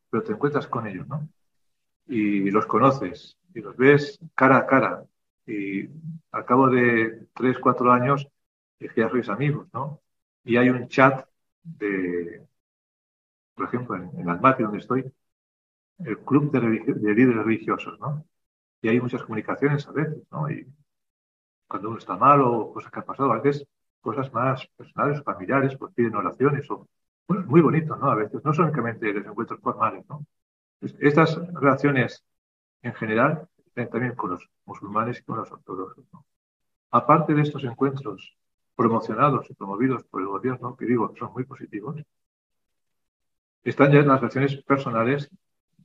pero 0.10 0.24
te 0.24 0.32
encuentras 0.34 0.66
con 0.66 0.88
ellos, 0.88 1.08
¿no? 1.08 1.30
Y 2.08 2.50
los 2.50 2.66
conoces 2.66 3.38
y 3.54 3.62
los 3.62 3.78
ves 3.78 4.20
cara 4.34 4.58
a 4.58 4.66
cara. 4.66 5.06
Y 5.46 5.88
al 6.32 6.44
cabo 6.46 6.70
de 6.70 7.28
tres, 7.36 7.60
cuatro 7.60 7.92
años, 7.92 8.28
es 8.80 8.92
que 8.94 9.02
ya 9.02 9.10
sois 9.12 9.30
amigos, 9.30 9.68
¿no? 9.74 10.02
Y 10.44 10.58
hay 10.58 10.72
un 10.72 10.88
chat 10.88 11.28
de, 11.62 12.48
por 13.54 13.66
ejemplo, 13.68 13.96
en, 13.96 14.10
en 14.20 14.30
Almaty, 14.30 14.64
donde 14.64 14.80
estoy, 14.80 15.06
el 16.00 16.18
club 16.20 16.52
de, 16.52 16.62
de, 16.96 17.14
líderes 17.14 17.46
religiosos, 17.46 18.00
¿no? 18.00 18.26
Y 18.82 18.90
hay 18.90 19.00
muchas 19.00 19.22
comunicaciones 19.22 19.88
a 19.88 19.92
veces, 19.92 20.24
¿no? 20.32 20.50
Y 20.50 20.66
cuando 21.68 21.90
uno 21.90 22.00
está 22.00 22.18
mal 22.18 22.42
o 22.42 22.74
cosas 22.74 22.92
que 22.92 23.00
han 23.00 23.06
pasado, 23.06 23.32
a 23.32 23.40
veces 23.40 23.68
cosas 24.08 24.32
más 24.32 24.66
personales, 24.78 25.22
familiares, 25.22 25.76
pues 25.78 25.93
piden 25.93 26.16
oraciones 26.16 26.66
o 26.72 26.88
muy 27.28 27.60
bonito, 27.60 27.97
¿no? 27.97 28.10
A 28.10 28.16
veces, 28.16 28.41
no 28.45 28.53
solamente 28.53 29.12
los 29.12 29.26
encuentros 29.26 29.60
formales, 29.60 30.05
¿no? 30.08 30.26
Estas 30.99 31.36
relaciones 31.53 32.24
en 32.84 32.93
general, 32.93 33.49
también 33.74 34.16
con 34.16 34.30
los 34.30 34.49
musulmanes 34.64 35.20
y 35.20 35.24
con 35.24 35.39
los 35.39 35.51
ortodoxos, 35.51 36.05
¿no? 36.14 36.26
Aparte 36.91 37.34
de 37.34 37.41
estos 37.41 37.66
encuentros 37.66 38.34
promocionados 38.78 39.49
y 39.49 39.53
promovidos 39.55 40.05
por 40.05 40.22
el 40.22 40.28
gobierno, 40.28 40.78
que 40.78 40.86
digo, 40.86 41.14
son 41.20 41.34
muy 41.34 41.43
positivos, 41.43 42.01
están 43.66 43.91
ya 43.91 44.03
las 44.03 44.22
relaciones 44.22 44.55
personales 44.64 45.30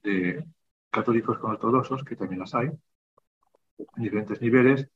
de 0.05 0.47
católicos 0.91 1.39
con 1.39 1.51
ortodoxos, 1.51 2.05
que 2.05 2.15
también 2.15 2.39
las 2.39 2.55
hay, 2.55 2.69
en 2.69 4.03
diferentes 4.05 4.41
niveles, 4.41 4.89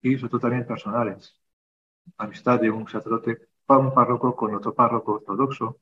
y 0.00 0.16
sobre 0.16 0.30
todo 0.30 0.40
también 0.40 0.66
personales. 0.66 1.39
Amistad 2.18 2.60
de 2.60 2.70
un 2.70 2.88
sacerdote, 2.88 3.48
un 3.78 3.94
párroco 3.94 4.34
con 4.34 4.54
otro 4.54 4.74
párroco 4.74 5.14
ortodoxo, 5.14 5.78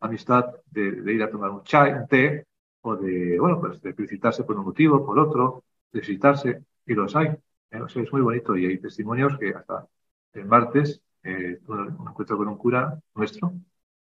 amistad 0.00 0.46
de, 0.70 1.12
ir 1.12 1.22
a 1.22 1.30
tomar 1.30 1.50
un 1.50 1.62
chai, 1.62 1.92
un 1.92 2.06
té, 2.08 2.46
o 2.82 2.96
de, 2.96 3.38
bueno, 3.38 3.60
pues 3.60 3.80
de 3.80 3.94
felicitarse 3.94 4.44
por 4.44 4.56
un 4.58 4.64
motivo, 4.64 5.04
por 5.06 5.18
otro, 5.18 5.64
de 5.92 6.00
visitarse, 6.00 6.64
y 6.86 6.94
los 6.94 7.14
hay. 7.16 7.28
¿eh? 7.28 7.80
es 7.94 8.12
muy 8.12 8.20
bonito 8.20 8.56
y 8.56 8.66
hay 8.66 8.78
testimonios 8.78 9.38
que 9.38 9.50
hasta 9.50 9.86
el 10.32 10.46
martes 10.46 11.00
eh, 11.22 11.60
un 11.68 12.08
encuentro 12.08 12.36
con 12.36 12.48
un 12.48 12.56
cura 12.56 12.98
nuestro 13.14 13.52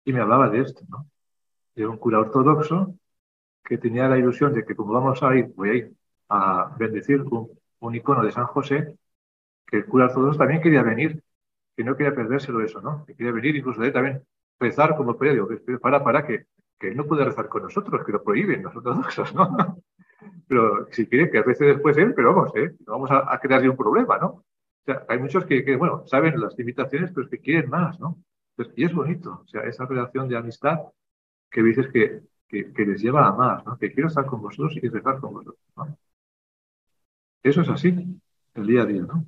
y 0.04 0.12
me 0.12 0.20
hablaba 0.20 0.48
de 0.48 0.60
esto, 0.60 0.82
¿no? 0.88 1.06
De 1.74 1.86
un 1.86 1.96
cura 1.98 2.20
ortodoxo 2.20 2.94
que 3.64 3.78
tenía 3.78 4.08
la 4.08 4.18
ilusión 4.18 4.52
de 4.54 4.64
que 4.64 4.74
como 4.76 4.92
vamos 4.92 5.22
a 5.22 5.34
ir, 5.36 5.52
voy 5.56 5.70
a 5.70 5.74
ir 5.74 5.92
a 6.28 6.74
bendecir 6.78 7.22
un, 7.22 7.50
un 7.80 7.94
icono 7.94 8.22
de 8.24 8.32
San 8.32 8.46
José, 8.46 8.96
que 9.66 9.78
el 9.78 9.86
cura 9.86 10.06
ortodoxo 10.06 10.38
también 10.38 10.62
quería 10.62 10.82
venir, 10.82 11.22
que 11.80 11.84
no 11.84 11.96
quería 11.96 12.14
perdérselo 12.14 12.60
eso, 12.62 12.82
¿no? 12.82 13.06
Que 13.06 13.14
quería 13.14 13.32
venir 13.32 13.56
incluso 13.56 13.80
de 13.80 13.86
él 13.86 13.92
también 13.94 14.22
rezar 14.58 14.94
como 14.96 15.16
periódico, 15.16 15.48
para, 15.80 16.04
para 16.04 16.26
que, 16.26 16.44
que 16.78 16.94
no 16.94 17.06
puede 17.06 17.24
rezar 17.24 17.48
con 17.48 17.62
nosotros, 17.62 18.04
que 18.04 18.12
lo 18.12 18.22
prohíben 18.22 18.62
los 18.62 18.76
ortodoxos, 18.76 19.34
¿no? 19.34 19.80
Pero 20.46 20.86
si 20.90 21.06
quiere 21.06 21.30
que 21.30 21.42
rece 21.42 21.64
después 21.64 21.96
él, 21.96 22.12
pero 22.12 22.34
vamos, 22.34 22.54
¿eh? 22.54 22.74
No 22.86 22.92
vamos 22.94 23.10
a, 23.10 23.32
a 23.32 23.38
crearle 23.38 23.70
un 23.70 23.78
problema, 23.78 24.18
¿no? 24.18 24.26
O 24.26 24.44
sea, 24.84 25.06
hay 25.08 25.18
muchos 25.18 25.46
que, 25.46 25.74
bueno, 25.76 26.06
saben 26.06 26.38
las 26.38 26.58
limitaciones, 26.58 27.12
pero 27.12 27.24
es 27.24 27.30
que 27.30 27.38
quieren 27.38 27.70
más, 27.70 27.98
¿no? 27.98 28.18
y 28.76 28.84
es 28.84 28.92
bonito, 28.92 29.40
o 29.42 29.48
sea, 29.48 29.62
esa 29.62 29.86
relación 29.86 30.28
de 30.28 30.36
amistad 30.36 30.80
que 31.50 31.62
dices 31.62 31.88
que, 31.90 32.20
que, 32.46 32.70
que, 32.74 32.84
les 32.84 33.00
lleva 33.00 33.26
a 33.26 33.32
más, 33.32 33.64
¿no? 33.64 33.78
Que 33.78 33.90
quiero 33.90 34.08
estar 34.08 34.26
con 34.26 34.42
vosotros 34.42 34.76
y 34.76 34.86
rezar 34.86 35.18
con 35.18 35.32
vosotros, 35.32 35.64
¿no? 35.76 35.96
Eso 37.42 37.62
es 37.62 37.68
así, 37.70 38.20
el 38.54 38.66
día 38.66 38.82
a 38.82 38.86
día, 38.86 39.02
¿no? 39.02 39.24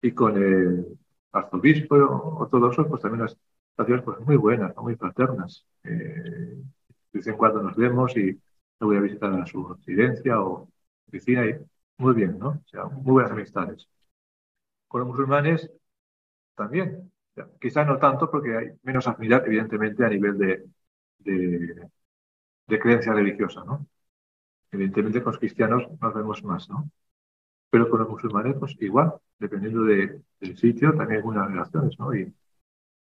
Y 0.00 0.12
con 0.12 0.40
el 0.40 0.98
arzobispo 1.38 1.94
ortodoxo, 2.40 2.86
pues 2.88 3.02
también 3.02 3.22
las 3.22 3.36
relaciones 3.76 4.04
pues, 4.04 4.20
muy 4.20 4.36
buenas, 4.36 4.76
muy 4.76 4.96
fraternas. 4.96 5.64
Eh, 5.84 5.90
de 7.12 7.18
vez 7.18 7.26
en 7.26 7.36
cuando 7.36 7.62
nos 7.62 7.76
vemos 7.76 8.16
y 8.16 8.24
me 8.80 8.86
voy 8.86 8.96
a 8.96 9.00
visitar 9.00 9.32
a 9.32 9.46
su 9.46 9.66
residencia 9.66 10.40
o 10.40 10.68
oficina 11.08 11.46
y 11.46 11.54
muy 11.98 12.14
bien, 12.14 12.38
¿no? 12.38 12.48
O 12.48 12.68
sea, 12.68 12.84
muy 12.84 13.12
buenas 13.12 13.32
amistades. 13.32 13.88
Con 14.88 15.00
los 15.00 15.08
musulmanes 15.08 15.70
también. 16.54 17.12
quizás 17.60 17.86
no 17.86 17.98
tanto 17.98 18.30
porque 18.30 18.56
hay 18.56 18.66
menos 18.82 19.06
afinidad, 19.08 19.46
evidentemente, 19.46 20.04
a 20.04 20.08
nivel 20.08 20.38
de, 20.38 20.64
de, 21.18 22.78
creencia 22.78 23.12
religiosa, 23.12 23.64
¿no? 23.64 23.86
Evidentemente 24.72 25.22
con 25.22 25.32
los 25.32 25.40
cristianos 25.40 25.84
nos 26.00 26.14
vemos 26.14 26.42
más, 26.44 26.68
¿no? 26.68 26.90
Pero 27.70 27.88
con 27.90 28.00
los 28.00 28.08
musulmanes, 28.08 28.56
pues 28.58 28.76
igual, 28.80 29.14
dependiendo 29.38 29.84
del 29.84 30.56
sitio, 30.56 30.90
también 30.90 31.10
hay 31.10 31.16
algunas 31.16 31.48
relaciones, 31.48 31.98
¿no? 31.98 32.14
Y, 32.14 32.32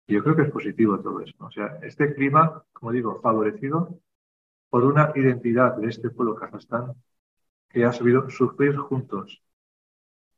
yo 0.09 0.23
creo 0.23 0.37
que 0.37 0.43
es 0.43 0.51
positivo 0.51 1.01
todo 1.01 1.21
eso. 1.21 1.35
O 1.39 1.51
sea, 1.51 1.79
este 1.83 2.15
clima, 2.15 2.63
como 2.73 2.93
digo, 2.93 3.21
favorecido 3.21 3.99
por 4.69 4.85
una 4.85 5.13
identidad 5.15 5.77
de 5.77 5.89
este 5.89 6.11
pueblo 6.11 6.35
Kazajstán 6.35 6.95
que 7.69 7.85
ha 7.85 7.93
sabido 7.93 8.29
sufrir 8.29 8.77
juntos 8.77 9.43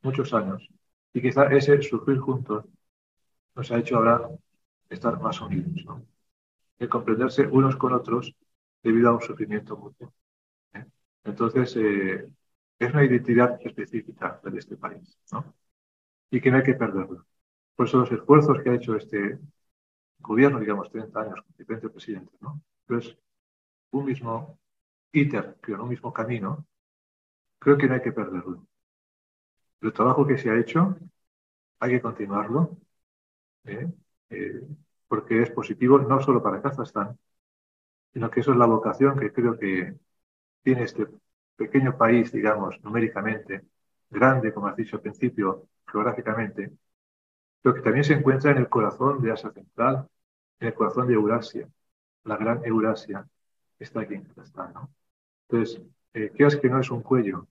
muchos 0.02 0.32
años. 0.34 0.68
Y 1.12 1.22
quizá 1.22 1.46
ese 1.46 1.80
sufrir 1.82 2.18
juntos 2.18 2.64
nos 3.54 3.70
ha 3.72 3.78
hecho 3.78 3.96
ahora 3.96 4.28
estar 4.88 5.20
más 5.20 5.40
unidos, 5.40 5.84
¿no? 5.84 6.04
De 6.78 6.88
comprenderse 6.88 7.46
unos 7.46 7.76
con 7.76 7.92
otros 7.92 8.34
debido 8.82 9.08
a 9.08 9.14
un 9.14 9.20
sufrimiento 9.20 9.76
mutuo. 9.76 10.12
¿eh? 10.74 10.84
Entonces, 11.24 11.74
eh, 11.76 12.28
es 12.79 12.93
una 12.93 13.05
identidad 13.05 13.59
específica 13.64 14.41
de 14.45 14.59
este 14.59 14.77
país, 14.77 15.18
¿no? 15.33 15.55
Y 16.31 16.41
que 16.41 16.51
no 16.51 16.59
hay 16.59 16.64
que 16.64 16.75
perderlo. 16.75 17.27
Por 17.77 17.87
eso 17.87 17.99
los 17.99 18.12
esfuerzos 18.12 18.62
que 18.62 18.70
ha 18.70 18.75
hecho 18.75 18.97
este 18.97 19.39
gobierno, 20.20 20.61
digamos, 20.61 20.91
30 20.91 21.20
años 21.20 21.43
con 21.43 21.55
diferentes 21.59 21.91
presidentes, 21.91 22.41
¿no? 22.43 22.62
Pues 22.87 23.16
un 23.93 24.05
mismo 24.07 24.59
íter, 25.12 25.57
creo, 25.61 25.83
un 25.85 25.91
mismo 25.91 26.12
camino, 26.12 26.66
creo 27.59 27.79
que 27.79 27.89
no 27.89 27.95
hay 27.95 28.03
que 28.03 28.12
perderlo. 28.12 28.66
El 29.83 29.93
trabajo 29.93 30.27
que 30.27 30.39
se 30.39 30.51
ha 30.51 30.59
hecho 30.59 30.97
hay 31.81 31.91
que 31.93 32.01
continuarlo, 32.03 32.79
¿eh? 33.64 33.93
Eh, 34.31 34.62
porque 35.09 35.43
es 35.43 35.51
positivo 35.51 35.99
no 35.99 36.20
solo 36.22 36.43
para 36.43 36.62
Kazajstán, 36.62 37.18
sino 38.12 38.31
que 38.31 38.41
eso 38.41 38.53
es 38.53 38.59
la 38.59 38.66
vocación 38.66 39.18
que 39.18 39.33
creo 39.33 39.59
que 39.59 39.95
tiene 40.62 40.85
este 40.85 41.09
pequeño 41.57 41.96
país, 41.96 42.32
digamos, 42.32 42.82
numéricamente, 42.82 43.62
grande, 44.11 44.52
como 44.52 44.68
has 44.68 44.76
dicho 44.76 44.96
al 44.96 45.02
principio, 45.02 45.68
geográficamente, 45.86 46.72
pero 47.62 47.74
que 47.74 47.82
también 47.82 48.05
se 48.05 48.14
encuentra 48.14 48.50
en 48.50 48.59
el 48.59 48.68
corazón 48.68 49.22
de 49.22 49.32
Asia 49.32 49.50
Central, 49.50 50.09
en 50.61 50.68
el 50.68 50.74
corazón 50.74 51.09
de 51.09 51.14
Eurasia, 51.14 51.68
la 52.24 52.36
gran 52.36 52.64
Eurasia, 52.64 53.26
está 53.78 54.00
aquí 54.00 54.14
en 54.14 54.24
Kazajstán. 54.24 54.72
¿no? 54.74 54.90
Entonces, 55.48 55.82
eh, 56.14 56.32
es 56.36 56.57
que 56.57 56.68
no 56.68 56.80
es 56.80 56.90
un 56.90 57.02
cuello 57.02 57.48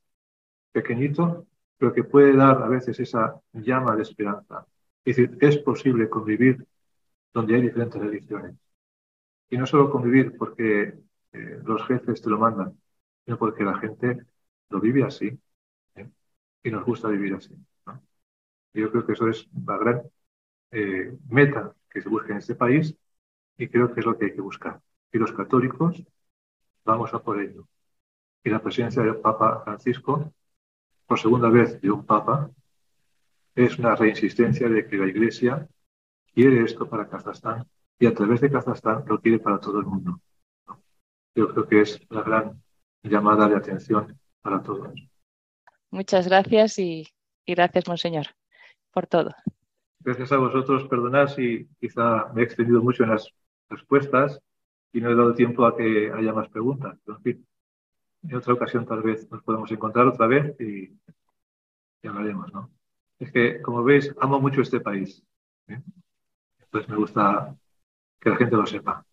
pequeñito, 0.71 1.47
pero 1.77 1.93
que 1.93 2.03
puede 2.03 2.35
dar 2.35 2.61
a 2.63 2.67
veces 2.67 2.99
esa 2.99 3.39
llama 3.53 3.95
de 3.95 4.03
esperanza. 4.03 4.65
Es 5.05 5.17
decir, 5.17 5.37
es 5.41 5.57
posible 5.59 6.09
convivir 6.09 6.65
donde 7.33 7.55
hay 7.55 7.61
diferentes 7.61 8.01
religiones. 8.01 8.55
Y 9.49 9.57
no 9.57 9.65
solo 9.65 9.89
convivir 9.91 10.37
porque 10.37 10.93
eh, 11.33 11.59
los 11.65 11.85
jefes 11.87 12.21
te 12.21 12.29
lo 12.29 12.37
mandan, 12.37 12.77
sino 13.25 13.37
porque 13.37 13.63
la 13.63 13.77
gente 13.79 14.25
lo 14.69 14.79
vive 14.79 15.03
así 15.03 15.39
¿eh? 15.95 16.09
y 16.63 16.71
nos 16.71 16.85
gusta 16.85 17.07
vivir 17.09 17.35
así. 17.35 17.55
yo 18.73 18.91
creo 18.91 19.05
que 19.05 19.13
eso 19.13 19.27
es 19.27 19.47
la 19.65 19.77
gran 19.77 20.01
eh, 20.71 21.15
meta 21.29 21.75
que 21.89 22.01
se 22.01 22.09
busca 22.09 22.31
en 22.31 22.39
este 22.39 22.55
país 22.55 22.95
y 23.57 23.67
creo 23.67 23.93
que 23.93 23.99
es 23.99 24.05
lo 24.05 24.17
que 24.17 24.25
hay 24.25 24.33
que 24.33 24.41
buscar. 24.41 24.81
Y 25.11 25.19
los 25.19 25.31
católicos 25.31 26.03
vamos 26.83 27.13
a 27.13 27.21
por 27.21 27.39
ello. 27.39 27.67
Y 28.43 28.49
la 28.49 28.61
presencia 28.61 29.03
del 29.03 29.17
Papa 29.17 29.61
Francisco, 29.63 30.33
por 31.05 31.19
segunda 31.19 31.49
vez 31.49 31.79
de 31.79 31.91
un 31.91 32.05
Papa, 32.05 32.49
es 33.55 33.77
una 33.77 33.95
reinsistencia 33.95 34.67
de 34.67 34.87
que 34.87 34.97
la 34.97 35.07
Iglesia 35.07 35.67
quiere 36.33 36.63
esto 36.63 36.89
para 36.89 37.07
Kazajstán 37.07 37.67
y 37.99 38.07
a 38.07 38.13
través 38.13 38.41
de 38.41 38.51
Kazajstán 38.51 39.03
lo 39.07 39.19
quiere 39.21 39.39
para 39.39 39.59
todo 39.59 39.79
el 39.79 39.85
mundo. 39.85 40.19
Yo 41.35 41.49
creo 41.49 41.67
que 41.67 41.81
es 41.81 42.01
la 42.09 42.23
gran 42.23 42.61
llamada 43.03 43.47
de 43.47 43.55
atención 43.55 44.17
para 44.41 44.61
todos. 44.61 44.93
Muchas 45.91 46.27
gracias 46.27 46.79
y, 46.79 47.07
gracias, 47.45 47.87
Monseñor, 47.87 48.27
por 48.91 49.07
todo. 49.07 49.33
Gracias 49.99 50.31
a 50.31 50.37
vosotros. 50.37 50.87
Perdonad 50.87 51.27
si 51.27 51.67
quizá 51.79 52.31
me 52.33 52.41
he 52.41 52.45
extendido 52.45 52.81
mucho 52.81 53.03
en 53.03 53.11
las 53.11 53.29
respuestas 53.69 54.39
y 54.91 55.01
no 55.01 55.11
he 55.11 55.15
dado 55.15 55.33
tiempo 55.33 55.65
a 55.65 55.75
que 55.75 56.11
haya 56.11 56.33
más 56.33 56.49
preguntas. 56.49 56.97
en 57.07 57.21
fin, 57.21 57.47
en 58.23 58.35
otra 58.35 58.53
ocasión 58.53 58.85
tal 58.85 59.01
vez 59.01 59.29
nos 59.29 59.43
podemos 59.43 59.71
encontrar 59.71 60.07
otra 60.07 60.27
vez 60.27 60.59
y, 60.59 60.97
hablaremos, 62.07 62.51
¿no? 62.53 62.69
Es 63.19 63.31
que, 63.31 63.61
como 63.61 63.83
veis, 63.83 64.13
amo 64.19 64.39
mucho 64.39 64.61
este 64.61 64.81
país. 64.81 65.23
¿eh? 65.67 65.81
Entonces 66.59 66.89
me 66.89 66.97
gusta 66.97 67.55
que 68.19 68.29
la 68.29 68.35
gente 68.35 68.55
lo 68.55 68.65
sepa. 68.65 69.05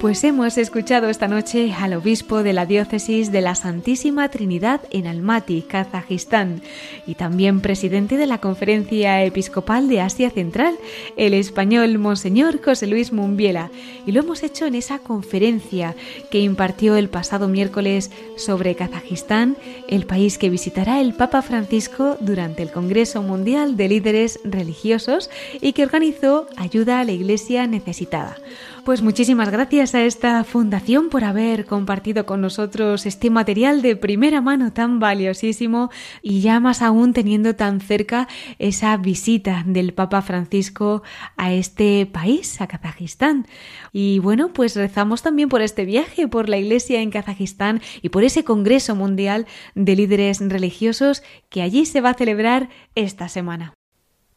Pues 0.00 0.22
hemos 0.22 0.58
escuchado 0.58 1.08
esta 1.08 1.26
noche 1.26 1.72
al 1.72 1.92
obispo 1.92 2.44
de 2.44 2.52
la 2.52 2.66
diócesis 2.66 3.32
de 3.32 3.40
la 3.40 3.56
Santísima 3.56 4.28
Trinidad 4.28 4.80
en 4.90 5.08
Almaty, 5.08 5.62
Kazajistán, 5.62 6.62
y 7.04 7.16
también 7.16 7.60
presidente 7.60 8.16
de 8.16 8.28
la 8.28 8.38
Conferencia 8.38 9.24
Episcopal 9.24 9.88
de 9.88 10.00
Asia 10.00 10.30
Central, 10.30 10.76
el 11.16 11.34
español 11.34 11.98
Monseñor 11.98 12.62
José 12.62 12.86
Luis 12.86 13.12
Mumbiela, 13.12 13.72
y 14.06 14.12
lo 14.12 14.20
hemos 14.20 14.44
hecho 14.44 14.66
en 14.66 14.76
esa 14.76 15.00
conferencia 15.00 15.96
que 16.30 16.38
impartió 16.38 16.94
el 16.96 17.08
pasado 17.08 17.48
miércoles 17.48 18.12
sobre 18.36 18.76
Kazajistán, 18.76 19.56
el 19.88 20.06
país 20.06 20.38
que 20.38 20.48
visitará 20.48 21.00
el 21.00 21.14
Papa 21.14 21.42
Francisco 21.42 22.16
durante 22.20 22.62
el 22.62 22.70
Congreso 22.70 23.20
Mundial 23.22 23.76
de 23.76 23.88
Líderes 23.88 24.38
Religiosos 24.44 25.28
y 25.60 25.72
que 25.72 25.82
organizó 25.82 26.46
Ayuda 26.56 27.00
a 27.00 27.04
la 27.04 27.12
Iglesia 27.12 27.66
Necesitada. 27.66 28.36
Pues 28.84 29.02
muchísimas 29.02 29.50
gracias 29.50 29.94
a 29.94 30.02
esta 30.04 30.42
fundación 30.44 31.10
por 31.10 31.24
haber 31.24 31.66
compartido 31.66 32.24
con 32.24 32.40
nosotros 32.40 33.04
este 33.06 33.28
material 33.28 33.82
de 33.82 33.96
primera 33.96 34.40
mano 34.40 34.72
tan 34.72 34.98
valiosísimo 34.98 35.90
y 36.22 36.40
ya 36.40 36.58
más 36.58 36.80
aún 36.80 37.12
teniendo 37.12 37.54
tan 37.54 37.80
cerca 37.80 38.28
esa 38.58 38.96
visita 38.96 39.62
del 39.66 39.92
Papa 39.92 40.22
Francisco 40.22 41.02
a 41.36 41.52
este 41.52 42.06
país, 42.06 42.60
a 42.60 42.66
Kazajistán. 42.66 43.46
Y 43.92 44.20
bueno, 44.20 44.52
pues 44.52 44.74
rezamos 44.74 45.22
también 45.22 45.48
por 45.48 45.60
este 45.60 45.84
viaje, 45.84 46.26
por 46.26 46.48
la 46.48 46.56
Iglesia 46.56 47.02
en 47.02 47.10
Kazajistán 47.10 47.82
y 48.00 48.08
por 48.08 48.24
ese 48.24 48.44
Congreso 48.44 48.94
Mundial 48.94 49.46
de 49.74 49.96
Líderes 49.96 50.40
Religiosos 50.40 51.22
que 51.50 51.62
allí 51.62 51.84
se 51.84 52.00
va 52.00 52.10
a 52.10 52.14
celebrar 52.14 52.70
esta 52.94 53.28
semana. 53.28 53.77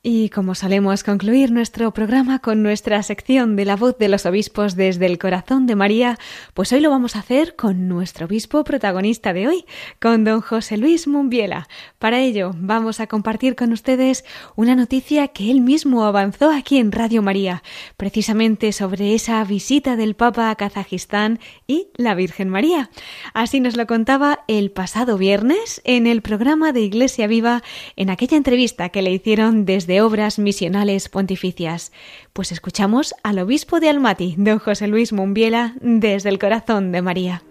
Y 0.03 0.29
como 0.29 0.55
solemos 0.55 1.03
concluir 1.03 1.51
nuestro 1.51 1.93
programa 1.93 2.39
con 2.39 2.63
nuestra 2.63 3.03
sección 3.03 3.55
de 3.55 3.65
la 3.65 3.75
voz 3.75 3.99
de 3.99 4.09
los 4.09 4.25
obispos 4.25 4.75
desde 4.75 5.05
el 5.05 5.19
corazón 5.19 5.67
de 5.67 5.75
María, 5.75 6.17
pues 6.55 6.73
hoy 6.73 6.79
lo 6.79 6.89
vamos 6.89 7.15
a 7.15 7.19
hacer 7.19 7.55
con 7.55 7.87
nuestro 7.87 8.25
obispo 8.25 8.63
protagonista 8.63 9.31
de 9.31 9.47
hoy, 9.47 9.65
con 9.99 10.23
don 10.23 10.41
José 10.41 10.77
Luis 10.77 11.07
Mumbiela. 11.07 11.67
Para 11.99 12.19
ello 12.19 12.49
vamos 12.55 12.99
a 12.99 13.05
compartir 13.05 13.55
con 13.55 13.73
ustedes 13.73 14.25
una 14.55 14.73
noticia 14.73 15.27
que 15.27 15.51
él 15.51 15.61
mismo 15.61 16.03
avanzó 16.03 16.49
aquí 16.49 16.79
en 16.79 16.91
Radio 16.91 17.21
María, 17.21 17.61
precisamente 17.95 18.71
sobre 18.71 19.13
esa 19.13 19.43
visita 19.43 19.97
del 19.97 20.15
Papa 20.15 20.49
a 20.49 20.55
Kazajistán 20.55 21.39
y 21.67 21.89
la 21.95 22.15
Virgen 22.15 22.49
María. 22.49 22.89
Así 23.35 23.59
nos 23.59 23.77
lo 23.77 23.85
contaba 23.85 24.45
el 24.47 24.71
pasado 24.71 25.19
viernes 25.19 25.79
en 25.83 26.07
el 26.07 26.23
programa 26.23 26.73
de 26.73 26.81
Iglesia 26.81 27.27
Viva 27.27 27.61
en 27.95 28.09
aquella 28.09 28.37
entrevista 28.37 28.89
que 28.89 29.03
le 29.03 29.11
hicieron 29.11 29.63
desde 29.63 29.90
de 29.91 30.01
obras 30.01 30.39
misionales 30.39 31.09
pontificias. 31.09 31.91
Pues 32.31 32.53
escuchamos 32.53 33.13
al 33.23 33.39
obispo 33.39 33.81
de 33.81 33.89
Almaty, 33.89 34.35
don 34.37 34.57
José 34.57 34.87
Luis 34.87 35.11
Mumbiela, 35.11 35.75
desde 35.81 36.29
el 36.29 36.39
corazón 36.39 36.93
de 36.93 37.01
María. 37.01 37.43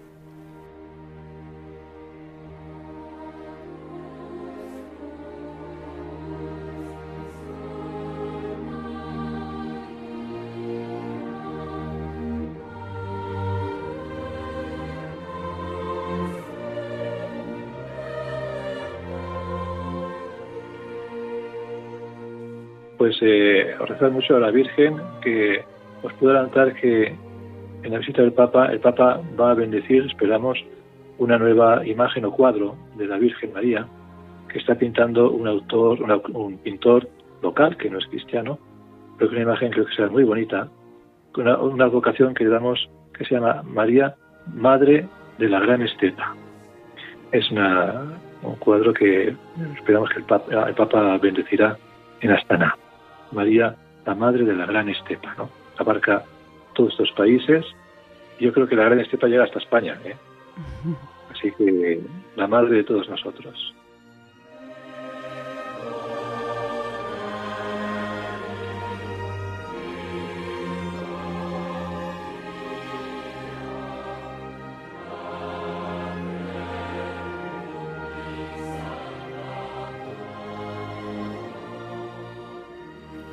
Eh, 23.20 23.74
rezar 23.86 24.10
mucho 24.10 24.36
a 24.36 24.40
la 24.40 24.50
Virgen 24.50 24.96
que 25.22 25.64
os 26.02 26.12
puedo 26.14 26.32
adelantar 26.32 26.74
que 26.74 27.14
en 27.82 27.92
la 27.92 27.98
visita 27.98 28.22
del 28.22 28.32
Papa, 28.32 28.66
el 28.66 28.80
Papa 28.80 29.20
va 29.38 29.52
a 29.52 29.54
bendecir, 29.54 30.04
esperamos, 30.06 30.58
una 31.18 31.38
nueva 31.38 31.86
imagen 31.86 32.24
o 32.24 32.32
cuadro 32.32 32.76
de 32.96 33.06
la 33.06 33.18
Virgen 33.18 33.52
María 33.52 33.86
que 34.48 34.58
está 34.58 34.74
pintando 34.74 35.30
un 35.30 35.46
autor, 35.46 36.00
un 36.32 36.58
pintor 36.58 37.08
local 37.42 37.76
que 37.76 37.90
no 37.90 37.98
es 37.98 38.06
cristiano, 38.06 38.58
pero 39.16 39.30
que 39.30 39.36
una 39.36 39.44
imagen 39.44 39.70
creo 39.70 39.86
que 39.86 39.94
será 39.94 40.08
muy 40.08 40.24
bonita, 40.24 40.68
una, 41.36 41.58
una 41.58 41.86
vocación 41.86 42.34
que 42.34 42.44
le 42.44 42.50
damos 42.50 42.88
que 43.16 43.24
se 43.24 43.34
llama 43.34 43.62
María, 43.62 44.16
Madre 44.54 45.06
de 45.38 45.48
la 45.48 45.60
Gran 45.60 45.82
Estepa. 45.82 46.34
Es 47.32 47.50
un 47.50 48.56
cuadro 48.58 48.92
que 48.92 49.34
esperamos 49.76 50.10
que 50.10 50.18
el 50.18 50.24
Papa, 50.24 50.68
el 50.68 50.74
Papa 50.74 51.18
bendecirá 51.18 51.76
en 52.20 52.32
Astana. 52.32 52.76
María, 53.32 53.76
la 54.06 54.14
madre 54.14 54.44
de 54.44 54.54
la 54.54 54.66
gran 54.66 54.88
estepa, 54.88 55.34
¿no? 55.36 55.50
Abarca 55.78 56.24
todos 56.74 56.92
estos 56.92 57.12
países. 57.12 57.64
Yo 58.38 58.52
creo 58.52 58.66
que 58.66 58.76
la 58.76 58.84
gran 58.84 59.00
estepa 59.00 59.26
llega 59.28 59.44
hasta 59.44 59.58
España, 59.58 59.98
¿eh? 60.04 60.16
Así 61.30 61.52
que 61.52 62.00
la 62.36 62.46
madre 62.46 62.76
de 62.76 62.84
todos 62.84 63.08
nosotros. 63.08 63.74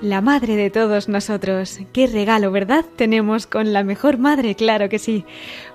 La 0.10 0.22
madre 0.22 0.56
de 0.56 0.70
todos 0.70 1.10
nosotros. 1.10 1.80
Qué 1.92 2.08
regalo, 2.08 2.52
¿verdad? 2.52 2.86
Tenemos 2.96 3.48
con 3.48 3.74
la 3.74 3.84
mejor 3.84 4.18
madre, 4.18 4.56
claro 4.56 4.90
que 4.90 5.00
sí. 5.00 5.26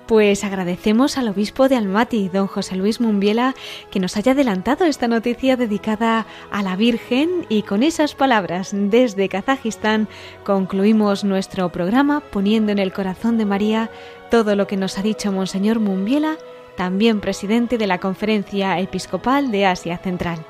Pues 0.07 0.43
agradecemos 0.45 1.19
al 1.19 1.29
obispo 1.29 1.69
de 1.69 1.77
Almaty, 1.77 2.29
don 2.29 2.47
José 2.47 2.77
Luis 2.77 3.01
Mumbiela, 3.01 3.55
que 3.91 4.01
nos 4.01 4.17
haya 4.17 4.33
adelantado 4.33 4.85
esta 4.85 5.07
noticia 5.07 5.57
dedicada 5.57 6.27
a 6.51 6.63
la 6.63 6.77
Virgen 6.77 7.47
y 7.49 7.63
con 7.63 7.83
esas 7.83 8.15
palabras 8.15 8.71
desde 8.73 9.29
Kazajistán 9.29 10.09
concluimos 10.45 11.25
nuestro 11.25 11.71
programa 11.71 12.21
poniendo 12.21 12.73
en 12.73 12.79
el 12.79 12.93
corazón 12.93 13.39
de 13.39 13.45
María 13.45 13.91
todo 14.31 14.57
lo 14.57 14.67
que 14.67 14.77
nos 14.77 14.99
ha 14.99 15.03
dicho 15.03 15.31
Monseñor 15.31 15.79
Mumbiela, 15.79 16.37
también 16.77 17.21
presidente 17.21 17.79
de 17.79 17.87
la 17.87 17.99
Conferencia 17.99 18.79
Episcopal 18.81 19.51
de 19.51 19.67
Asia 19.67 19.99
Central. 19.99 20.45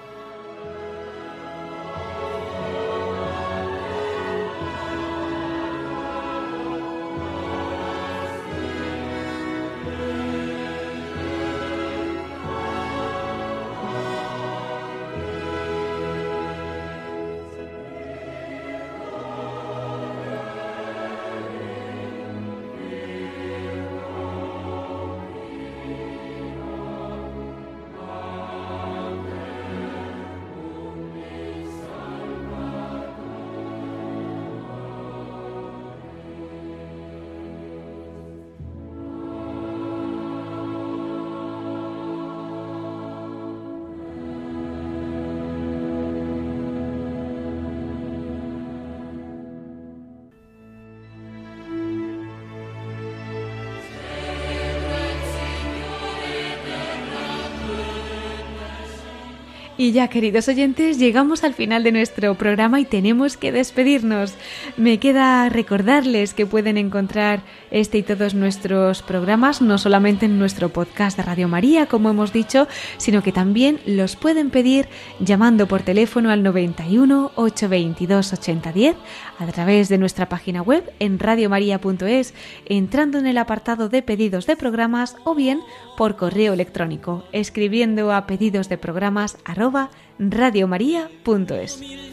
Y 59.83 59.91
ya, 59.91 60.07
queridos 60.07 60.47
oyentes, 60.47 61.01
llegamos 61.01 61.43
al 61.43 61.55
final 61.55 61.83
de 61.83 61.91
nuestro 61.91 62.37
programa 62.37 62.78
y 62.78 62.85
tenemos 62.85 63.37
que 63.37 63.51
despedirnos. 63.51 64.33
Me 64.83 64.99
queda 64.99 65.49
recordarles 65.49 66.35
que 66.35 66.45
pueden 66.45 66.76
encontrar 66.76 67.45
este 67.70 67.99
y 67.99 68.03
todos 68.03 68.35
nuestros 68.35 69.01
programas 69.01 69.62
no 69.62 69.78
solamente 69.78 70.26
en 70.26 70.41
nuestro 70.41 70.70
podcast 70.70 71.16
de 71.16 71.22
Radio 71.22 71.47
María, 71.47 71.87
como 71.87 72.11
hemos 72.11 72.33
dicho, 72.33 72.66
sino 72.97 73.22
que 73.22 73.30
también 73.30 73.78
los 73.87 74.16
pueden 74.16 74.51
pedir 74.51 74.89
llamando 75.20 75.68
por 75.68 75.83
teléfono 75.83 76.30
al 76.30 76.43
91 76.43 77.30
822 77.37 78.33
8010 78.33 78.97
a 79.39 79.47
través 79.47 79.89
de 79.89 79.99
nuestra 79.99 80.28
página 80.28 80.62
web 80.62 80.93
en 80.99 81.20
radiomaria.es, 81.20 82.35
entrando 82.66 83.18
en 83.18 83.28
el 83.28 83.39
apartado 83.39 83.89
de 83.89 84.03
pedidos 84.03 84.47
de 84.49 84.57
programas 84.57 85.14
o 85.22 85.37
bien 85.37 85.61
por 85.97 86.16
correo 86.16 86.55
electrónico, 86.55 87.22
escribiendo 87.30 88.12
a 88.12 88.26
pedidos 88.26 88.68
de 88.68 88.78
programas 88.78 89.39
radiomaria.es. 90.18 92.11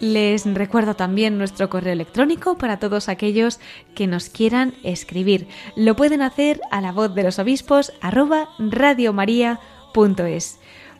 Les 0.00 0.46
recuerdo 0.46 0.94
también 0.94 1.38
nuestro 1.38 1.68
correo 1.68 1.92
electrónico 1.92 2.56
para 2.56 2.78
todos 2.78 3.08
aquellos 3.08 3.60
que 3.94 4.06
nos 4.06 4.28
quieran 4.28 4.74
escribir. 4.82 5.48
Lo 5.76 5.96
pueden 5.96 6.22
hacer 6.22 6.60
a 6.70 6.80
la 6.80 6.92
voz 6.92 7.14
de 7.14 7.24
los 7.24 7.38
obispos 7.38 7.92
arroba 8.00 8.48
radiomaria.es. 8.58 10.58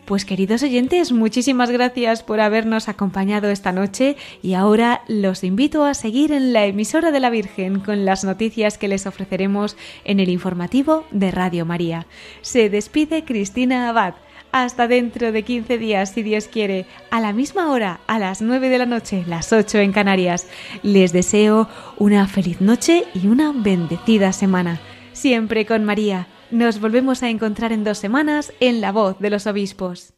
Pues 0.09 0.25
queridos 0.25 0.63
oyentes, 0.63 1.13
muchísimas 1.13 1.71
gracias 1.71 2.23
por 2.23 2.41
habernos 2.41 2.89
acompañado 2.89 3.51
esta 3.51 3.73
noche 3.73 4.17
y 4.43 4.55
ahora 4.55 5.03
los 5.07 5.45
invito 5.45 5.85
a 5.85 5.93
seguir 5.93 6.33
en 6.33 6.55
la 6.55 6.65
emisora 6.65 7.11
de 7.11 7.21
la 7.21 7.29
Virgen 7.29 7.81
con 7.81 8.07
las 8.07 8.25
noticias 8.25 8.79
que 8.79 8.89
les 8.89 9.07
ofreceremos 9.07 9.77
en 10.05 10.19
el 10.19 10.31
informativo 10.31 11.05
de 11.11 11.31
Radio 11.31 11.67
María. 11.67 12.07
Se 12.41 12.71
despide 12.71 13.27
Cristina 13.27 13.91
Abad. 13.91 14.15
Hasta 14.51 14.89
dentro 14.89 15.31
de 15.31 15.43
15 15.43 15.79
días, 15.79 16.13
si 16.13 16.23
Dios 16.23 16.49
quiere, 16.49 16.87
a 17.11 17.21
la 17.21 17.33
misma 17.33 17.71
hora, 17.71 18.01
a 18.07 18.19
las 18.19 18.41
9 18.41 18.71
de 18.71 18.79
la 18.79 18.87
noche, 18.87 19.25
las 19.27 19.53
8 19.53 19.79
en 19.79 19.93
Canarias. 19.93 20.47
Les 20.83 21.13
deseo 21.13 21.69
una 21.99 22.27
feliz 22.27 22.61
noche 22.61 23.05
y 23.15 23.27
una 23.27 23.53
bendecida 23.53 24.33
semana. 24.33 24.81
Siempre 25.13 25.67
con 25.67 25.85
María. 25.85 26.29
Nos 26.51 26.81
volvemos 26.81 27.23
a 27.23 27.29
encontrar 27.29 27.73
en 27.73 27.85
dos 27.85 27.99
semanas 27.99 28.53
en 28.61 28.81
La 28.81 28.91
Voz 28.91 29.19
de 29.19 29.31
los 29.31 29.47
Obispos. 29.47 30.18